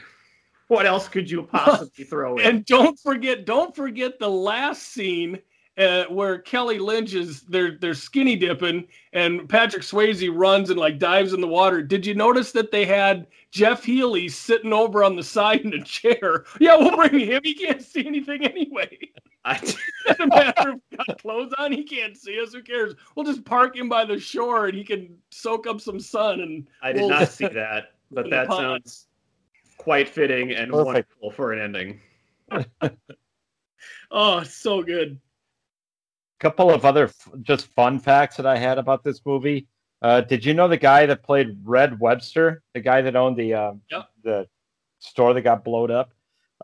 what 0.68 0.86
else 0.86 1.08
could 1.08 1.30
you 1.30 1.42
possibly 1.42 2.04
throw 2.08 2.38
in? 2.38 2.46
And 2.46 2.66
don't 2.66 2.98
forget, 2.98 3.44
don't 3.44 3.74
forget 3.74 4.18
the 4.18 4.30
last 4.30 4.82
scene 4.82 5.38
uh, 5.78 6.04
where 6.06 6.38
Kelly 6.38 6.78
Lynch 6.78 7.14
is 7.14 7.42
they're 7.42 7.78
they're 7.78 7.94
skinny 7.94 8.34
dipping 8.36 8.86
and 9.12 9.48
Patrick 9.48 9.82
Swayze 9.82 10.28
runs 10.34 10.70
and 10.70 10.78
like 10.78 10.98
dives 10.98 11.32
in 11.32 11.40
the 11.40 11.46
water. 11.46 11.82
Did 11.82 12.04
you 12.04 12.14
notice 12.14 12.50
that 12.52 12.70
they 12.72 12.84
had 12.84 13.26
Jeff 13.52 13.84
Healey 13.84 14.28
sitting 14.28 14.72
over 14.72 15.04
on 15.04 15.14
the 15.16 15.22
side 15.22 15.60
in 15.60 15.72
a 15.74 15.82
chair? 15.84 16.44
Yeah, 16.60 16.76
we'll 16.76 16.96
bring 16.96 17.20
him. 17.20 17.40
He 17.44 17.54
can't 17.54 17.80
see 17.82 18.04
anything 18.06 18.44
anyway. 18.44 18.98
I, 19.44 19.58
Doesn't 20.06 20.28
matter 20.28 20.70
if 20.70 20.78
he's 20.90 20.98
got 21.06 21.22
clothes 21.22 21.54
on. 21.58 21.70
He 21.72 21.84
can't 21.84 22.16
see 22.16 22.40
us. 22.42 22.52
Who 22.52 22.62
cares? 22.62 22.94
We'll 23.14 23.24
just 23.24 23.44
park 23.44 23.76
him 23.76 23.88
by 23.88 24.04
the 24.04 24.18
shore 24.18 24.66
and 24.66 24.76
he 24.76 24.82
can 24.84 25.16
soak 25.30 25.66
up 25.68 25.80
some 25.80 26.00
sun. 26.00 26.40
And 26.40 26.68
I 26.82 26.92
did 26.92 27.02
Well- 27.02 27.10
not 27.10 27.28
see 27.32 27.46
that, 27.46 27.92
but 28.10 28.28
that 28.30 28.48
sounds 28.48 29.06
quite 29.78 30.08
fitting 30.08 30.50
and 30.52 30.72
Perfect. 30.72 30.86
wonderful 30.86 31.30
for 31.30 31.52
an 31.52 31.60
ending. 31.60 32.00
oh, 34.10 34.42
so 34.42 34.82
good. 34.82 35.20
Couple 36.38 36.70
of 36.70 36.84
other 36.84 37.04
f- 37.04 37.28
just 37.42 37.66
fun 37.66 37.98
facts 37.98 38.36
that 38.36 38.46
I 38.46 38.56
had 38.56 38.78
about 38.78 39.02
this 39.04 39.20
movie. 39.24 39.66
Uh, 40.00 40.20
did 40.20 40.44
you 40.44 40.54
know 40.54 40.68
the 40.68 40.76
guy 40.76 41.06
that 41.06 41.22
played 41.24 41.58
Red 41.64 41.98
Webster, 41.98 42.62
the 42.74 42.80
guy 42.80 43.00
that 43.02 43.16
owned 43.16 43.36
the 43.36 43.54
um, 43.54 43.82
Yep. 43.90 44.08
the 44.22 44.48
store 45.00 45.34
that 45.34 45.42
got 45.42 45.64
blowed 45.64 45.90
up? 45.90 46.12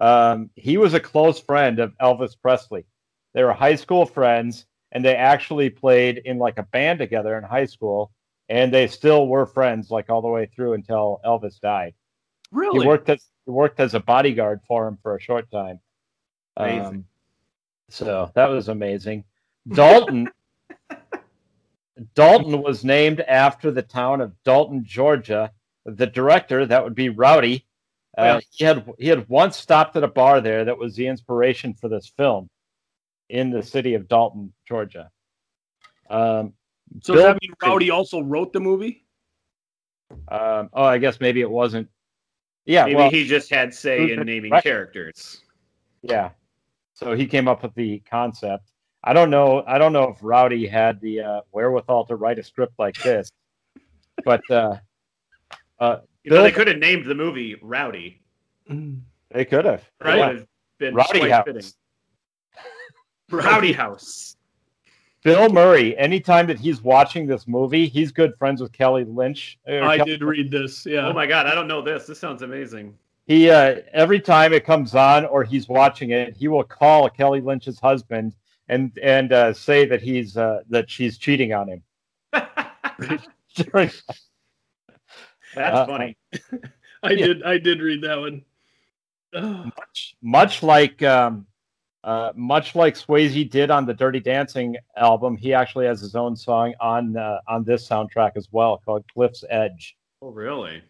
Um, 0.00 0.50
he 0.54 0.76
was 0.76 0.94
a 0.94 1.00
close 1.00 1.40
friend 1.40 1.78
of 1.78 1.96
Elvis 1.98 2.36
Presley. 2.40 2.84
They 3.32 3.42
were 3.42 3.52
high 3.52 3.74
school 3.76 4.06
friends, 4.06 4.66
and 4.92 5.04
they 5.04 5.16
actually 5.16 5.70
played 5.70 6.18
in 6.18 6.38
like 6.38 6.58
a 6.58 6.62
band 6.64 7.00
together 7.00 7.36
in 7.36 7.44
high 7.44 7.66
school, 7.66 8.12
and 8.48 8.72
they 8.72 8.86
still 8.86 9.26
were 9.26 9.46
friends 9.46 9.90
like 9.90 10.10
all 10.10 10.22
the 10.22 10.28
way 10.28 10.46
through 10.46 10.74
until 10.74 11.20
Elvis 11.24 11.60
died. 11.60 11.94
Really? 12.52 12.80
He 12.80 12.86
worked 12.86 13.08
as 13.08 13.24
he 13.44 13.50
worked 13.50 13.80
as 13.80 13.94
a 13.94 14.00
bodyguard 14.00 14.60
for 14.68 14.86
him 14.86 14.98
for 15.02 15.16
a 15.16 15.20
short 15.20 15.50
time. 15.50 15.80
Amazing. 16.56 16.86
Um, 16.86 17.04
so 17.88 18.30
that 18.34 18.48
was 18.48 18.68
amazing. 18.68 19.24
Dalton 19.72 20.28
Dalton 22.14 22.62
was 22.62 22.84
named 22.84 23.20
after 23.20 23.70
the 23.70 23.82
town 23.82 24.20
of 24.20 24.32
Dalton, 24.44 24.84
Georgia. 24.84 25.52
The 25.86 26.06
director, 26.06 26.66
that 26.66 26.82
would 26.82 26.94
be 26.94 27.10
Rowdy, 27.10 27.66
uh, 28.16 28.40
he 28.50 28.64
had 28.64 28.88
he 28.98 29.08
had 29.08 29.28
once 29.28 29.56
stopped 29.56 29.96
at 29.96 30.04
a 30.04 30.08
bar 30.08 30.40
there 30.40 30.64
that 30.64 30.78
was 30.78 30.94
the 30.94 31.06
inspiration 31.06 31.74
for 31.74 31.88
this 31.88 32.12
film 32.16 32.48
in 33.28 33.50
the 33.50 33.62
city 33.62 33.94
of 33.94 34.08
Dalton, 34.08 34.52
Georgia. 34.66 35.10
Um, 36.08 36.52
so 37.02 37.14
Bill- 37.14 37.22
that 37.24 37.38
mean 37.42 37.52
Rowdy 37.62 37.90
also 37.90 38.20
wrote 38.20 38.52
the 38.52 38.60
movie? 38.60 39.04
um, 40.28 40.70
oh, 40.72 40.84
I 40.84 40.98
guess 40.98 41.20
maybe 41.20 41.40
it 41.40 41.50
wasn't. 41.50 41.88
Yeah, 42.66 42.84
Maybe 42.84 42.96
well, 42.96 43.10
he 43.10 43.26
just 43.26 43.50
had 43.50 43.74
say 43.74 44.12
in 44.12 44.20
naming 44.20 44.52
characters. 44.62 45.42
Yeah. 46.02 46.30
So 46.94 47.14
he 47.14 47.26
came 47.26 47.46
up 47.46 47.62
with 47.62 47.74
the 47.74 47.98
concept. 48.08 48.70
I 49.06 49.12
don't 49.12 49.28
know. 49.30 49.62
I 49.66 49.76
don't 49.78 49.92
know 49.92 50.04
if 50.08 50.16
Rowdy 50.22 50.66
had 50.66 50.98
the 51.00 51.20
uh, 51.20 51.40
wherewithal 51.52 52.06
to 52.06 52.16
write 52.16 52.38
a 52.38 52.42
script 52.42 52.72
like 52.78 52.96
this, 53.02 53.30
but 54.24 54.40
uh, 54.50 54.76
uh, 55.78 55.98
You 56.22 56.30
know, 56.32 56.42
they 56.42 56.50
could 56.50 56.68
have 56.68 56.78
named 56.78 57.04
the 57.06 57.14
movie 57.14 57.56
Rowdy. 57.60 58.22
they 58.68 59.44
could 59.44 59.66
have. 59.66 59.84
Right. 60.02 60.18
would 60.18 60.36
have 60.38 60.46
been 60.78 60.94
Rowdy 60.94 61.28
House. 61.28 61.44
fitting. 61.44 61.64
Rowdy 63.30 63.72
House. 63.72 64.36
Bill 65.22 65.48
Murray. 65.48 65.96
Anytime 65.96 66.46
that 66.46 66.58
he's 66.58 66.82
watching 66.82 67.26
this 67.26 67.46
movie, 67.48 67.86
he's 67.86 68.12
good 68.12 68.34
friends 68.38 68.60
with 68.60 68.72
Kelly 68.72 69.04
Lynch. 69.04 69.58
uh, 69.68 69.80
I 69.80 69.96
Kelly- 69.98 70.10
did 70.12 70.22
read 70.22 70.50
this. 70.50 70.84
Yeah. 70.86 71.06
Oh 71.08 71.12
my 71.12 71.26
god, 71.26 71.46
I 71.46 71.54
don't 71.54 71.68
know 71.68 71.82
this. 71.82 72.06
This 72.06 72.18
sounds 72.18 72.42
amazing. 72.42 72.96
He 73.26 73.48
uh, 73.50 73.76
every 73.92 74.20
time 74.20 74.52
it 74.52 74.64
comes 74.66 74.94
on 74.94 75.24
or 75.26 75.44
he's 75.44 75.66
watching 75.68 76.10
it, 76.10 76.36
he 76.36 76.46
will 76.48 76.62
call 76.64 77.08
Kelly 77.08 77.40
Lynch's 77.40 77.80
husband 77.80 78.34
and 78.68 78.96
and 79.02 79.32
uh, 79.32 79.52
say 79.52 79.86
that 79.86 80.00
he's 80.02 80.36
uh, 80.36 80.60
that 80.70 80.88
she's 80.90 81.18
cheating 81.18 81.52
on 81.52 81.68
him. 81.68 81.82
That's 82.32 84.02
Uh, 85.56 85.86
funny. 85.86 86.16
I 87.02 87.10
Yeah. 87.12 87.26
did. 87.26 87.42
I 87.42 87.58
did 87.58 87.80
read 87.80 88.02
that 88.02 88.18
one. 88.18 88.44
Much, 89.34 90.16
much 90.22 90.62
like 90.62 91.02
um, 91.02 91.46
uh, 92.04 92.32
much 92.36 92.74
like 92.74 92.94
Swayze 92.94 93.48
did 93.50 93.70
on 93.70 93.84
the 93.84 93.92
Dirty 93.94 94.20
Dancing 94.20 94.76
album, 94.96 95.36
he 95.36 95.52
actually 95.52 95.86
has 95.86 96.00
his 96.00 96.14
own 96.14 96.36
song 96.36 96.72
on 96.80 97.16
uh, 97.16 97.40
on 97.48 97.64
this 97.64 97.88
soundtrack 97.88 98.32
as 98.36 98.48
well 98.52 98.80
called 98.84 99.04
Cliff's 99.12 99.44
Edge. 99.50 99.96
Oh, 100.22 100.30
really? 100.30 100.82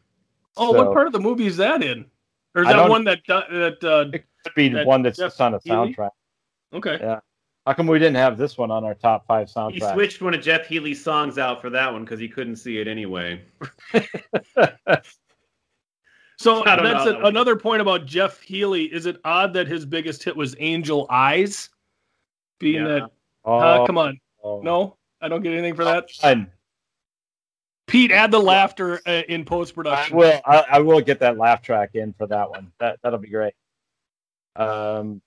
oh, 0.57 0.73
So- 0.73 0.85
what 0.85 0.93
part 0.95 1.07
of 1.07 1.13
the 1.13 1.21
movie 1.21 1.47
is 1.47 1.57
that 1.57 1.83
in? 1.83 2.07
Or 2.55 2.63
is 2.63 2.69
I 2.69 2.75
that 2.75 2.89
one 2.89 3.05
that 3.05 3.21
that? 3.27 3.83
Uh, 3.83 4.11
It 4.13 4.25
could 4.45 4.55
be 4.55 4.69
That 4.69 4.87
one 4.87 5.03
that's 5.03 5.19
Jeff 5.19 5.31
just 5.31 5.41
on 5.41 5.55
a 5.55 5.59
Healey? 5.65 5.95
soundtrack. 5.95 6.11
okay. 6.75 6.99
Yeah. 7.01 7.21
How 7.67 7.73
come 7.73 7.87
we 7.87 7.99
didn't 7.99 8.17
have 8.17 8.37
this 8.37 8.59
one 8.59 8.71
on 8.71 8.85
our 8.85 8.95
top 8.95 9.27
five 9.27 9.51
He 9.73 9.81
switched 9.81 10.21
one 10.21 10.35
of 10.35 10.43
Jeff 10.43 10.67
Healey's 10.67 11.03
songs 11.03 11.39
out 11.39 11.63
for 11.63 11.71
that 11.71 11.91
one 11.91 12.05
because 12.05 12.21
he 12.21 12.29
couldn't 12.29 12.57
see 12.57 12.79
it 12.79 12.89
anyway. 12.89 13.41
So 16.37 16.63
that's 16.65 17.07
a, 17.07 17.21
another 17.21 17.57
point 17.57 17.81
about 17.81 18.07
Jeff 18.07 18.41
Healey. 18.41 18.85
Is 18.85 19.07
it 19.07 19.19
odd 19.25 19.55
that 19.55 19.69
his 19.69 19.87
biggest 19.87 20.25
hit 20.25 20.37
was 20.37 20.57
Angel 20.59 21.07
Eyes? 21.09 21.71
Being 22.59 22.85
Yeah. 22.85 22.89
that, 22.89 23.11
Oh, 23.45 23.59
uh, 23.59 23.87
come 23.87 23.99
on, 23.99 24.19
oh. 24.43 24.61
no, 24.63 24.97
I 25.21 25.29
don't 25.29 25.43
get 25.43 25.53
anything 25.53 25.75
for 25.75 25.85
that. 25.85 26.11
Fun. 26.11 26.51
Pete, 27.87 28.11
add 28.11 28.31
the 28.31 28.41
laughter 28.41 29.01
uh, 29.07 29.23
in 29.29 29.45
post 29.45 29.73
I 29.73 29.75
production. 29.75 30.17
will. 30.17 30.41
I, 30.47 30.65
I 30.71 30.79
will 30.81 31.03
get 31.03 31.21
that 31.21 31.37
laugh 31.37 31.61
track 31.61 31.91
in 31.95 32.15
for 32.15 32.27
that 32.27 32.49
one. 32.49 32.73
That 32.81 32.99
that'll 33.03 33.19
be 33.19 33.29
great. 33.29 33.53
Um, 34.57 35.21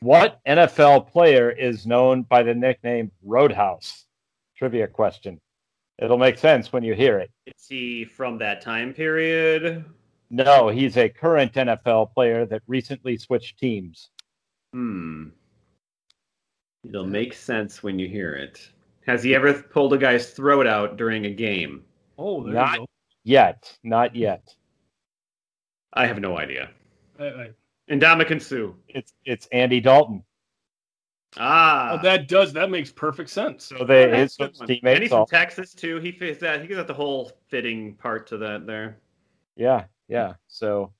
what 0.00 0.40
NFL 0.46 1.10
player 1.10 1.50
is 1.50 1.86
known 1.86 2.22
by 2.22 2.42
the 2.42 2.54
nickname 2.54 3.10
Roadhouse? 3.22 4.06
Trivia 4.56 4.86
question. 4.86 5.40
It'll 5.98 6.18
make 6.18 6.38
sense 6.38 6.72
when 6.72 6.82
you 6.84 6.94
hear 6.94 7.18
it. 7.18 7.30
Is 7.46 7.66
he 7.68 8.04
from 8.04 8.38
that 8.38 8.60
time 8.60 8.94
period? 8.94 9.84
No, 10.30 10.68
he's 10.68 10.96
a 10.96 11.08
current 11.08 11.54
NFL 11.54 12.12
player 12.14 12.46
that 12.46 12.62
recently 12.66 13.16
switched 13.16 13.58
teams. 13.58 14.10
Hmm. 14.72 15.28
It'll 16.84 17.06
make 17.06 17.32
sense 17.34 17.82
when 17.82 17.98
you 17.98 18.08
hear 18.08 18.34
it. 18.34 18.60
Has 19.06 19.22
he 19.22 19.34
ever 19.34 19.54
pulled 19.54 19.94
a 19.94 19.98
guy's 19.98 20.30
throat 20.30 20.66
out 20.66 20.96
during 20.96 21.26
a 21.26 21.30
game? 21.30 21.84
oh, 22.18 22.42
there 22.44 22.54
not- 22.54 22.72
you 22.74 22.78
go. 22.80 22.86
Yet, 23.24 23.76
not 23.84 24.14
yet. 24.16 24.54
I 25.92 26.06
have 26.06 26.20
no 26.20 26.38
idea. 26.38 26.70
I- 27.18 27.26
I- 27.26 27.50
Indomitian 27.90 28.40
Sue. 28.42 28.74
It's 28.88 29.12
it's 29.24 29.46
Andy 29.52 29.80
Dalton. 29.80 30.22
Ah. 31.36 31.92
oh, 31.98 32.02
that 32.02 32.26
does 32.28 32.52
that 32.54 32.70
makes 32.70 32.90
perfect 32.90 33.28
sense. 33.30 33.64
So 33.64 33.84
they 33.84 34.06
That's 34.06 34.36
his 34.38 34.60
a 34.60 34.66
good. 34.66 34.80
And 34.84 35.02
he's 35.02 35.10
from 35.10 35.26
Texas 35.26 35.74
too. 35.74 35.98
He 35.98 36.10
fits 36.10 36.40
that. 36.40 36.62
He 36.62 36.68
got 36.68 36.86
the 36.86 36.94
whole 36.94 37.30
fitting 37.48 37.94
part 37.94 38.26
to 38.28 38.38
that 38.38 38.66
there. 38.66 38.98
yeah, 39.56 39.84
yeah. 40.08 40.34
So, 40.46 40.92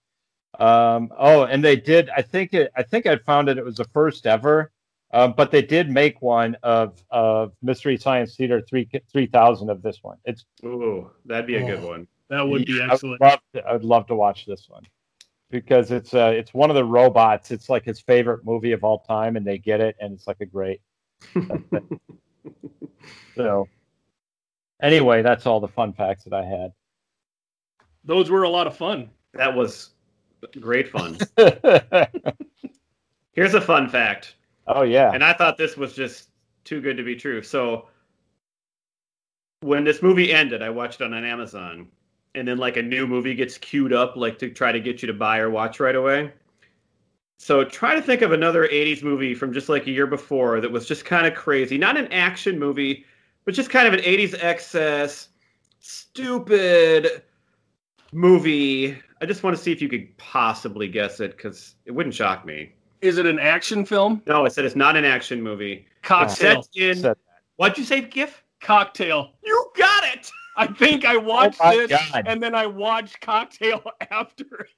um, 0.58 1.10
oh, 1.16 1.44
and 1.44 1.64
they 1.64 1.76
did. 1.76 2.10
I 2.10 2.20
think 2.22 2.52
it. 2.52 2.70
I 2.76 2.82
think 2.82 3.06
I 3.06 3.16
found 3.16 3.48
it. 3.48 3.56
It 3.58 3.64
was 3.64 3.76
the 3.76 3.84
first 3.92 4.26
ever. 4.26 4.70
Um, 5.14 5.32
but 5.34 5.50
they 5.50 5.62
did 5.62 5.88
make 5.90 6.20
one 6.20 6.54
of 6.62 7.02
of 7.10 7.54
Mystery 7.62 7.96
Science 7.96 8.36
Theater 8.36 8.60
three 8.60 8.86
three 9.10 9.26
thousand 9.26 9.70
of 9.70 9.80
this 9.80 10.00
one. 10.02 10.18
It's 10.26 10.44
Ooh, 10.62 11.10
that'd 11.24 11.46
be 11.46 11.56
a 11.56 11.64
good 11.64 11.82
Oh. 11.82 11.88
one. 11.88 12.06
That 12.28 12.46
would 12.46 12.66
be 12.66 12.82
I 12.82 12.92
excellent. 12.92 13.22
love 13.22 13.40
to, 13.54 13.66
I'd 13.66 13.82
love 13.84 14.06
to 14.08 14.14
watch 14.14 14.44
this 14.44 14.66
one 14.68 14.82
because 15.50 15.90
it's 15.90 16.14
uh 16.14 16.32
it's 16.34 16.52
one 16.54 16.70
of 16.70 16.76
the 16.76 16.84
robots. 16.84 17.50
It's 17.50 17.68
like 17.68 17.84
his 17.84 18.00
favorite 18.00 18.44
movie 18.44 18.72
of 18.72 18.84
all 18.84 19.00
time, 19.00 19.36
and 19.36 19.46
they 19.46 19.58
get 19.58 19.80
it, 19.80 19.96
and 20.00 20.12
it's 20.12 20.26
like 20.26 20.40
a 20.40 20.46
great. 20.46 20.80
So, 23.38 23.68
anyway, 24.82 25.22
that's 25.22 25.46
all 25.46 25.60
the 25.60 25.68
fun 25.68 25.92
facts 25.92 26.24
that 26.24 26.32
I 26.32 26.44
had. 26.44 26.72
Those 28.04 28.30
were 28.30 28.42
a 28.42 28.48
lot 28.48 28.66
of 28.66 28.76
fun. 28.76 29.10
That 29.34 29.54
was 29.54 29.90
great 30.60 30.88
fun. 30.90 31.18
Here's 33.32 33.54
a 33.54 33.60
fun 33.60 33.88
fact. 33.88 34.34
oh 34.66 34.82
yeah. 34.82 35.12
And 35.14 35.22
I 35.22 35.32
thought 35.32 35.56
this 35.56 35.76
was 35.76 35.94
just 35.94 36.30
too 36.64 36.80
good 36.80 36.96
to 36.96 37.04
be 37.04 37.14
true. 37.14 37.40
So 37.42 37.86
when 39.60 39.84
this 39.84 40.02
movie 40.02 40.32
ended, 40.32 40.60
I 40.60 40.70
watched 40.70 41.00
it 41.00 41.12
on 41.12 41.24
Amazon, 41.24 41.86
and 42.34 42.46
then 42.46 42.58
like 42.58 42.76
a 42.76 42.82
new 42.82 43.06
movie 43.06 43.34
gets 43.34 43.58
queued 43.58 43.92
up, 43.92 44.16
like 44.16 44.38
to 44.38 44.50
try 44.50 44.72
to 44.72 44.80
get 44.80 45.02
you 45.02 45.06
to 45.08 45.14
buy 45.14 45.38
or 45.38 45.50
watch 45.50 45.80
right 45.80 45.96
away. 45.96 46.32
So 47.38 47.64
try 47.64 47.94
to 47.94 48.02
think 48.02 48.22
of 48.22 48.32
another 48.32 48.66
'80s 48.68 49.02
movie 49.02 49.34
from 49.34 49.52
just 49.52 49.68
like 49.68 49.86
a 49.86 49.90
year 49.90 50.06
before 50.06 50.60
that 50.60 50.70
was 50.70 50.86
just 50.86 51.04
kind 51.04 51.26
of 51.26 51.34
crazy, 51.34 51.78
not 51.78 51.96
an 51.96 52.12
action 52.12 52.58
movie, 52.58 53.04
but 53.44 53.54
just 53.54 53.70
kind 53.70 53.86
of 53.86 53.94
an 53.94 54.00
'80s 54.00 54.36
excess, 54.42 55.28
stupid 55.80 57.22
movie. 58.12 58.96
I 59.20 59.26
just 59.26 59.42
want 59.42 59.56
to 59.56 59.62
see 59.62 59.72
if 59.72 59.80
you 59.82 59.88
could 59.88 60.16
possibly 60.18 60.88
guess 60.88 61.20
it 61.20 61.36
because 61.36 61.74
it 61.86 61.92
wouldn't 61.92 62.14
shock 62.14 62.44
me. 62.44 62.72
Is 63.00 63.18
it 63.18 63.26
an 63.26 63.38
action 63.38 63.84
film? 63.84 64.22
No, 64.26 64.44
I 64.44 64.48
said 64.48 64.64
it's 64.64 64.76
not 64.76 64.96
an 64.96 65.04
action 65.04 65.40
movie. 65.42 65.86
It's 66.00 66.08
Cocktail. 66.08 66.62
set 66.62 66.68
in. 66.82 66.96
Said- 66.96 67.16
What'd 67.56 67.78
you 67.78 67.84
say, 67.84 68.00
Giff? 68.00 68.42
Cocktail. 68.60 69.32
You 69.44 69.70
got 69.76 70.04
it. 70.14 70.30
I 70.58 70.66
think 70.66 71.04
I 71.04 71.16
watched 71.16 71.60
Oh 71.62 71.66
my 71.66 71.74
it 71.84 71.90
God. 71.90 72.24
and 72.26 72.42
then 72.42 72.54
I 72.54 72.66
watched 72.66 73.20
Cocktail 73.20 73.82
after. 74.10 74.68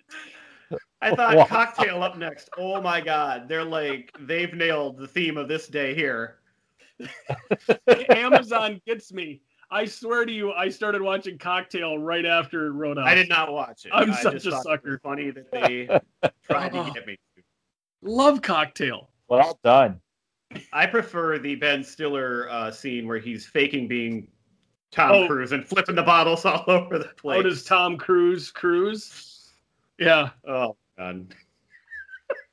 I 1.01 1.11
thought 1.17 1.37
Wow. 1.37 1.47
cocktail 1.47 2.03
up 2.03 2.19
next. 2.19 2.51
Oh 2.59 2.81
my 2.83 3.01
god, 3.01 3.49
they're 3.49 3.65
like 3.65 4.13
they've 4.21 4.53
nailed 4.53 4.99
the 4.99 5.09
theme 5.09 5.37
of 5.39 5.49
this 5.49 5.67
day 5.69 5.95
here. 5.95 6.37
Amazon 8.11 8.81
gets 8.87 9.13
me. 9.13 9.41
I 9.71 9.87
swear 9.87 10.25
to 10.27 10.33
you, 10.33 10.53
I 10.53 10.69
started 10.69 11.01
watching 11.01 11.39
Cocktail 11.39 11.97
right 11.99 12.27
after 12.27 12.73
Roadhouse. 12.73 13.07
I 13.07 13.15
did 13.15 13.29
not 13.29 13.53
watch 13.53 13.87
it. 13.87 13.93
I'm 13.95 14.11
I 14.13 14.23
such 14.23 14.33
just 14.35 14.47
a 14.47 14.51
thought 14.51 14.61
it 14.61 14.65
sucker. 14.65 15.01
Funny 15.03 15.31
that 15.31 15.51
they 15.51 15.89
tried 16.45 16.71
to 16.73 16.91
get 16.93 17.07
me. 17.07 17.17
Love 18.03 18.43
Cocktail. 18.43 19.11
Well 19.29 19.59
done. 19.65 20.01
I 20.73 20.87
prefer 20.87 21.39
the 21.39 21.55
Ben 21.55 21.85
Stiller 21.85 22.49
uh, 22.51 22.71
scene 22.73 23.07
where 23.07 23.19
he's 23.19 23.47
faking 23.47 23.87
being 23.87 24.27
Tom 24.91 25.13
Oh. 25.13 25.27
Cruise 25.27 25.53
and 25.53 25.67
flipping 25.67 25.95
the 25.95 26.03
bottles 26.03 26.45
all 26.47 26.65
over 26.67 26.99
the 26.99 27.05
How 27.07 27.13
place. 27.17 27.43
does 27.45 27.65
Tom 27.65 27.97
Cruise 27.97 28.51
cruise? 28.51 29.51
Yeah. 29.99 30.31
Oh 30.47 30.77
god. 30.99 31.35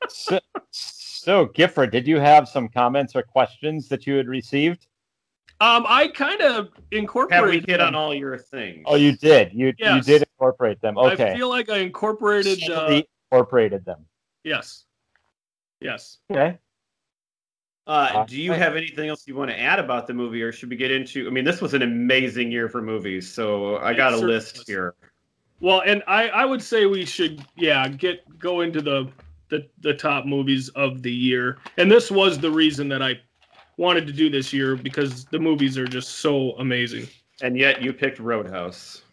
so, 0.09 0.39
so, 0.71 1.45
Gifford, 1.45 1.91
did 1.91 2.07
you 2.07 2.19
have 2.19 2.47
some 2.47 2.67
comments 2.69 3.15
or 3.15 3.23
questions 3.23 3.87
that 3.89 4.05
you 4.07 4.15
had 4.15 4.27
received? 4.27 4.87
Um, 5.59 5.85
I 5.87 6.09
kind 6.09 6.41
of 6.41 6.69
incorporated. 6.91 7.43
Have 7.43 7.49
we 7.49 7.71
hit 7.71 7.77
them. 7.79 7.87
on 7.87 7.95
all 7.95 8.13
your 8.13 8.37
things? 8.37 8.83
Oh, 8.85 8.95
you 8.95 9.13
did. 9.17 9.51
You 9.53 9.73
you 9.79 10.01
did 10.01 10.21
incorporate 10.21 10.79
them. 10.81 10.97
Okay. 10.97 11.31
I 11.31 11.35
feel 11.35 11.49
like 11.49 11.69
I 11.69 11.77
incorporated. 11.79 12.59
Uh, 12.69 13.01
incorporated 13.31 13.83
them. 13.85 14.05
yes. 14.43 14.83
Yes. 15.79 16.17
Okay. 16.31 16.57
Uh, 17.87 18.25
do 18.25 18.39
you 18.39 18.51
have 18.51 18.75
anything 18.75 19.07
else 19.07 19.25
you 19.27 19.35
want 19.35 19.49
to 19.49 19.57
add 19.57 19.79
about 19.79 20.07
the 20.07 20.13
movie, 20.13 20.41
or 20.41 20.51
should 20.51 20.69
we 20.69 20.75
get 20.75 20.91
into? 20.91 21.25
I 21.25 21.29
mean, 21.29 21.45
this 21.45 21.61
was 21.61 21.73
an 21.73 21.83
amazing 21.83 22.51
year 22.51 22.67
for 22.67 22.81
movies, 22.81 23.31
so 23.31 23.77
I 23.77 23.93
got 23.93 24.11
a 24.13 24.17
list 24.17 24.67
here. 24.67 24.93
Well, 25.61 25.81
and 25.85 26.03
I, 26.05 26.27
I 26.27 26.45
would 26.45 26.61
say 26.61 26.85
we 26.85 27.05
should, 27.05 27.45
yeah, 27.55 27.87
get 27.87 28.37
go 28.37 28.59
into 28.61 28.81
the, 28.81 29.09
the 29.47 29.67
the 29.79 29.93
top 29.93 30.25
movies 30.25 30.67
of 30.69 31.01
the 31.01 31.11
year, 31.11 31.59
and 31.77 31.89
this 31.89 32.11
was 32.11 32.37
the 32.37 32.51
reason 32.51 32.89
that 32.89 33.01
I 33.01 33.21
wanted 33.77 34.05
to 34.07 34.13
do 34.13 34.29
this 34.29 34.51
year 34.51 34.75
because 34.75 35.23
the 35.25 35.39
movies 35.39 35.77
are 35.77 35.87
just 35.87 36.15
so 36.15 36.51
amazing. 36.53 37.07
And 37.41 37.57
yet, 37.57 37.81
you 37.81 37.93
picked 37.93 38.19
Roadhouse. 38.19 39.03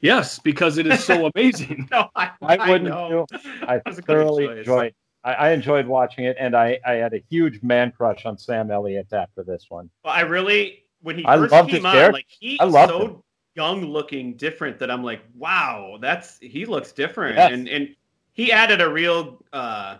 Yes, 0.00 0.38
because 0.38 0.78
it 0.78 0.86
is 0.86 1.04
so 1.04 1.30
amazing. 1.34 1.86
No, 1.90 2.08
I, 2.16 2.30
I 2.40 2.70
wouldn't. 2.70 2.88
know. 2.90 3.26
do- 3.30 3.38
I 3.68 3.82
That's 3.84 3.98
a 3.98 4.02
thoroughly 4.02 4.46
enjoyed. 4.46 4.94
I, 5.24 5.32
I 5.34 5.50
enjoyed 5.52 5.86
watching 5.86 6.24
it, 6.26 6.36
and 6.38 6.54
I, 6.54 6.78
I 6.86 6.92
had 6.94 7.14
a 7.14 7.22
huge 7.30 7.62
man 7.62 7.92
crush 7.92 8.26
on 8.26 8.36
Sam 8.38 8.70
Elliott 8.70 9.12
after 9.12 9.42
this 9.42 9.66
one. 9.70 9.88
Well, 10.04 10.12
I 10.12 10.20
really 10.20 10.84
when 11.02 11.16
he 11.18 11.24
I 11.24 11.36
first 11.36 11.52
loved 11.52 11.70
came 11.70 11.76
his 11.76 11.84
on, 11.84 11.92
character. 11.92 12.12
like 12.12 12.26
he's 12.28 12.58
I 12.60 12.64
loved 12.64 12.90
so 12.90 13.00
him. 13.06 13.22
young 13.54 13.84
looking, 13.86 14.34
different 14.36 14.78
that 14.80 14.90
I'm 14.90 15.02
like, 15.02 15.22
wow, 15.34 15.98
that's 16.00 16.38
he 16.40 16.66
looks 16.66 16.92
different, 16.92 17.36
Yes. 17.36 17.52
and 17.52 17.68
and 17.68 17.96
he 18.32 18.52
added 18.52 18.80
a 18.80 18.88
real 18.90 19.42
uh, 19.52 19.96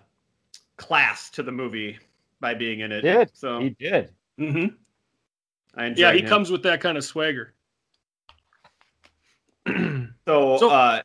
class 0.77 1.31
to 1.31 1.43
the 1.43 1.53
movie 1.53 1.99
by 2.41 2.53
being 2.55 2.81
in 2.81 2.93
it. 2.93 3.05
He 3.05 3.11
did. 3.11 3.31
So 3.33 3.61
He 3.61 3.71
did. 3.71 4.11
hmm 4.39 4.67
I 5.77 5.87
enjoyed 5.87 5.99
Yeah, 5.99 6.13
he 6.13 6.21
him. 6.21 6.29
comes 6.29 6.51
with 6.51 6.63
that 6.65 6.81
kind 6.81 6.99
of 6.99 7.05
swagger. 7.05 7.55
So, 10.27 10.57
So- 10.59 10.71
uh, 10.71 11.03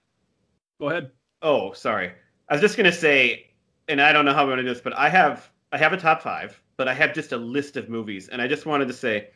Go 0.79 0.89
ahead. 0.89 1.11
oh, 1.41 1.73
sorry. 1.73 2.13
I 2.47 2.53
was 2.53 2.61
just 2.61 2.77
gonna 2.77 2.91
say, 2.91 3.48
and 3.89 4.01
I 4.01 4.13
don't 4.13 4.25
know 4.25 4.33
how 4.33 4.43
I'm 4.43 4.49
gonna 4.49 4.63
do 4.63 4.69
this, 4.69 4.81
but 4.81 4.97
I 4.97 5.09
have 5.09 5.51
I 5.73 5.77
have 5.77 5.93
a 5.93 5.97
top 5.97 6.21
five, 6.21 6.61
but 6.77 6.87
I 6.87 6.93
have 6.93 7.13
just 7.13 7.33
a 7.33 7.37
list 7.37 7.77
of 7.77 7.89
movies, 7.89 8.29
and 8.29 8.41
I 8.41 8.47
just 8.47 8.65
wanted 8.65 8.87
to 8.87 8.93
say. 8.93 9.29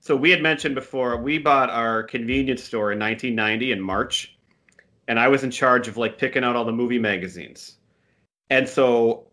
So 0.00 0.16
we 0.16 0.30
had 0.30 0.42
mentioned 0.42 0.74
before 0.74 1.16
we 1.18 1.38
bought 1.38 1.70
our 1.70 2.02
convenience 2.04 2.62
store 2.64 2.92
in 2.92 2.98
1990 2.98 3.72
in 3.72 3.80
March, 3.80 4.36
and 5.08 5.18
I 5.20 5.28
was 5.28 5.44
in 5.44 5.50
charge 5.50 5.88
of 5.88 5.96
like 5.96 6.18
picking 6.18 6.44
out 6.44 6.56
all 6.56 6.64
the 6.64 6.72
movie 6.72 6.98
magazines, 6.98 7.78
and 8.50 8.68
so 8.68 9.28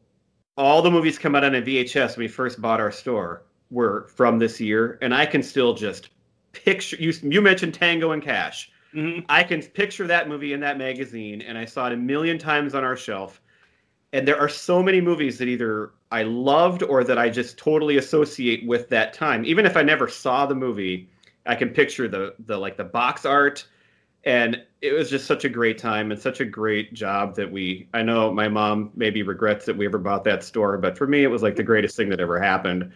all 0.58 0.82
the 0.82 0.92
movies 0.92 1.20
come 1.20 1.36
out 1.36 1.44
on 1.46 1.56
a 1.56 1.62
VHS 1.62 2.18
when 2.18 2.26
we 2.26 2.30
first 2.30 2.62
bought 2.62 2.80
our 2.82 2.92
store 2.92 3.44
were 3.72 4.08
from 4.16 4.40
this 4.40 4.62
year, 4.62 5.00
and 5.02 5.14
I 5.14 5.26
can 5.28 5.44
still 5.44 5.76
just 5.76 6.10
picture 6.54 6.98
you. 6.98 7.14
You 7.24 7.42
mentioned 7.42 7.74
Tango 7.76 8.12
and 8.12 8.24
Cash. 8.24 8.72
hmm 8.94 9.22
I 9.30 9.44
can 9.44 9.62
picture 9.64 10.08
that 10.08 10.30
movie 10.30 10.54
in 10.54 10.62
that 10.62 10.78
magazine, 10.80 11.42
and 11.44 11.58
I 11.58 11.66
saw 11.66 11.88
it 11.88 11.94
a 11.94 11.98
million 11.98 12.40
times 12.40 12.76
on 12.76 12.84
our 12.86 12.98
shelf. 12.98 13.42
And 14.14 14.28
there 14.28 14.40
are 14.40 14.48
so 14.48 14.84
many 14.84 15.02
movies 15.02 15.40
that 15.40 15.48
either 15.48 15.92
I 16.12 16.22
loved 16.22 16.84
or 16.84 17.04
that 17.04 17.18
I 17.18 17.30
just 17.30 17.58
totally 17.58 17.98
associate 17.98 18.66
with 18.66 18.88
that 18.90 19.12
time. 19.12 19.44
Even 19.44 19.66
if 19.66 19.76
I 19.76 19.82
never 19.82 20.08
saw 20.08 20.46
the 20.46 20.54
movie, 20.54 21.10
I 21.48 21.56
can 21.56 21.70
picture 21.70 22.08
the 22.08 22.36
the 22.46 22.56
like 22.56 22.78
the 22.78 22.84
box 22.84 23.26
art, 23.26 23.66
and 24.24 24.62
it 24.82 24.94
was 24.94 25.10
just 25.10 25.26
such 25.26 25.46
a 25.46 25.50
great 25.50 25.80
time 25.80 26.12
and 26.12 26.22
such 26.22 26.40
a 26.40 26.46
great 26.46 26.94
job 26.94 27.36
that 27.36 27.52
we. 27.52 27.90
I 27.96 28.04
know 28.04 28.32
my 28.32 28.48
mom 28.48 28.92
maybe 28.96 29.24
regrets 29.24 29.66
that 29.66 29.76
we 29.76 29.88
ever 29.88 29.98
bought 29.98 30.24
that 30.26 30.44
store, 30.44 30.78
but 30.78 30.96
for 30.96 31.08
me, 31.08 31.24
it 31.24 31.30
was 31.30 31.42
like 31.42 31.56
the 31.56 31.64
greatest 31.64 31.98
thing 31.98 32.10
that 32.10 32.20
ever 32.20 32.40
happened. 32.40 32.94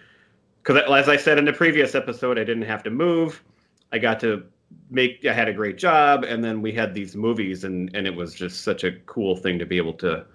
Because 0.61 0.83
as 0.87 1.09
I 1.09 1.17
said 1.17 1.39
in 1.39 1.45
the 1.45 1.53
previous 1.53 1.95
episode, 1.95 2.37
I 2.37 2.43
didn't 2.43 2.63
have 2.63 2.83
to 2.83 2.91
move. 2.91 3.43
I 3.91 3.97
got 3.97 4.19
to 4.19 4.43
make 4.91 5.25
I 5.25 5.33
had 5.33 5.47
a 5.47 5.53
great 5.53 5.77
job 5.77 6.23
and 6.23 6.43
then 6.43 6.61
we 6.61 6.73
had 6.73 6.93
these 6.93 7.15
movies 7.15 7.63
and 7.63 7.89
and 7.95 8.05
it 8.05 8.13
was 8.13 8.33
just 8.33 8.61
such 8.61 8.83
a 8.83 8.91
cool 9.05 9.35
thing 9.35 9.57
to 9.59 9.65
be 9.65 9.77
able 9.77 9.93
to 9.93 10.25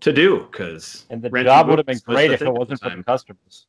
to 0.00 0.12
do 0.12 0.46
because 0.50 1.04
And 1.10 1.22
the 1.22 1.30
job 1.30 1.68
would 1.68 1.78
have 1.78 1.86
been 1.86 2.00
great 2.04 2.30
if 2.30 2.42
it 2.42 2.52
wasn't 2.52 2.80
for 2.80 2.90
the 2.90 3.02
customers. 3.02 3.66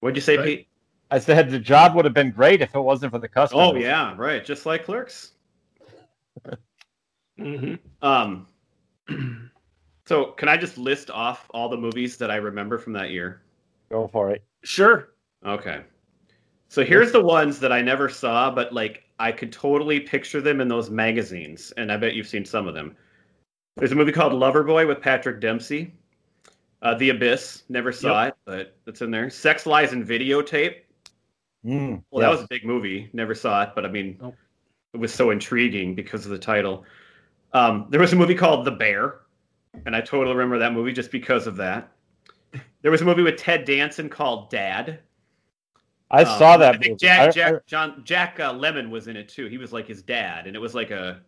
What'd 0.00 0.16
you 0.16 0.22
say, 0.22 0.36
Right. 0.36 0.44
Pete? 0.44 0.68
I 1.10 1.18
said 1.18 1.50
the 1.50 1.58
job 1.58 1.94
would 1.94 2.04
have 2.04 2.14
been 2.14 2.30
great 2.30 2.60
if 2.60 2.74
it 2.74 2.80
wasn't 2.80 3.12
for 3.12 3.18
the 3.18 3.28
customers. 3.28 3.72
Oh 3.72 3.76
yeah, 3.76 4.14
right. 4.16 4.44
Just 4.44 4.66
like 4.66 4.84
Clerks. 4.84 5.32
hmm 7.38 7.74
Um 8.02 8.46
so 10.06 10.32
can 10.32 10.48
I 10.48 10.56
just 10.56 10.76
list 10.76 11.10
off 11.10 11.46
all 11.50 11.68
the 11.68 11.76
movies 11.76 12.16
that 12.18 12.30
I 12.30 12.36
remember 12.36 12.78
from 12.78 12.92
that 12.92 13.10
year? 13.10 13.42
Go 13.90 14.06
for 14.06 14.30
it. 14.30 14.44
Sure. 14.64 15.10
Okay. 15.46 15.82
So 16.68 16.84
here's 16.84 17.12
the 17.12 17.22
ones 17.22 17.58
that 17.60 17.72
I 17.72 17.80
never 17.80 18.08
saw, 18.10 18.50
but 18.50 18.72
like 18.72 19.04
I 19.18 19.32
could 19.32 19.52
totally 19.52 20.00
picture 20.00 20.40
them 20.42 20.60
in 20.60 20.68
those 20.68 20.90
magazines, 20.90 21.72
and 21.76 21.90
I 21.90 21.96
bet 21.96 22.14
you've 22.14 22.28
seen 22.28 22.44
some 22.44 22.68
of 22.68 22.74
them. 22.74 22.94
There's 23.78 23.92
a 23.92 23.94
movie 23.94 24.12
called 24.12 24.32
Loverboy 24.32 24.86
with 24.88 25.00
Patrick 25.00 25.40
Dempsey. 25.40 25.94
Uh, 26.82 26.94
the 26.94 27.10
Abyss, 27.10 27.64
never 27.68 27.92
saw 27.92 28.26
it, 28.26 28.36
but 28.44 28.76
it's 28.86 29.02
in 29.02 29.10
there. 29.10 29.30
Sex, 29.30 29.66
Lies, 29.66 29.92
and 29.92 30.06
Videotape. 30.06 30.76
Mm, 31.64 32.02
Well, 32.10 32.20
that 32.22 32.30
was 32.30 32.42
a 32.42 32.46
big 32.48 32.64
movie. 32.64 33.10
Never 33.12 33.34
saw 33.34 33.62
it, 33.64 33.70
but 33.74 33.84
I 33.84 33.88
mean, 33.88 34.18
it 34.94 34.96
was 34.98 35.12
so 35.12 35.30
intriguing 35.30 35.94
because 35.94 36.24
of 36.24 36.30
the 36.30 36.38
title. 36.38 36.84
Um, 37.52 37.86
there 37.90 38.00
was 38.00 38.12
a 38.12 38.16
movie 38.16 38.34
called 38.34 38.64
The 38.64 38.70
Bear, 38.70 39.20
and 39.86 39.94
I 39.96 40.00
totally 40.00 40.34
remember 40.36 40.58
that 40.58 40.72
movie 40.72 40.92
just 40.92 41.10
because 41.10 41.46
of 41.46 41.56
that. 41.56 41.90
There 42.82 42.90
was 42.92 43.00
a 43.00 43.04
movie 43.04 43.22
with 43.22 43.36
Ted 43.36 43.64
Danson 43.64 44.08
called 44.08 44.50
Dad. 44.50 45.00
I 46.10 46.22
Um, 46.22 46.38
saw 46.38 46.56
that 46.56 46.76
I 46.76 46.78
think 46.78 46.92
movie. 46.92 46.96
Jack 47.06 47.34
Jack 47.34 47.66
John 47.66 48.02
Jack 48.04 48.38
uh, 48.40 48.52
Lemmon 48.54 48.88
was 48.90 49.08
in 49.08 49.16
it 49.16 49.28
too. 49.28 49.46
He 49.46 49.58
was 49.58 49.72
like 49.72 49.86
his 49.86 50.00
dad, 50.02 50.46
and 50.46 50.54
it 50.56 50.58
was 50.58 50.74
like 50.74 50.90
a 50.90 51.20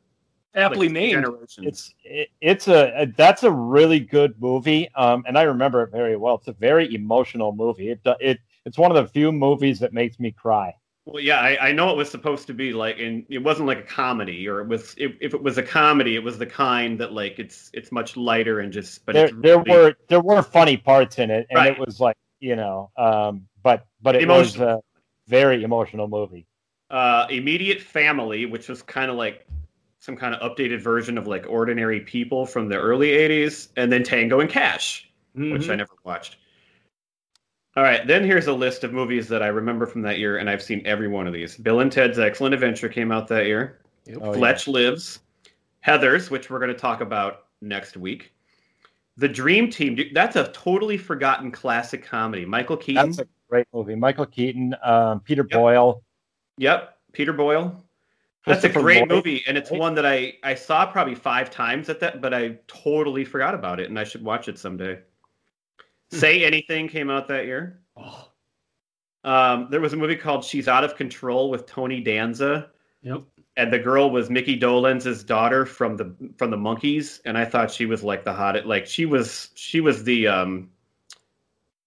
Aptly 0.55 0.88
like 0.88 0.94
named. 0.94 1.22
Generations. 1.24 1.59
it's 1.59 1.94
it, 2.05 2.28
it's 2.40 2.68
a, 2.68 3.03
a 3.03 3.07
that's 3.07 3.42
a 3.44 3.51
really 3.51 4.01
good 4.01 4.34
movie 4.40 4.88
um 4.96 5.22
and 5.26 5.38
i 5.38 5.42
remember 5.42 5.82
it 5.82 5.90
very 5.92 6.16
well 6.16 6.34
it's 6.34 6.48
a 6.48 6.53
very 6.53 6.92
emotional 6.94 7.53
movie 7.53 7.90
it 7.90 8.03
do- 8.03 8.14
it 8.20 8.38
it's 8.64 8.76
one 8.76 8.90
of 8.90 8.96
the 8.96 9.07
few 9.09 9.30
movies 9.30 9.78
that 9.78 9.92
makes 9.92 10.18
me 10.18 10.30
cry 10.30 10.74
well, 11.07 11.20
yeah, 11.20 11.40
I, 11.40 11.68
I 11.68 11.72
know 11.72 11.90
it 11.90 11.96
was 11.96 12.11
supposed 12.11 12.46
to 12.48 12.55
be 12.55 12.72
like, 12.74 13.01
and 13.01 13.24
it 13.30 13.38
wasn't 13.38 13.66
like 13.66 13.78
a 13.78 13.82
comedy, 13.82 14.46
or 14.46 14.61
it 14.61 14.68
was. 14.68 14.94
If, 14.98 15.12
if 15.20 15.32
it 15.32 15.42
was 15.42 15.57
a 15.57 15.62
comedy, 15.62 16.14
it 16.14 16.22
was 16.22 16.36
the 16.38 16.46
kind 16.46 17.01
that 17.01 17.12
like 17.12 17.38
it's 17.38 17.70
it's 17.72 17.90
much 17.90 18.18
lighter 18.18 18.61
and 18.61 18.70
just. 18.70 19.07
But 19.07 19.14
there 19.14 19.24
it's 19.24 19.34
there 19.40 19.59
were 19.61 19.94
there 20.09 20.20
were 20.20 20.42
funny 20.42 20.76
parts 20.76 21.18
in 21.18 21.30
it 21.30 21.46
and 21.51 21.57
Right. 21.57 21.72
it 21.72 21.78
was 21.78 22.01
like 22.01 22.16
you 22.38 22.55
know 22.55 22.90
um 22.98 23.48
but 23.62 23.86
but 24.03 24.14
it 24.14 24.22
Emotional. 24.22 24.66
was 24.66 24.76
a 24.76 24.82
very 25.26 25.62
emotional 25.64 26.07
movie 26.07 26.46
uh, 26.90 27.26
immediate 27.30 27.80
family, 27.80 28.46
which 28.46 28.68
was 28.68 28.82
kind 28.82 29.11
of 29.11 29.16
like 29.16 29.46
some 30.01 30.16
kind 30.16 30.34
of 30.34 30.40
updated 30.40 30.80
version 30.80 31.16
of 31.18 31.26
like 31.26 31.44
ordinary 31.48 32.01
people 32.01 32.46
from 32.46 32.68
the 32.68 32.76
early 32.76 33.09
80s, 33.11 33.68
and 33.76 33.92
then 33.92 34.03
Tango 34.03 34.40
and 34.40 34.48
Cash, 34.51 35.09
which 35.34 35.62
Mhm. 35.62 35.70
I 35.70 35.74
never 35.76 35.92
watched. 36.05 36.38
All 37.76 37.82
right, 37.84 38.05
then 38.07 38.24
here's 38.24 38.46
a 38.48 38.53
list 38.53 38.82
of 38.82 38.92
movies 38.92 39.28
that 39.28 39.42
I 39.42 39.46
remember 39.48 39.86
from 39.86 40.03
that 40.03 40.18
year, 40.18 40.38
and 40.38 40.51
I've 40.51 40.62
seen 40.62 40.82
every 40.86 41.07
one 41.07 41.26
of 41.26 41.32
these. 41.32 41.57
Bill 41.57 41.80
and 41.80 41.92
Ted's 41.92 42.18
Excellent 42.18 42.53
Adventure 42.55 42.88
came 42.88 43.12
out 43.12 43.28
that 43.28 43.46
year. 43.46 43.78
Oh, 44.20 44.32
yeah. 44.32 44.32
Fletch 44.32 44.66
Lives, 44.66 45.20
Heather's, 45.80 46.30
which 46.30 46.51
we're 46.51 46.59
going 46.59 46.72
to 46.72 46.78
talk 46.78 47.01
about 47.01 47.44
next 47.61 47.96
week. 47.96 48.32
The 49.18 49.28
Dream 49.28 49.70
Team, 49.70 49.94
dude, 49.94 50.14
that's 50.14 50.34
a 50.36 50.51
totally 50.53 50.96
forgotten 50.96 51.51
classic 51.53 52.03
comedy. 52.03 52.44
Michael 52.44 52.76
Keaton. 52.76 53.07
that's 53.07 53.18
a 53.20 53.26
great 53.48 53.66
movie 53.74 53.96
michael 53.96 54.26
keaton 54.26 54.76
um 54.84 55.18
peter 55.20 55.42
Yep. 55.51 55.59
boyle 55.59 56.05
Yep, 56.59 56.96
Peter 57.12 57.32
Boyle. 57.32 57.84
That's 58.47 58.64
a 58.64 58.68
great 58.68 59.01
Lloyd, 59.01 59.09
movie, 59.11 59.45
and 59.47 59.59
it's 59.59 59.70
one 59.70 59.95
that 59.95 60.07
I 60.07 60.34
I 60.43 60.55
saw 60.55 60.86
probably 60.86 61.14
five 61.14 61.51
times 61.51 61.88
at 61.88 62.01
that, 62.01 62.20
but 62.20 62.32
I 62.32 62.59
totally 62.66 63.24
forgot 63.24 63.55
about 63.55 63.80
it, 63.80 63.88
and 63.88 63.99
I 63.99 64.05
should 64.05 64.24
watch 64.24 64.49
it 64.49 64.59
someday. 64.59 64.99
Hmm. 66.11 66.16
Say 66.16 66.45
Anything 66.45 66.88
came 66.88 67.11
out 67.11 67.28
that 67.28 67.45
year. 67.45 67.80
Oh, 67.97 68.28
Um, 69.24 69.68
there 69.70 69.80
was 69.80 69.93
a 69.93 69.97
movie 69.97 70.16
called 70.16 70.45
She's 70.45 70.68
Out 70.68 70.84
of 70.84 70.97
Control 70.97 71.51
with 71.51 71.66
Tony 71.66 72.01
Danza, 72.01 72.70
yep. 73.03 73.22
and 73.59 73.70
the 73.70 73.78
girl 73.78 74.11
was 74.11 74.30
Mickey 74.30 74.59
Dolenz's 74.59 75.22
daughter 75.22 75.66
from 75.66 75.99
the 75.99 76.14
from 76.38 76.51
the 76.51 76.57
Monkees, 76.57 77.20
and 77.26 77.36
I 77.36 77.45
thought 77.45 77.70
she 77.70 77.84
was 77.84 78.03
like 78.03 78.24
the 78.24 78.32
hottest. 78.32 78.64
Like 78.64 78.86
she 78.86 79.05
was 79.05 79.51
she 79.55 79.80
was 79.80 80.03
the 80.03 80.28
um, 80.28 80.70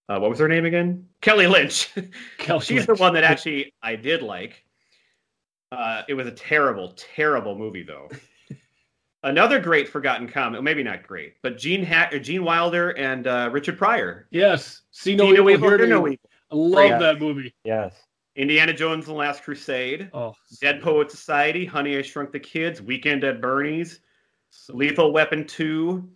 uh, 0.08 0.20
what 0.20 0.30
was 0.30 0.40
her 0.40 0.48
name 0.48 0.66
again? 0.66 1.08
Kelly 1.22 1.48
Lynch. 1.48 1.90
She's 2.62 2.86
the 2.86 2.96
one 2.96 3.14
that 3.16 3.24
actually 3.24 3.74
I 3.82 3.96
did 3.96 4.22
like. 4.22 4.63
Uh, 5.74 6.04
it 6.08 6.14
was 6.14 6.28
a 6.28 6.32
terrible, 6.32 6.94
terrible 6.96 7.58
movie, 7.58 7.84
though. 7.84 8.10
Another 9.24 9.60
great 9.60 9.88
forgotten 9.88 10.28
comedy, 10.28 10.62
maybe 10.62 10.84
not 10.84 11.04
great, 11.08 11.36
but 11.42 11.58
Gene 11.58 11.84
ha- 11.86 12.10
or 12.12 12.20
Gene 12.20 12.44
Wilder 12.44 12.90
and 12.92 13.26
uh, 13.26 13.50
Richard 13.52 13.78
Pryor. 13.78 14.28
Yes. 14.32 14.82
See 14.92 15.16
no 15.16 15.26
See 15.26 15.32
no 15.32 15.50
evil, 15.50 15.50
evil, 15.52 15.70
hear 15.70 15.78
hear 15.78 15.88
no 15.88 15.96
no 16.02 16.08
evil. 16.08 16.12
evil. 16.12 16.30
I 16.52 16.56
love 16.56 16.90
Great. 16.90 17.00
that 17.00 17.20
movie. 17.22 17.54
yes 17.64 17.96
Indiana 18.36 18.74
Jones 18.74 19.06
and 19.08 19.14
the 19.16 19.20
Last 19.20 19.44
Crusade. 19.44 20.10
Oh, 20.14 20.34
Dead 20.60 20.82
Poet 20.82 21.10
Society. 21.12 21.66
Honey, 21.66 21.98
I 21.98 22.02
Shrunk 22.02 22.32
the 22.32 22.40
Kids. 22.40 22.82
Weekend 22.82 23.24
at 23.24 23.40
Bernie's. 23.42 24.02
so- 24.50 24.74
Lethal 24.76 25.14
Weapon 25.14 25.46
2. 25.48 26.10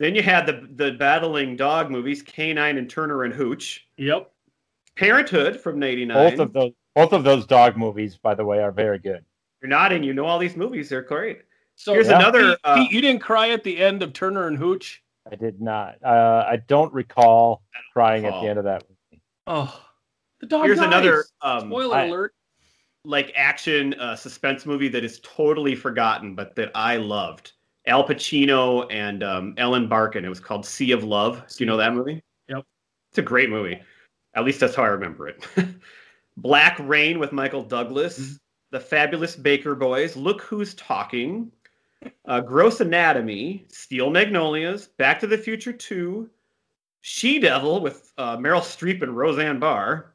Then 0.00 0.14
you 0.14 0.22
had 0.22 0.46
the 0.46 0.66
the 0.74 0.92
battling 0.92 1.54
dog 1.56 1.90
movies, 1.90 2.20
K-9 2.22 2.78
and 2.78 2.88
Turner 2.90 3.22
and 3.24 3.32
Hooch. 3.34 3.86
Yep. 3.98 4.30
Parenthood 4.96 5.60
from 5.60 5.80
'89. 5.82 6.30
Both 6.30 6.40
of 6.40 6.52
those, 6.52 6.72
both 6.94 7.12
of 7.12 7.24
those 7.24 7.46
dog 7.46 7.76
movies, 7.76 8.16
by 8.16 8.34
the 8.34 8.44
way, 8.44 8.60
are 8.60 8.72
very 8.72 8.98
good. 8.98 9.24
You're 9.62 9.68
nodding. 9.68 10.02
You 10.02 10.14
know 10.14 10.24
all 10.24 10.38
these 10.38 10.56
movies. 10.56 10.88
They're 10.88 11.02
great. 11.02 11.42
So 11.76 11.92
Here's 11.94 12.08
Yeah. 12.08 12.18
another. 12.18 12.50
Pete, 12.50 12.58
Uh, 12.64 12.74
Pete, 12.76 12.90
you 12.92 13.00
didn't 13.00 13.20
cry 13.22 13.50
at 13.50 13.62
the 13.64 13.78
end 13.78 14.02
of 14.02 14.12
Turner 14.12 14.46
and 14.46 14.56
Hooch. 14.56 15.02
I 15.30 15.34
did 15.36 15.60
not. 15.60 15.96
Uh, 16.02 16.44
I 16.48 16.56
don't 16.56 16.92
recall 16.92 17.62
crying 17.92 18.24
at 18.24 18.32
the 18.40 18.48
end 18.48 18.58
of 18.58 18.64
that 18.64 18.84
movie. 18.88 19.22
Oh, 19.46 19.80
the 20.40 20.46
dog. 20.46 20.64
here's 20.64 20.78
dies. 20.78 20.86
another 20.86 21.24
um, 21.42 21.68
Spoiler 21.70 21.96
I- 21.96 22.04
alert. 22.06 22.34
like 23.04 23.32
action 23.36 23.94
uh, 23.94 24.16
suspense 24.16 24.66
movie 24.66 24.88
that 24.88 25.04
is 25.04 25.20
totally 25.22 25.74
forgotten, 25.74 26.34
but 26.34 26.54
that 26.56 26.70
I 26.74 26.96
loved. 26.96 27.52
Al 27.86 28.06
Pacino 28.06 28.86
and 28.90 29.22
um, 29.22 29.54
Ellen 29.56 29.88
Barkin. 29.88 30.24
It 30.24 30.28
was 30.28 30.40
called 30.40 30.66
Sea 30.66 30.92
of 30.92 31.02
Love. 31.04 31.42
Do 31.48 31.64
you 31.64 31.66
know 31.66 31.78
that 31.78 31.94
movie? 31.94 32.22
Yep. 32.48 32.64
It's 33.10 33.18
a 33.18 33.22
great 33.22 33.48
movie. 33.50 33.80
At 34.34 34.44
least 34.44 34.60
that's 34.60 34.74
how 34.74 34.82
I 34.84 34.88
remember 34.88 35.28
it. 35.28 35.46
Black 36.42 36.78
Rain 36.80 37.18
with 37.18 37.32
Michael 37.32 37.62
Douglas. 37.62 38.18
Mhm. 38.18 38.38
The 38.72 38.80
Fabulous 38.80 39.34
Baker 39.36 39.74
Boys. 39.74 40.16
Look 40.16 40.42
Who's 40.42 40.74
Talking. 40.74 41.50
Uh, 42.24 42.40
Gross 42.40 42.80
Anatomy. 42.80 43.64
Steel 43.68 44.10
Magnolias. 44.10 44.88
Back 44.88 45.20
to 45.20 45.26
the 45.26 45.36
Future 45.38 45.72
2. 45.72 46.30
She 47.02 47.38
Devil 47.40 47.80
with 47.80 48.12
uh, 48.18 48.36
Meryl 48.36 48.60
Streep 48.60 49.02
and 49.02 49.16
Roseanne 49.16 49.58
Barr. 49.58 50.12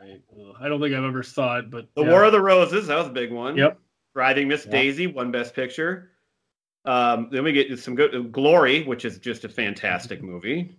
Right. 0.00 0.20
Ugh, 0.38 0.54
I 0.60 0.68
don't 0.68 0.80
think 0.80 0.94
I've 0.94 1.04
ever 1.04 1.22
saw 1.22 1.58
it, 1.58 1.70
but 1.70 1.88
The 1.94 2.02
yeah. 2.04 2.10
War 2.10 2.24
of 2.24 2.32
the 2.32 2.40
Roses, 2.40 2.86
that 2.88 2.96
was 2.96 3.08
a 3.08 3.10
big 3.10 3.30
won. 3.32 3.56
Yep. 3.56 3.78
Driving 4.14 4.48
Miss 4.48 4.64
Yeah. 4.64 4.72
Daisy, 4.72 5.06
one 5.08 5.30
best 5.30 5.54
picture. 5.54 6.10
Um, 6.84 7.28
then 7.32 7.44
we 7.44 7.52
get 7.52 7.78
some 7.78 7.94
good 7.94 8.30
Glory, 8.32 8.84
which 8.84 9.04
is 9.04 9.18
just 9.18 9.44
a 9.44 9.48
fantastic 9.48 10.22
movie. 10.30 10.76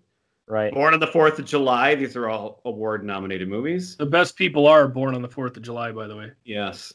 Right. 0.47 0.71
Born 0.73 0.93
on 0.93 0.99
the 0.99 1.07
Fourth 1.07 1.39
of 1.39 1.45
July. 1.45 1.95
These 1.95 2.15
are 2.15 2.29
all 2.29 2.61
award-nominated 2.65 3.47
movies. 3.47 3.95
the 3.95 4.05
best 4.05 4.35
people 4.35 4.67
are 4.67 4.87
born 4.87 5.15
on 5.15 5.21
the 5.23 5.27
Fourth 5.29 5.57
of 5.57 5.63
July. 5.63 5.91
By 5.91 6.07
the 6.07 6.15
way. 6.15 6.31
Yes. 6.43 6.93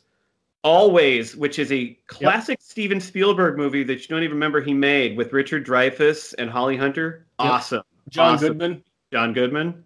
Always, 0.62 1.34
which 1.36 1.58
is 1.58 1.72
a 1.72 1.98
classic 2.06 2.58
Steven 2.60 3.00
Spielberg 3.00 3.56
movie 3.56 3.82
that 3.82 4.02
you 4.02 4.06
don't 4.08 4.22
even 4.22 4.34
remember 4.36 4.60
he 4.60 4.74
made 4.74 5.16
with 5.16 5.32
Richard 5.32 5.66
Dreyfuss 5.66 6.34
and 6.38 6.50
Holly 6.50 6.76
Hunter. 6.76 7.26
Yep. 7.40 7.50
Awesome. 7.50 7.82
John 8.10 8.34
Awesome. 8.34 8.48
Goodman. 8.48 8.84
John 9.12 9.32
Goodman. 9.32 9.84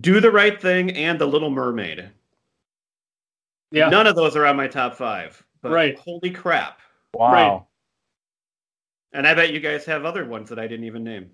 Do 0.00 0.20
the 0.20 0.30
Right 0.30 0.60
Thing 0.60 0.92
and 0.92 1.18
The 1.20 1.26
Little 1.26 1.50
Mermaid. 1.50 2.10
Yeah. 3.72 3.88
None 3.90 4.06
of 4.06 4.14
those 4.16 4.36
are 4.36 4.46
on 4.46 4.56
my 4.56 4.68
top 4.68 4.94
five. 4.94 5.44
But 5.62 5.72
Right. 5.72 5.98
holy 5.98 6.30
crap. 6.30 6.78
Wow. 7.12 7.66
And 9.12 9.26
I 9.26 9.34
bet 9.34 9.52
you 9.52 9.60
guys 9.60 9.84
have 9.86 10.04
other 10.04 10.24
ones 10.24 10.48
that 10.50 10.58
I 10.58 10.66
didn't 10.68 10.86
even 10.86 11.02
name. 11.04 11.30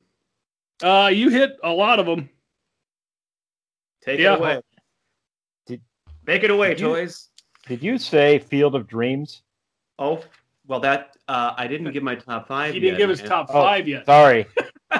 Uh, 0.82 1.10
you 1.12 1.28
hit 1.30 1.56
a 1.62 1.70
lot 1.70 1.98
of 1.98 2.06
them. 2.06 2.28
Take 4.02 4.20
Yeah. 4.20 4.34
it 4.34 4.40
away. 4.40 4.60
Did- 5.66 5.82
Make 6.26 6.42
it 6.44 6.50
away, 6.50 6.70
did 6.70 6.80
you- 6.80 6.86
toys. 6.88 7.30
Did 7.66 7.82
you 7.82 7.96
say 7.96 8.38
Field 8.38 8.74
of 8.74 8.86
Dreams? 8.86 9.42
Oh, 9.98 10.22
well, 10.66 10.80
that 10.80 11.16
uh, 11.28 11.54
I 11.56 11.66
didn't 11.66 11.90
give 11.92 12.02
my 12.02 12.14
top 12.14 12.46
five. 12.48 12.74
He 12.74 12.80
didn't 12.80 12.94
yet, 12.94 12.98
give 12.98 13.08
his 13.10 13.20
man. 13.20 13.28
top 13.30 13.46
Oh, 13.48 13.54
five 13.62 13.88
yet. 13.88 14.04
Sorry. 14.04 14.46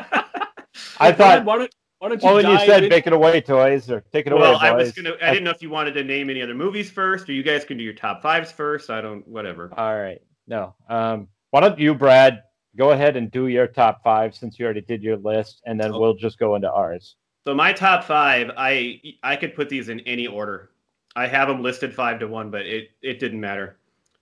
I 0.99 1.13
thought. 1.13 1.45
Why 1.45 1.59
don't, 1.59 1.75
why 1.99 2.09
don't 2.09 2.23
you 2.23 2.27
Well, 2.27 2.35
when 2.37 2.47
you 2.47 2.59
said 2.61 2.85
in- 2.85 2.89
"Make 2.89 3.07
it 3.07 3.13
away, 3.13 3.41
toys" 3.43 3.91
or 3.91 4.01
"Take 4.13 4.27
it 4.27 4.33
away, 4.33 4.43
Well, 4.43 4.57
I 4.59 4.73
was 4.73 4.93
gonna. 4.93 5.15
I 5.21 5.31
didn't 5.31 5.45
know 5.45 5.51
if 5.51 5.61
you 5.61 5.69
wanted 5.71 5.93
to 5.95 6.05
name 6.05 6.31
any 6.31 6.41
other 6.41 6.55
movies 6.55 6.91
first, 6.91 7.29
or 7.29 7.33
you 7.33 7.43
guys 7.43 7.65
can 7.65 7.77
do 7.77 7.85
your 7.85 7.93
top 7.93 8.23
fives 8.23 8.51
first. 8.53 8.89
I 8.89 9.01
don't. 9.03 9.27
Whatever. 9.29 9.71
All 9.77 10.01
right. 10.01 10.21
No. 10.47 10.75
Um, 10.89 11.29
why 11.51 11.61
don't 11.61 11.79
you, 11.79 11.95
Brad, 11.95 12.43
go 12.77 12.91
ahead 12.91 13.17
and 13.17 13.31
do 13.31 13.47
your 13.49 13.67
top 13.67 14.03
five 14.03 14.35
since 14.35 14.59
you 14.59 14.65
already 14.65 14.81
did 14.81 15.03
your 15.03 15.17
list, 15.17 15.63
and 15.67 15.81
then 15.81 15.93
Oh. 15.93 16.01
we'll 16.01 16.15
just 16.15 16.39
go 16.39 16.55
into 16.57 16.71
ours. 16.71 17.17
So 17.47 17.55
my 17.55 17.73
top 17.73 18.05
five, 18.05 18.51
I 18.57 19.01
I 19.23 19.37
could 19.37 19.55
put 19.55 19.69
these 19.69 19.89
in 19.89 20.01
any 20.01 20.27
order. 20.27 20.71
I 21.17 21.27
have 21.27 21.47
them 21.49 21.63
listed 21.63 21.95
five 21.95 22.19
to 22.21 22.27
one, 22.29 22.51
but 22.51 22.67
it 22.67 22.91
it 23.03 23.19
didn't 23.21 23.41
matter. 23.41 23.77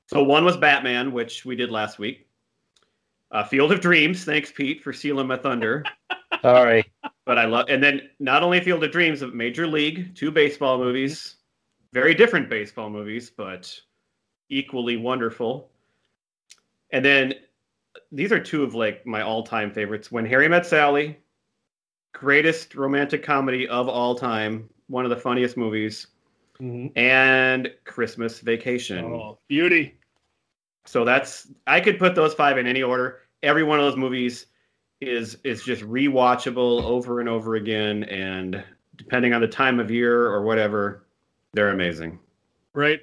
So 0.07 0.23
one 0.23 0.45
was 0.45 0.57
Batman, 0.57 1.13
which 1.13 1.45
we 1.45 1.57
did 1.57 1.71
last 1.71 1.99
week. 1.99 2.27
Uh, 3.31 3.45
Field 3.45 3.73
of 3.73 3.81
Dreams. 3.81 4.25
Thanks, 4.25 4.51
Pete, 4.53 4.83
for 4.83 4.93
stealing 4.93 5.27
my 5.27 5.37
thunder. 5.39 5.85
Sorry. 6.43 6.85
but 7.25 7.39
I 7.39 7.47
love, 7.47 7.67
and 7.71 7.83
then 7.83 8.11
not 8.19 8.43
only 8.43 8.61
Field 8.61 8.83
of 8.85 8.91
Dreams, 8.91 9.21
but 9.21 9.35
Major 9.35 9.67
League, 9.67 10.15
two 10.15 10.31
baseball 10.31 10.77
movies, 10.77 11.37
very 11.93 12.15
different 12.15 12.51
baseball 12.51 12.91
movies, 12.91 13.31
but 13.31 13.75
equally 14.51 14.97
wonderful. 14.99 15.71
And 16.91 17.03
then 17.05 17.35
these 18.11 18.33
are 18.33 18.41
two 18.41 18.63
of 18.63 18.75
like 18.75 19.07
my 19.07 19.23
all-time 19.23 19.71
favorites. 19.73 20.11
When 20.13 20.25
Harry 20.27 20.49
Met 20.49 20.67
Sally, 20.67 21.19
greatest 22.13 22.75
romantic 22.75 23.23
comedy 23.23 23.69
of 23.69 23.89
all 23.89 24.15
time, 24.15 24.69
one 24.89 25.05
of 25.05 25.11
the 25.11 25.17
funniest 25.17 25.57
movies, 25.57 26.09
Mhm. 26.61 26.93
and 26.97 27.73
Christmas 27.85 28.41
Vacation. 28.41 29.05
Oh, 29.05 29.39
beauty. 29.49 29.99
So 30.85 31.05
that's 31.05 31.49
I 31.67 31.81
could 31.81 31.99
put 31.99 32.15
those 32.15 32.35
five 32.35 32.59
in 32.59 32.67
any 32.67 32.83
order. 32.83 33.21
Every 33.43 33.63
one 33.63 33.79
of 33.79 33.85
those 33.85 33.97
movies 33.97 34.47
is 35.01 35.39
is 35.45 35.65
just 35.65 35.83
rewatchable 35.83 36.83
over 36.85 37.21
and 37.21 37.29
over 37.29 37.57
again, 37.57 38.05
and 38.05 38.63
depending 38.97 39.33
on 39.33 39.41
the 39.41 39.49
time 39.49 39.81
of 39.81 39.91
year 39.91 40.27
or 40.27 40.43
whatever, 40.43 41.07
they're 41.55 41.71
amazing. 41.71 42.19
Right. 42.75 43.01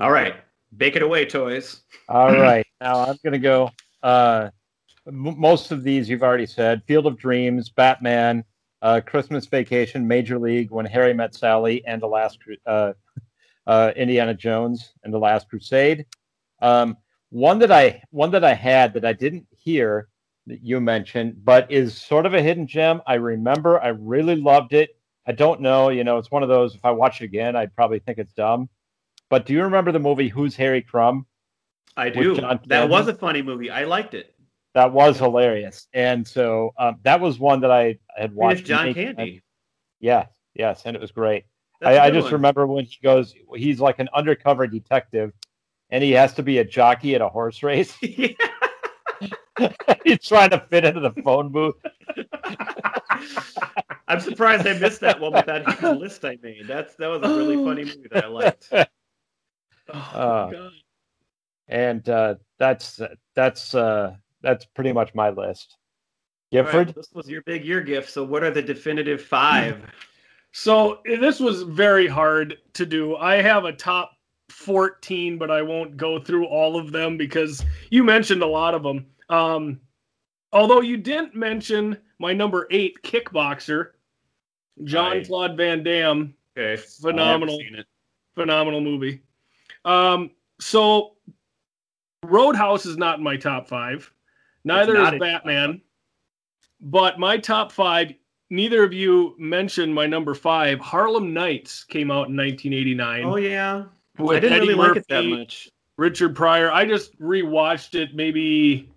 All 0.00 0.10
right, 0.10 0.36
bake 0.76 0.96
it 0.96 1.02
away, 1.02 1.26
toys. 1.26 1.82
All 2.08 2.32
right. 2.32 2.66
Now 2.80 3.00
I'm 3.00 3.16
going 3.22 3.32
to 3.32 3.38
go. 3.38 3.70
Uh, 4.02 4.50
m- 5.06 5.38
most 5.38 5.70
of 5.70 5.82
these 5.82 6.08
you've 6.08 6.22
already 6.22 6.46
said 6.46 6.82
Field 6.86 7.06
of 7.06 7.18
Dreams, 7.18 7.68
Batman, 7.68 8.44
uh, 8.82 9.00
Christmas 9.06 9.46
Vacation, 9.46 10.06
Major 10.08 10.38
League, 10.38 10.70
When 10.70 10.86
Harry 10.86 11.12
Met 11.12 11.34
Sally, 11.34 11.84
and 11.86 12.00
The 12.00 12.06
Last 12.06 12.38
uh, 12.66 12.92
uh, 13.66 13.92
Indiana 13.96 14.34
Jones 14.34 14.94
and 15.04 15.12
The 15.12 15.18
Last 15.18 15.48
Crusade. 15.48 16.06
Um, 16.62 16.96
one 17.28 17.58
that 17.60 17.70
I 17.70 18.02
one 18.10 18.30
that 18.32 18.44
I 18.44 18.54
had 18.54 18.94
that 18.94 19.04
I 19.04 19.12
didn't 19.12 19.46
hear 19.50 20.08
that 20.46 20.62
you 20.62 20.80
mentioned, 20.80 21.44
but 21.44 21.70
is 21.70 21.96
sort 21.96 22.26
of 22.26 22.34
a 22.34 22.42
hidden 22.42 22.66
gem. 22.66 23.02
I 23.06 23.14
remember 23.14 23.80
I 23.80 23.88
really 23.88 24.36
loved 24.36 24.72
it. 24.72 24.96
I 25.26 25.32
don't 25.32 25.60
know, 25.60 25.90
you 25.90 26.02
know, 26.02 26.16
it's 26.18 26.30
one 26.30 26.42
of 26.42 26.48
those. 26.48 26.74
If 26.74 26.84
I 26.84 26.90
watch 26.90 27.20
it 27.20 27.26
again, 27.26 27.54
I'd 27.54 27.76
probably 27.76 28.00
think 28.00 28.18
it's 28.18 28.32
dumb. 28.32 28.68
But 29.28 29.46
do 29.46 29.52
you 29.52 29.62
remember 29.62 29.92
the 29.92 30.00
movie 30.00 30.28
Who's 30.28 30.56
Harry 30.56 30.82
Crumb? 30.82 31.26
I 31.96 32.10
do. 32.10 32.36
That 32.66 32.88
was 32.88 33.08
a 33.08 33.14
funny 33.14 33.42
movie. 33.42 33.70
I 33.70 33.84
liked 33.84 34.14
it. 34.14 34.34
That 34.74 34.92
was 34.92 35.18
hilarious, 35.18 35.88
and 35.92 36.26
so 36.26 36.72
um, 36.78 36.96
that 37.02 37.20
was 37.20 37.38
one 37.38 37.60
that 37.60 37.72
I 37.72 37.98
had 38.16 38.34
watched. 38.34 38.64
John 38.64 38.94
Candy. 38.94 39.42
Yes, 39.98 40.28
yes, 40.54 40.82
and 40.84 40.94
it 40.94 41.02
was 41.02 41.10
great. 41.10 41.44
I, 41.82 41.98
I, 41.98 42.10
just 42.10 42.24
one. 42.24 42.34
remember 42.34 42.66
when 42.66 42.84
he 42.84 42.96
goes, 43.02 43.34
he's 43.56 43.80
like 43.80 43.98
an 43.98 44.08
undercover 44.14 44.66
detective, 44.66 45.32
and 45.90 46.04
he 46.04 46.12
has 46.12 46.34
to 46.34 46.42
be 46.42 46.58
a 46.58 46.64
jockey 46.64 47.14
at 47.14 47.20
a 47.20 47.28
horse 47.28 47.62
race. 47.62 47.96
Yeah. 48.00 48.28
he's 50.04 50.26
trying 50.26 50.50
to 50.50 50.60
fit 50.70 50.84
into 50.84 51.00
the 51.00 51.12
phone 51.22 51.50
booth. 51.50 51.74
I'm 54.08 54.20
surprised 54.20 54.66
I 54.66 54.78
missed 54.78 55.00
that 55.00 55.20
one 55.20 55.32
with 55.32 55.46
that 55.46 55.98
list 55.98 56.24
I 56.24 56.38
made. 56.42 56.66
That's 56.66 56.94
that 56.96 57.06
was 57.08 57.22
a 57.22 57.36
really 57.36 57.56
funny 57.56 57.84
movie 57.84 58.08
that 58.10 58.24
I 58.24 58.28
liked. 58.28 58.68
Oh, 58.72 58.84
Uh, 59.92 60.50
God. 60.50 60.72
And 61.70 62.06
uh, 62.08 62.34
that's 62.58 63.00
that's 63.34 63.74
uh, 63.74 64.14
that's 64.42 64.66
pretty 64.66 64.92
much 64.92 65.14
my 65.14 65.30
list. 65.30 65.76
All 66.52 66.62
right, 66.62 66.66
Gifford, 66.66 66.94
this 66.94 67.08
was 67.14 67.28
your 67.28 67.42
big 67.42 67.64
year 67.64 67.80
gift. 67.80 68.10
So, 68.10 68.24
what 68.24 68.42
are 68.42 68.50
the 68.50 68.62
definitive 68.62 69.22
five? 69.22 69.82
So 70.52 70.98
this 71.04 71.38
was 71.38 71.62
very 71.62 72.08
hard 72.08 72.58
to 72.74 72.84
do. 72.84 73.16
I 73.16 73.36
have 73.36 73.64
a 73.64 73.72
top 73.72 74.10
14, 74.48 75.38
but 75.38 75.50
I 75.50 75.62
won't 75.62 75.96
go 75.96 76.18
through 76.18 76.46
all 76.46 76.76
of 76.76 76.90
them 76.90 77.16
because 77.16 77.64
you 77.90 78.02
mentioned 78.02 78.42
a 78.42 78.46
lot 78.46 78.74
of 78.74 78.82
them. 78.82 79.06
Um, 79.28 79.80
although 80.52 80.80
you 80.80 80.96
didn't 80.96 81.36
mention 81.36 81.96
my 82.18 82.32
number 82.32 82.66
eight 82.70 82.96
kickboxer, 83.04 83.90
John 84.82 85.24
Claude 85.24 85.56
Van 85.56 85.84
Damme. 85.84 86.34
Okay, 86.58 86.82
Phenomenal. 87.00 87.58
Seen 87.58 87.76
it. 87.76 87.86
phenomenal 88.34 88.80
movie. 88.80 89.22
Um, 89.84 90.32
so 90.60 91.12
Roadhouse 92.24 92.86
is 92.86 92.96
not 92.96 93.18
in 93.18 93.24
my 93.24 93.36
top 93.36 93.68
five. 93.68 94.10
Neither 94.64 94.92
is 94.94 94.98
in 94.98 95.02
your 95.02 95.10
top 95.12 95.20
Batman. 95.20 95.80
But 96.80 97.18
my 97.18 97.38
top 97.38 97.72
five, 97.72 98.12
neither 98.50 98.82
of 98.82 98.92
you 98.92 99.34
mentioned 99.38 99.94
my 99.94 100.06
number 100.06 100.34
five. 100.34 100.78
Harlem 100.80 101.32
Nights 101.32 101.84
came 101.84 102.10
out 102.10 102.28
in 102.28 102.36
1989. 102.36 103.24
Oh 103.24 103.36
yeah, 103.36 103.84
with 104.18 104.36
I 104.36 104.40
didn't 104.40 104.58
Eddie 104.58 104.68
really 104.68 104.88
like 104.88 104.96
it 104.96 105.06
that 105.08 105.24
much. 105.24 105.68
Richard 105.96 106.34
Pryor. 106.34 106.70
I 106.72 106.84
just 106.86 107.18
rewatched 107.20 107.94
it 107.94 108.14
maybe 108.14 108.90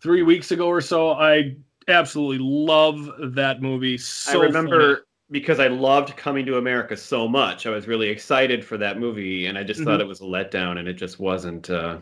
three 0.00 0.22
weeks 0.22 0.50
ago 0.52 0.68
or 0.68 0.80
so. 0.80 1.12
I 1.12 1.56
absolutely 1.88 2.38
love 2.38 3.10
that 3.34 3.60
movie. 3.60 3.98
So 3.98 4.40
I 4.40 4.44
remember 4.46 4.94
funny. 4.96 5.06
because 5.30 5.60
I 5.60 5.66
loved 5.68 6.16
Coming 6.16 6.46
to 6.46 6.56
America 6.56 6.96
so 6.96 7.28
much. 7.28 7.66
I 7.66 7.70
was 7.70 7.86
really 7.86 8.08
excited 8.08 8.64
for 8.64 8.78
that 8.78 8.98
movie, 8.98 9.46
and 9.46 9.58
I 9.58 9.64
just 9.64 9.82
thought 9.82 9.98
Mhm. 10.00 10.04
it 10.04 10.06
was 10.06 10.20
a 10.20 10.24
letdown, 10.24 10.78
and 10.78 10.88
it 10.88 10.94
just 10.94 11.20
wasn't 11.20 11.68
uh, 11.68 11.98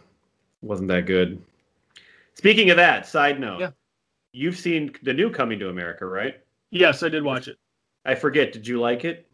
wasn't 0.63 0.89
that 0.89 1.07
good. 1.07 1.43
Speaking 2.35 2.71
of 2.71 2.77
that, 2.77 3.07
side 3.07 3.41
note. 3.41 3.61
Yeah. 3.61 3.71
You've 4.33 4.57
seen 4.57 4.95
the 5.03 5.13
new 5.13 5.31
Coming 5.31 5.59
to 5.59 5.69
America, 5.69 6.07
right? 6.07 6.41
Yes, 6.71 7.03
I 7.03 7.09
did 7.09 7.25
watch 7.25 7.49
it. 7.49 7.59
I 8.05 8.15
forget. 8.15 8.53
Did 8.53 8.67
you 8.67 8.81
like 8.81 9.05
it? 9.05 9.27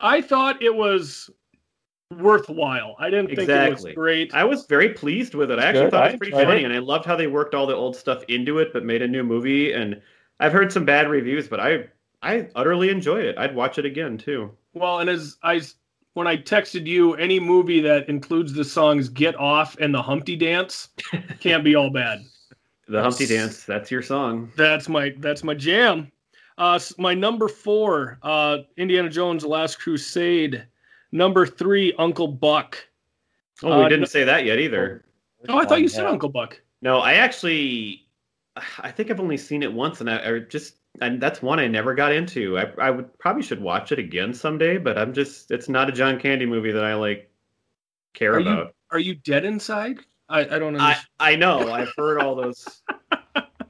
I 0.00 0.20
thought 0.20 0.62
it 0.62 0.74
was 0.74 1.30
worthwhile. 2.10 2.94
I 2.98 3.08
didn't 3.10 3.34
think 3.34 3.48
it 3.48 3.72
was 3.72 3.86
great. 3.94 4.34
I 4.34 4.44
was 4.44 4.66
very 4.66 4.90
pleased 4.90 5.34
with 5.34 5.50
it. 5.50 5.58
I 5.58 5.64
actually 5.64 5.84
Good. 5.84 5.90
thought 5.92 6.06
it 6.08 6.12
was 6.12 6.18
pretty 6.18 6.32
funny, 6.32 6.62
it. 6.62 6.64
and 6.64 6.74
I 6.74 6.78
loved 6.78 7.06
how 7.06 7.16
they 7.16 7.26
worked 7.26 7.54
all 7.54 7.66
the 7.66 7.74
old 7.74 7.96
stuff 7.96 8.22
into 8.28 8.58
it, 8.58 8.72
but 8.72 8.84
made 8.84 9.02
a 9.02 9.08
new 9.08 9.22
movie. 9.22 9.72
And 9.72 10.00
I've 10.40 10.52
heard 10.52 10.72
some 10.72 10.84
bad 10.84 11.08
reviews, 11.08 11.48
but 11.48 11.60
I 11.60 11.86
I 12.22 12.48
utterly 12.54 12.90
enjoyed 12.90 13.24
it. 13.24 13.38
I'd 13.38 13.54
watch 13.54 13.78
it 13.78 13.86
again 13.86 14.18
too. 14.18 14.50
Well, 14.74 15.00
and 15.00 15.08
as 15.08 15.38
I 15.42 15.60
when 16.14 16.26
I 16.26 16.36
texted 16.36 16.86
you, 16.86 17.14
any 17.14 17.40
movie 17.40 17.80
that 17.80 18.08
includes 18.08 18.52
the 18.52 18.64
songs 18.64 19.08
"Get 19.08 19.34
Off" 19.36 19.76
and 19.78 19.94
the 19.94 20.02
Humpty 20.02 20.36
Dance 20.36 20.88
can't 21.40 21.64
be 21.64 21.74
all 21.74 21.90
bad. 21.90 22.20
The 22.88 23.02
Humpty 23.02 23.26
Dance. 23.26 23.64
That's 23.64 23.90
your 23.90 24.02
song. 24.02 24.50
That's 24.56 24.88
my 24.88 25.14
that's 25.18 25.42
my 25.44 25.54
jam. 25.54 26.10
Uh, 26.58 26.78
my 26.98 27.14
number 27.14 27.48
four, 27.48 28.18
uh, 28.22 28.58
Indiana 28.76 29.08
Jones: 29.08 29.42
The 29.42 29.48
Last 29.48 29.78
Crusade. 29.80 30.66
Number 31.12 31.44
three, 31.46 31.92
Uncle 31.98 32.28
Buck. 32.28 32.78
Oh, 33.62 33.78
we 33.78 33.84
Uh, 33.84 33.88
didn't 33.88 34.00
no- 34.00 34.06
say 34.06 34.24
that 34.24 34.44
yet 34.44 34.58
either. 34.58 35.04
Oh, 35.48 35.58
I 35.58 35.64
thought 35.66 35.80
you 35.82 35.88
said 35.88 36.04
Yeah. 36.04 36.10
Uncle 36.10 36.28
Buck. 36.28 36.60
No, 36.82 36.98
I 37.00 37.14
actually, 37.14 38.06
I 38.78 38.90
think 38.90 39.10
I've 39.10 39.20
only 39.20 39.36
seen 39.36 39.62
it 39.62 39.72
once, 39.72 40.00
and 40.00 40.08
I, 40.10 40.36
I 40.36 40.38
just, 40.40 40.76
and 41.00 41.20
that's 41.20 41.40
one 41.42 41.58
I 41.58 41.66
never 41.66 41.94
got 41.94 42.12
into. 42.12 42.58
I, 42.58 42.70
I 42.78 42.90
would 42.90 43.18
probably 43.18 43.42
should 43.42 43.60
watch 43.60 43.92
it 43.92 43.98
again 43.98 44.34
someday, 44.34 44.78
but 44.78 44.98
I'm 44.98 45.12
just, 45.14 45.50
it's 45.50 45.68
not 45.68 45.88
a 45.88 45.92
John 45.92 46.18
Candy 46.20 46.46
movie 46.46 46.72
that 46.72 46.84
I 46.84 46.94
like 46.94 47.30
care 48.14 48.34
Are 48.34 48.40
you- 48.40 48.48
about. 48.50 48.74
Are 48.90 48.98
you 48.98 49.14
dead 49.14 49.44
inside? 49.46 50.00
I, 50.28 50.40
I 50.40 50.58
don't 50.58 50.78
I. 50.78 50.96
I 51.18 51.34
know, 51.36 51.70
I've 51.72 51.92
heard 51.96 52.20
all 52.20 52.34
those, 52.34 52.82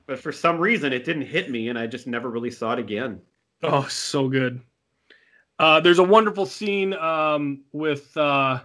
but 0.06 0.18
for 0.18 0.32
some 0.32 0.58
reason 0.58 0.92
it 0.92 1.04
didn't 1.04 1.22
hit 1.26 1.48
me, 1.50 1.68
and 1.68 1.78
I 1.78 1.86
just 1.86 2.06
never 2.08 2.28
really 2.28 2.50
saw 2.50 2.72
it 2.72 2.78
again. 2.80 3.20
Oh, 3.62 3.86
so 3.88 4.28
good. 4.28 4.60
Uh, 5.58 5.78
there's 5.80 6.00
a 6.00 6.04
wonderful 6.04 6.44
scene 6.46 6.92
um, 6.94 7.62
with. 7.72 8.16
Uh, 8.16 8.60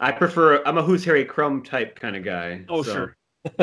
I 0.00 0.12
prefer, 0.12 0.62
I'm 0.64 0.78
a 0.78 0.82
Who's 0.82 1.04
Harry 1.04 1.24
Crumb 1.24 1.64
type 1.64 1.98
kind 1.98 2.14
of 2.14 2.22
guy. 2.24 2.64
oh, 2.68 2.82
so- 2.82 3.10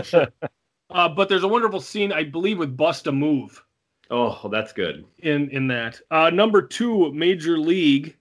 sure. 0.04 0.28
Uh, 0.90 1.10
but 1.10 1.30
there's 1.30 1.44
a 1.44 1.48
wonderful 1.48 1.82
scene, 1.82 2.12
I 2.12 2.24
believe, 2.24 2.60
with 2.60 2.78
Bust 2.78 3.08
a 3.08 3.12
Move. 3.12 3.64
Oh, 4.12 4.50
that's 4.52 4.72
good. 4.72 5.06
in 5.20 5.50
in 5.50 5.68
that. 5.68 6.00
Uh, 6.12 6.30
number 6.30 6.62
two, 6.62 7.12
Major 7.12 7.58
League, 7.58 8.16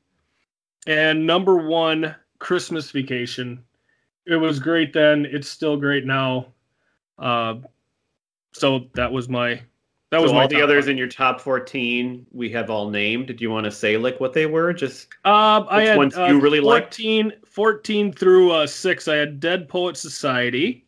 and 0.86 1.26
number 1.26 1.56
one, 1.56 2.14
Christmas 2.38 2.90
Vacation. 2.90 3.62
It 4.26 4.36
was 4.36 4.58
great 4.58 4.92
then. 4.94 5.26
It's 5.26 5.48
still 5.48 5.76
great 5.76 6.06
now. 6.06 6.46
Uh, 7.18 7.56
so 8.52 8.86
that 8.94 9.12
was 9.12 9.28
my 9.28 9.60
that 10.10 10.22
was 10.22 10.30
so 10.30 10.36
my 10.36 10.42
all 10.42 10.48
the 10.48 10.62
others 10.62 10.86
in 10.86 10.96
your 10.96 11.08
top 11.08 11.40
14 11.40 12.26
we 12.32 12.48
have 12.50 12.70
all 12.70 12.88
named. 12.88 13.26
Did 13.26 13.40
you 13.40 13.50
want 13.50 13.64
to 13.64 13.70
say 13.70 13.96
like 13.96 14.20
what 14.20 14.32
they 14.32 14.46
were? 14.46 14.72
Just 14.72 15.08
Um, 15.24 15.66
I 15.68 15.82
had 15.82 15.98
ones 15.98 16.16
uh, 16.16 16.26
you 16.26 16.40
really 16.40 16.60
liked? 16.60 16.94
14, 16.94 17.32
14 17.44 18.12
through 18.12 18.52
uh, 18.52 18.66
six. 18.66 19.08
I 19.08 19.16
had 19.16 19.40
Dead 19.40 19.68
Poet 19.68 19.96
Society, 19.96 20.83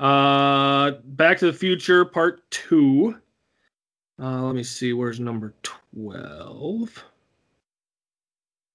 uh, 0.00 0.92
Back 1.04 1.38
to 1.38 1.46
the 1.46 1.52
Future 1.52 2.04
Part 2.04 2.48
Two. 2.50 3.16
Uh, 4.20 4.42
let 4.42 4.54
me 4.54 4.62
see. 4.62 4.92
Where's 4.92 5.20
number 5.20 5.54
twelve? 5.62 7.04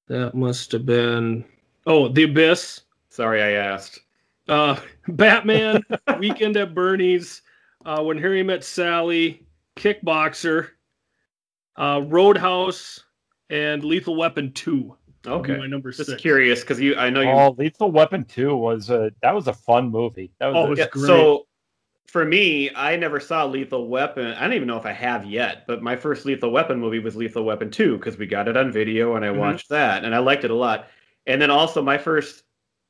That 0.08 0.36
must 0.36 0.72
have 0.72 0.86
been. 0.86 1.44
Oh, 1.88 2.08
The 2.08 2.24
Abyss. 2.24 2.82
sorry 3.10 3.42
I 3.42 3.52
asked. 3.52 4.00
Uh, 4.48 4.80
Batman, 5.08 5.84
Weekend 6.20 6.58
at 6.58 6.76
Bernie's, 6.76 7.42
uh, 7.86 8.04
When 8.04 8.18
Harry 8.20 8.44
Met 8.44 8.64
Sally, 8.64 9.44
Kickboxer, 9.76 10.70
uh, 11.76 12.02
Roadhouse, 12.06 13.04
and 13.50 13.84
Lethal 13.84 14.16
Weapon 14.16 14.52
Two. 14.54 14.96
Would 15.28 15.44
be 15.44 15.52
Okay. 15.52 15.60
my 15.60 15.68
number 15.68 15.92
Just 15.92 16.10
six. 16.10 16.22
curious 16.22 16.62
because 16.62 16.80
you, 16.80 16.96
I 16.96 17.10
know 17.10 17.22
you. 17.22 17.30
Oh, 17.30 17.56
Lethal 17.58 17.92
Weapon 17.92 18.24
Two 18.26 18.56
was 18.56 18.90
a 18.90 19.12
that 19.22 19.34
was 19.34 19.48
a 19.48 19.54
fun 19.54 19.90
movie. 19.90 20.32
That 20.40 20.48
was 20.48 20.56
Oh, 20.56 20.62
a- 20.62 20.66
it 20.66 20.70
was 20.70 20.80
Yeah, 20.80 20.88
great. 20.92 21.06
so 21.06 21.48
for 22.08 22.24
me, 22.26 22.70
I 22.76 22.96
never 22.96 23.20
saw 23.20 23.46
Lethal 23.46 23.88
Weapon. 23.88 24.28
I 24.28 24.42
don't 24.42 24.54
even 24.54 24.68
know 24.68 24.78
if 24.78 24.86
I 24.86 24.92
have 24.94 25.26
yet, 25.26 25.66
but 25.68 25.82
my 25.84 25.96
first 25.96 26.26
Lethal 26.26 26.52
Weapon 26.52 26.80
movie 26.80 27.00
was 27.00 27.16
Lethal 27.16 27.44
Weapon 27.44 27.70
2 27.70 27.98
because 27.98 28.18
we 28.18 28.26
got 28.26 28.48
it 28.48 28.56
on 28.56 28.72
video 28.72 29.16
and 29.16 29.26
I 29.26 29.30
Mhm. 29.30 29.38
watched 29.38 29.70
that 29.70 30.06
and 30.06 30.16
I 30.16 30.20
liked 30.20 30.44
it 30.46 30.52
a 30.52 30.56
lot. 30.56 30.88
And 31.28 31.42
then 31.42 31.52
also 31.52 31.82
my 31.82 31.98
first, 31.98 32.44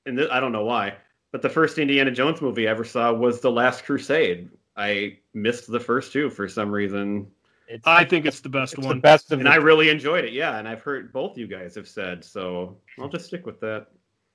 and 0.06 0.18
th- 0.18 0.30
I 0.30 0.40
don't 0.40 0.52
know 0.52 0.66
why, 0.66 0.96
but 1.32 1.42
the 1.42 1.50
first 1.50 1.80
Indiana 1.80 2.12
Jones 2.12 2.42
movie 2.42 2.68
I 2.68 2.72
ever 2.72 2.84
saw 2.84 3.12
was 3.14 3.40
The 3.42 3.52
Last 3.52 3.86
Crusade. 3.86 4.50
I 4.78 5.18
missed 5.34 5.72
the 5.72 5.80
first 5.80 6.12
two 6.12 6.30
for 6.30 6.48
some 6.50 6.70
reason, 6.70 7.28
it's, 7.68 7.86
I 7.88 8.04
think 8.06 8.26
it's 8.26 8.40
the 8.42 8.50
best 8.50 8.74
it's 8.74 8.82
the 8.82 8.88
one. 8.88 9.00
best 9.00 9.32
of 9.32 9.40
and 9.40 9.48
the, 9.48 9.52
I 9.52 9.56
really 9.56 9.90
enjoyed 9.90 10.26
it. 10.26 10.34
Yeah, 10.34 10.58
and 10.58 10.68
I've 10.68 10.82
heard 10.82 11.12
both 11.14 11.38
you 11.38 11.48
guys 11.48 11.76
have 11.76 11.88
said, 11.88 12.24
so 12.24 12.78
I'll 13.00 13.10
just 13.10 13.26
stick 13.26 13.46
with 13.46 13.60
that. 13.62 13.88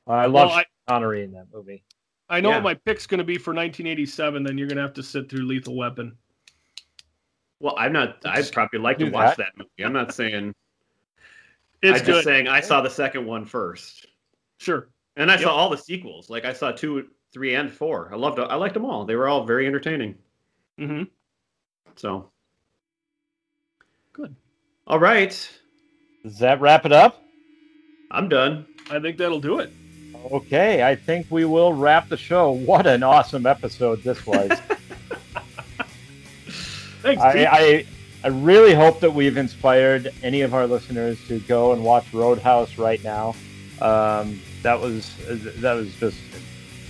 I 0.07 0.27
love 0.27 0.49
Well, 0.49 0.59
I- 0.59 0.65
Connery 0.89 1.23
in 1.23 1.33
that 1.33 1.47
movie. 1.53 1.85
I 2.29 2.41
know 2.41 2.51
Yeah. 2.51 2.57
what 2.57 2.65
my 2.65 2.75
pick's 2.75 3.07
going 3.07 3.19
to 3.19 3.25
be 3.25 3.39
for 3.39 3.51
1987. 3.53 4.43
Then 4.45 4.57
you're 4.59 4.67
going 4.69 4.77
to 4.77 4.83
have 4.83 4.95
to 4.95 5.03
sit 5.03 5.29
through 5.29 5.47
Lethal 5.47 5.77
Weapon. 5.77 6.17
Well, 7.61 7.75
I'm 7.77 7.93
not. 7.93 8.19
I'd 8.25 8.51
probably 8.53 8.79
like 8.79 8.99
to 8.99 9.07
do 9.07 9.11
watch 9.13 9.37
that. 9.37 9.53
that 9.57 9.59
movie. 9.59 9.85
I'm 9.85 9.93
not 9.93 10.15
saying. 10.15 10.55
It's 11.83 12.01
I'm 12.01 12.05
good. 12.07 12.13
just 12.13 12.25
saying 12.25 12.47
I 12.47 12.61
saw 12.61 12.83
the 12.83 12.91
second 12.91 13.25
one 13.25 13.47
first. 13.47 14.07
Sure. 14.59 14.91
And 15.17 15.31
I 15.31 15.35
Yep. 15.37 15.45
saw 15.45 15.55
all 15.57 15.71
the 15.71 15.79
sequels. 15.79 16.29
Like 16.29 16.45
I 16.45 16.53
saw 16.53 16.73
two, 16.73 17.09
three, 17.33 17.55
and 17.55 17.73
four. 17.73 18.11
I 18.13 18.17
loved. 18.17 18.39
I 18.39 18.55
liked 18.57 18.75
them 18.75 18.85
all. 18.85 19.07
They 19.07 19.17
were 19.17 19.29
all 19.29 19.45
very 19.47 19.67
entertaining. 19.67 20.17
hmm 20.79 21.05
So. 21.97 22.31
Good. 24.13 24.35
All 24.87 24.99
right, 24.99 25.31
Does 26.25 26.39
that 26.39 26.61
wrap 26.61 26.85
it 26.85 26.93
up? 26.93 27.23
I'm 28.11 28.29
done. 28.29 28.67
I 28.91 28.99
think 28.99 29.19
that'll 29.19 29.41
do 29.41 29.61
it. 29.61 29.73
Okay, 30.33 30.83
I 30.83 30.97
think 30.97 31.27
we 31.31 31.45
will 31.45 31.73
wrap 31.73 32.09
the 32.09 32.17
show. 32.17 32.51
What 32.51 32.87
an 32.87 33.03
awesome 33.03 33.47
episode 33.47 34.03
this 34.03 34.27
was. 34.27 34.51
Thanks. 37.03 37.23
I, 37.23 37.47
I 37.51 37.87
I 38.23 38.29
really 38.29 38.75
hope 38.75 39.01
that 39.01 39.15
we've 39.15 39.39
inspired 39.39 40.13
any 40.23 40.43
of 40.43 40.53
our 40.53 40.67
listeners 40.67 41.19
to 41.29 41.41
go 41.41 41.73
and 41.73 41.83
watch 41.83 42.13
Roadhouse 42.13 42.77
right 42.77 43.03
now. 43.03 43.35
Um, 43.81 44.43
that 44.63 44.79
was 44.79 45.15
that 45.61 45.73
was 45.73 45.95
just 45.95 46.19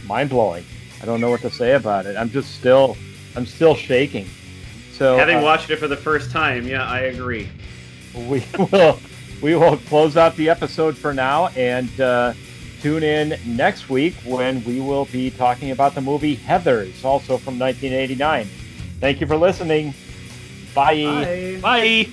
mind 0.07 0.31
blowing. 0.31 0.65
I 1.01 1.07
don't 1.07 1.21
know 1.21 1.31
what 1.31 1.43
to 1.43 1.51
say 1.51 1.75
about 1.75 2.07
it. 2.07 2.17
I'm 2.17 2.31
just 2.31 2.57
still 2.57 2.97
I'm 3.37 3.47
still 3.47 3.77
shaking. 3.77 4.27
So 5.01 5.17
Having 5.17 5.39
uh, 5.39 5.43
watched 5.43 5.71
it 5.71 5.79
for 5.79 5.89
the 5.89 5.97
first 5.97 6.31
time, 6.31 6.67
yeah, 6.67 6.87
I 6.87 7.01
agree. 7.05 7.49
we 8.15 8.45
will 8.71 8.99
we 9.41 9.55
will 9.55 9.79
close 9.79 10.19
out 10.19 10.37
the 10.37 10.51
episode 10.51 10.95
for 10.95 11.15
now 11.15 11.47
and 11.57 11.89
uh, 11.99 12.35
tune 12.83 13.03
in 13.03 13.41
next 13.47 13.89
week 13.89 14.13
when 14.27 14.63
we 14.65 14.79
will 14.79 15.07
be 15.07 15.31
talking 15.31 15.71
about 15.71 15.95
the 15.95 16.03
movie 16.03 16.35
Heather's, 16.35 17.03
also 17.03 17.39
from 17.39 17.59
1989. 17.59 18.47
Thank 19.01 19.23
you 19.23 19.27
for 19.27 19.39
listening. 19.39 19.95
Bye. 20.75 21.03
Bye. 21.03 21.59
Bye. 21.63 22.09